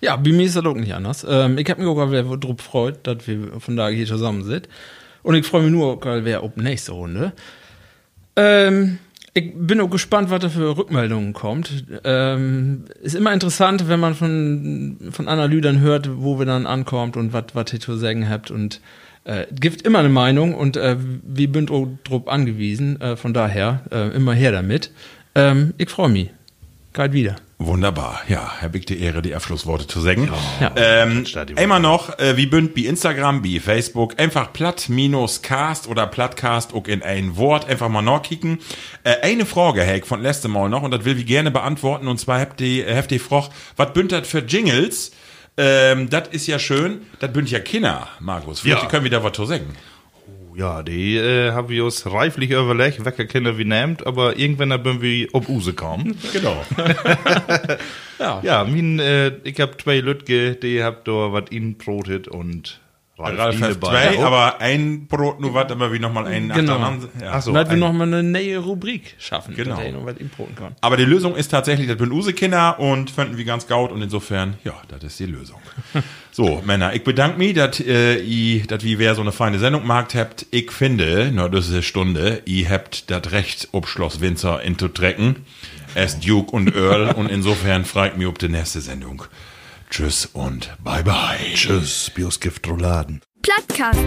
Ja, 0.00 0.16
bei 0.16 0.32
mir 0.32 0.44
ist 0.44 0.56
das 0.56 0.64
auch 0.64 0.74
nicht 0.74 0.94
anders. 0.94 1.26
Ähm, 1.28 1.56
ich 1.58 1.68
hab 1.70 1.78
mich 1.78 1.86
auch 1.86 2.10
wieder 2.10 2.22
drauf 2.22 2.56
gefreut, 2.56 3.00
dass 3.04 3.26
wir 3.26 3.60
von 3.60 3.76
da 3.76 3.88
hier 3.88 4.06
zusammen 4.06 4.44
sind. 4.44 4.68
Und 5.22 5.34
ich 5.34 5.46
freue 5.46 5.62
mich 5.62 5.72
nur, 5.72 6.04
weil 6.04 6.24
wer 6.24 6.44
ob 6.44 6.56
nächste 6.56 6.92
Runde. 6.92 7.32
Ähm, 8.36 8.98
ich 9.32 9.52
bin 9.54 9.80
auch 9.80 9.90
gespannt, 9.90 10.30
was 10.30 10.40
da 10.40 10.48
für 10.48 10.76
Rückmeldungen 10.76 11.32
kommt. 11.32 11.84
Ähm, 12.04 12.84
ist 13.00 13.16
immer 13.16 13.32
interessant, 13.32 13.88
wenn 13.88 13.98
man 13.98 14.14
von, 14.14 14.98
von 15.10 15.26
Lüdern 15.50 15.80
hört, 15.80 16.08
wo 16.18 16.38
wir 16.38 16.46
dann 16.46 16.66
ankommt 16.66 17.16
und 17.16 17.32
was 17.32 17.46
was 17.54 17.72
ihr 17.72 17.80
zu 17.80 17.96
sagen 17.96 18.28
habt. 18.28 18.50
Und 18.50 18.80
äh, 19.24 19.46
gibt 19.52 19.82
immer 19.82 20.00
eine 20.00 20.08
Meinung 20.08 20.54
und 20.54 20.76
äh, 20.76 20.96
wir 20.98 21.48
sind 21.52 21.70
auch 21.70 21.88
drauf 22.04 22.28
angewiesen. 22.28 23.00
Äh, 23.00 23.16
von 23.16 23.34
daher 23.34 23.84
äh, 23.90 24.14
immer 24.14 24.34
her 24.34 24.52
damit. 24.52 24.90
Ähm, 25.34 25.74
ich 25.78 25.90
freue 25.90 26.08
mich. 26.08 26.30
Geht 26.92 27.12
wieder. 27.12 27.36
Wunderbar. 27.58 28.20
Ja, 28.28 28.52
Herr 28.58 28.68
Big, 28.68 28.86
die 28.86 29.00
Ehre, 29.00 29.22
die 29.22 29.34
Abschlussworte 29.34 29.86
zu 29.86 30.00
sagen. 30.00 30.28
Ja. 30.60 30.72
Ähm, 30.76 31.24
immer 31.56 31.78
noch, 31.78 32.18
äh, 32.18 32.36
wie 32.36 32.46
bünd, 32.46 32.76
wie 32.76 32.86
Instagram, 32.86 33.42
wie 33.42 33.58
Facebook, 33.58 34.20
einfach 34.20 34.52
platt 34.52 34.88
minus 34.88 35.42
cast 35.42 35.88
oder 35.88 36.06
plattcast 36.06 36.74
auch 36.74 36.86
in 36.86 37.02
ein 37.02 37.36
Wort, 37.36 37.68
einfach 37.68 37.88
mal 37.88 38.02
nachkicken. 38.02 38.58
Äh, 39.04 39.16
eine 39.22 39.46
Frage, 39.46 39.82
Heck, 39.82 40.06
von 40.06 40.20
letztem 40.20 40.52
Mal 40.52 40.68
noch, 40.68 40.82
und 40.82 40.90
das 40.90 41.04
will 41.04 41.18
ich 41.18 41.26
gerne 41.26 41.50
beantworten, 41.50 42.06
und 42.08 42.18
zwar 42.18 42.40
habt 42.40 42.60
ihr, 42.60 42.94
habt 42.96 43.10
ihr 43.12 43.20
froch, 43.20 43.50
was 43.76 43.92
bünd 43.92 44.12
das 44.12 44.28
für 44.28 44.40
Jingles? 44.40 45.12
Ähm, 45.56 46.10
das 46.10 46.28
ist 46.32 46.46
ja 46.48 46.58
schön, 46.58 47.02
das 47.20 47.32
bünd 47.32 47.50
ja 47.50 47.60
Kinder, 47.60 48.08
Markus. 48.20 48.60
Vielleicht 48.60 48.82
Ja. 48.82 48.88
können 48.88 49.04
wir 49.04 49.10
da 49.10 49.22
was 49.22 49.32
zu 49.32 49.44
sagen. 49.44 49.66
Ja, 50.56 50.82
die 50.84 51.16
äh, 51.16 51.50
haben 51.50 51.68
wir 51.68 51.84
uns 51.84 52.06
reiflich 52.06 52.50
überlegt, 52.50 53.04
welche 53.04 53.26
Kinder 53.26 53.58
wir 53.58 53.64
nehmt, 53.64 54.06
aber 54.06 54.36
irgendwann 54.38 54.72
haben 54.72 55.02
wir 55.02 55.28
ob 55.32 55.48
Use 55.48 55.72
kommen. 55.74 56.16
Genau. 56.32 56.64
ja, 58.42 58.64
mein, 58.64 58.98
äh, 59.00 59.32
ich 59.44 59.60
hab 59.60 59.80
zwei 59.80 59.98
Lütge, 60.00 60.54
die 60.54 60.82
habt 60.82 61.08
da 61.08 61.32
was 61.32 61.50
ihnen 61.50 61.76
brotet 61.76 62.28
und 62.28 62.80
Ralf 63.16 63.60
hat 63.60 63.70
dabei. 63.82 64.14
zwei, 64.14 64.24
aber 64.24 64.60
ein 64.60 65.06
Brot 65.06 65.40
nur 65.40 65.54
was, 65.54 65.70
aber 65.70 65.92
wie 65.92 66.00
nochmal 66.00 66.26
einen 66.26 66.48
Genau. 66.52 66.78
Ja. 66.80 66.98
Ach 67.30 67.42
so. 67.42 67.52
dass 67.52 67.68
wir 67.68 67.74
ein- 67.74 67.78
noch 67.78 67.92
mal 67.92 68.08
eine 68.08 68.22
neue 68.24 68.58
Rubrik 68.58 69.14
schaffen, 69.18 69.54
Genau. 69.54 69.76
dass 69.76 69.84
er 69.84 69.92
noch 69.92 70.04
was 70.04 70.16
importen 70.16 70.56
kann. 70.56 70.74
Aber 70.80 70.96
die 70.96 71.04
Lösung 71.04 71.36
ist 71.36 71.48
tatsächlich, 71.48 71.86
das 71.86 71.96
bin 71.96 72.10
Use-Kinder 72.10 72.80
und 72.80 73.10
fanden 73.10 73.36
wir 73.36 73.44
ganz 73.44 73.68
gaut 73.68 73.92
und 73.92 74.02
insofern, 74.02 74.54
ja, 74.64 74.74
das 74.88 75.04
ist 75.04 75.20
die 75.20 75.26
Lösung. 75.26 75.60
so, 76.32 76.60
Männer, 76.66 76.92
ich 76.94 77.04
bedanke 77.04 77.38
mich, 77.38 77.54
dass 77.54 77.78
äh, 77.80 78.16
ihr, 78.18 78.66
dass 78.66 78.82
wie 78.82 78.98
wer 78.98 79.14
so 79.14 79.20
eine 79.22 79.30
feine 79.32 79.60
Sendung 79.60 79.82
gemacht 79.82 80.14
habt. 80.16 80.46
Ich 80.50 80.72
finde, 80.72 81.30
na, 81.32 81.48
das 81.48 81.66
ist 81.66 81.72
eine 81.72 81.82
Stunde, 81.84 82.42
ihr 82.46 82.68
habt 82.68 83.10
das 83.12 83.30
Recht, 83.30 83.68
ob 83.70 83.86
Schloss 83.86 84.20
Winzer 84.20 84.60
in 84.62 84.76
zu 84.78 84.88
trecken. 84.88 85.44
Es 85.94 86.18
Duke 86.18 86.50
und 86.50 86.74
Earl 86.74 87.12
und 87.12 87.30
insofern 87.30 87.84
fragt 87.84 88.18
mich 88.18 88.26
ob 88.26 88.40
die 88.40 88.48
nächste 88.48 88.80
Sendung. 88.80 89.22
Tschüss 89.96 90.26
und 90.26 90.76
bye 90.82 91.04
bye. 91.04 91.54
Tschüss, 91.54 92.10
Biosgift 92.10 92.66
Rouladen. 92.66 93.20
Plattkast. 93.42 94.00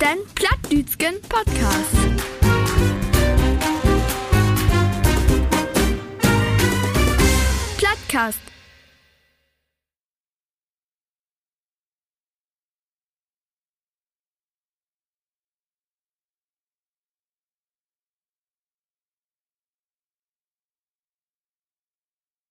Den 0.00 0.18
Plattdütschen 0.34 1.22
Podcast. 1.28 1.96
Plattkast. 7.76 8.55